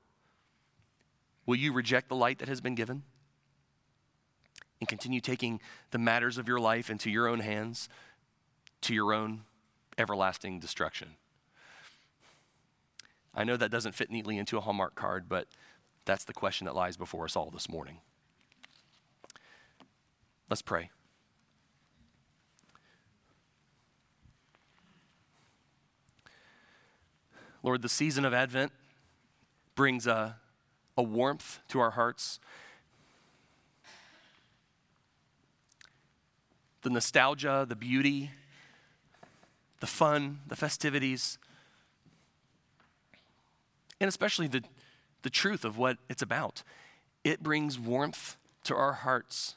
will 1.46 1.56
you 1.56 1.72
reject 1.72 2.10
the 2.10 2.16
light 2.16 2.40
that 2.40 2.50
has 2.50 2.60
been 2.60 2.76
given 2.76 3.04
and 4.82 4.90
continue 4.90 5.22
taking 5.22 5.62
the 5.92 5.98
matters 5.98 6.38
of 6.38 6.48
your 6.48 6.60
life 6.60 6.90
into 6.90 7.10
your 7.10 7.30
own 7.30 7.40
hands 7.40 7.88
to 8.82 8.94
your 8.94 9.14
own 9.14 9.44
everlasting 9.98 10.60
destruction? 10.60 11.12
I 13.34 13.46
know 13.46 13.56
that 13.56 13.72
doesn't 13.72 13.96
fit 13.96 14.12
neatly 14.12 14.38
into 14.38 14.58
a 14.58 14.62
Hallmark 14.62 14.96
card, 14.96 15.30
but 15.30 15.48
that's 16.06 16.26
the 16.26 16.34
question 16.34 16.66
that 16.66 16.76
lies 16.76 16.98
before 16.98 17.26
us 17.26 17.36
all 17.36 17.50
this 17.50 17.70
morning. 17.70 18.00
Let's 20.50 20.62
pray. 20.62 20.90
Lord, 27.64 27.82
the 27.82 27.90
season 27.90 28.26
of 28.26 28.34
Advent 28.34 28.74
brings 29.76 30.06
a, 30.06 30.36
a 30.98 31.04
warmth 31.04 31.60
to 31.70 31.80
our 31.80 31.92
hearts. 31.92 32.40
The 36.82 36.90
nostalgia, 36.90 37.66
the 37.68 37.78
beauty, 37.78 38.32
the 39.80 39.88
fun, 39.88 40.42
the 40.48 40.58
festivities, 40.58 41.38
and 44.02 44.10
especially 44.10 44.48
the, 44.48 44.64
the 45.24 45.30
truth 45.30 45.66
of 45.66 45.78
what 45.78 45.98
it's 46.10 46.22
about. 46.22 46.64
It 47.24 47.42
brings 47.42 47.80
warmth 47.80 48.38
to 48.66 48.76
our 48.76 48.94
hearts. 48.94 49.56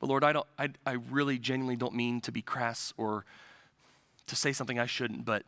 But 0.00 0.08
Lord, 0.08 0.24
I, 0.24 0.32
don't, 0.32 0.46
I, 0.58 0.70
I 0.84 0.92
really 0.92 1.38
genuinely 1.38 1.76
don't 1.76 1.94
mean 1.94 2.20
to 2.22 2.32
be 2.32 2.42
crass 2.42 2.92
or 2.96 3.24
to 4.26 4.34
say 4.34 4.52
something 4.52 4.78
I 4.78 4.86
shouldn't, 4.86 5.24
but 5.24 5.44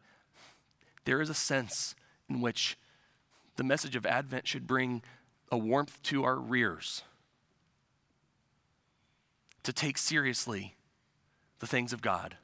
there 1.04 1.20
is 1.20 1.28
a 1.28 1.34
sense 1.34 1.94
in 2.28 2.40
which 2.40 2.78
the 3.56 3.64
message 3.64 3.96
of 3.96 4.06
Advent 4.06 4.46
should 4.46 4.66
bring 4.66 5.02
a 5.50 5.58
warmth 5.58 6.02
to 6.04 6.24
our 6.24 6.36
rears 6.36 7.02
to 9.62 9.72
take 9.72 9.96
seriously 9.96 10.74
the 11.58 11.66
things 11.66 11.92
of 11.92 12.02
God. 12.02 12.36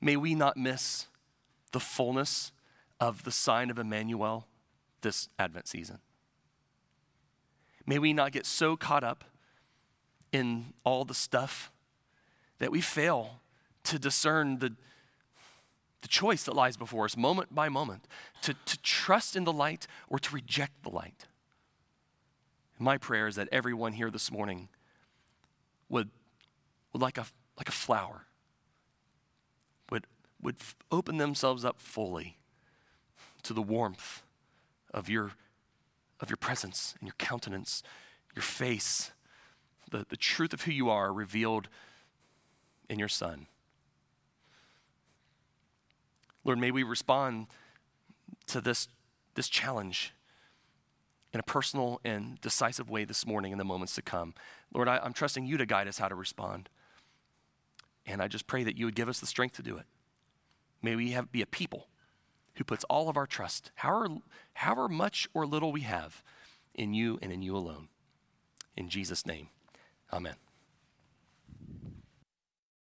May 0.00 0.16
we 0.16 0.34
not 0.34 0.56
miss 0.56 1.06
the 1.76 1.80
fullness 1.80 2.52
of 3.00 3.24
the 3.24 3.30
sign 3.30 3.68
of 3.68 3.78
Immanuel 3.78 4.46
this 5.02 5.28
Advent 5.38 5.68
season. 5.68 5.98
May 7.86 7.98
we 7.98 8.14
not 8.14 8.32
get 8.32 8.46
so 8.46 8.78
caught 8.78 9.04
up 9.04 9.24
in 10.32 10.72
all 10.84 11.04
the 11.04 11.12
stuff 11.12 11.70
that 12.60 12.72
we 12.72 12.80
fail 12.80 13.42
to 13.84 13.98
discern 13.98 14.58
the, 14.60 14.74
the 16.00 16.08
choice 16.08 16.44
that 16.44 16.54
lies 16.54 16.78
before 16.78 17.04
us 17.04 17.14
moment 17.14 17.54
by 17.54 17.68
moment 17.68 18.08
to, 18.40 18.54
to 18.64 18.78
trust 18.78 19.36
in 19.36 19.44
the 19.44 19.52
light 19.52 19.86
or 20.08 20.18
to 20.18 20.34
reject 20.34 20.82
the 20.82 20.88
light. 20.88 21.26
My 22.78 22.96
prayer 22.96 23.26
is 23.26 23.36
that 23.36 23.50
everyone 23.52 23.92
here 23.92 24.10
this 24.10 24.32
morning 24.32 24.70
would, 25.90 26.08
would 26.94 27.02
like, 27.02 27.18
a, 27.18 27.26
like 27.58 27.68
a 27.68 27.72
flower, 27.72 28.24
would, 30.40 30.56
f- 30.60 30.76
open 30.90 31.18
themselves 31.18 31.64
up 31.64 31.80
fully 31.80 32.38
to 33.42 33.52
the 33.52 33.62
warmth 33.62 34.22
of 34.92 35.08
your, 35.08 35.32
of 36.20 36.30
your 36.30 36.36
presence 36.36 36.94
and 37.00 37.06
your 37.06 37.14
countenance, 37.18 37.82
your 38.34 38.42
face, 38.42 39.12
the, 39.90 40.04
the 40.08 40.16
truth 40.16 40.52
of 40.52 40.62
who 40.62 40.72
you 40.72 40.90
are 40.90 41.12
revealed 41.12 41.68
in 42.88 42.98
your 42.98 43.08
Son. 43.08 43.46
Lord, 46.44 46.58
may 46.58 46.70
we 46.70 46.82
respond 46.82 47.48
to 48.46 48.60
this, 48.60 48.88
this 49.34 49.48
challenge 49.48 50.12
in 51.32 51.40
a 51.40 51.42
personal 51.42 52.00
and 52.04 52.40
decisive 52.40 52.88
way 52.88 53.04
this 53.04 53.26
morning 53.26 53.52
in 53.52 53.58
the 53.58 53.64
moments 53.64 53.94
to 53.96 54.02
come. 54.02 54.32
Lord, 54.72 54.88
I, 54.88 55.04
am 55.04 55.12
trusting 55.12 55.44
you 55.44 55.56
to 55.56 55.66
guide 55.66 55.88
us 55.88 55.98
how 55.98 56.08
to 56.08 56.14
respond. 56.14 56.68
And 58.06 58.22
I 58.22 58.28
just 58.28 58.46
pray 58.46 58.62
that 58.64 58.76
you 58.78 58.84
would 58.84 58.94
give 58.94 59.08
us 59.08 59.18
the 59.18 59.26
strength 59.26 59.56
to 59.56 59.62
do 59.62 59.76
it. 59.76 59.84
May 60.82 60.96
we 60.96 61.10
have, 61.12 61.32
be 61.32 61.42
a 61.42 61.46
people 61.46 61.88
who 62.54 62.64
puts 62.64 62.84
all 62.84 63.08
of 63.08 63.16
our 63.16 63.26
trust, 63.26 63.70
however, 63.76 64.16
however 64.54 64.88
much 64.88 65.28
or 65.34 65.46
little 65.46 65.72
we 65.72 65.82
have, 65.82 66.22
in 66.74 66.94
you 66.94 67.18
and 67.22 67.32
in 67.32 67.42
you 67.42 67.56
alone. 67.56 67.88
In 68.76 68.88
Jesus' 68.88 69.26
name, 69.26 69.48
amen. 70.12 70.36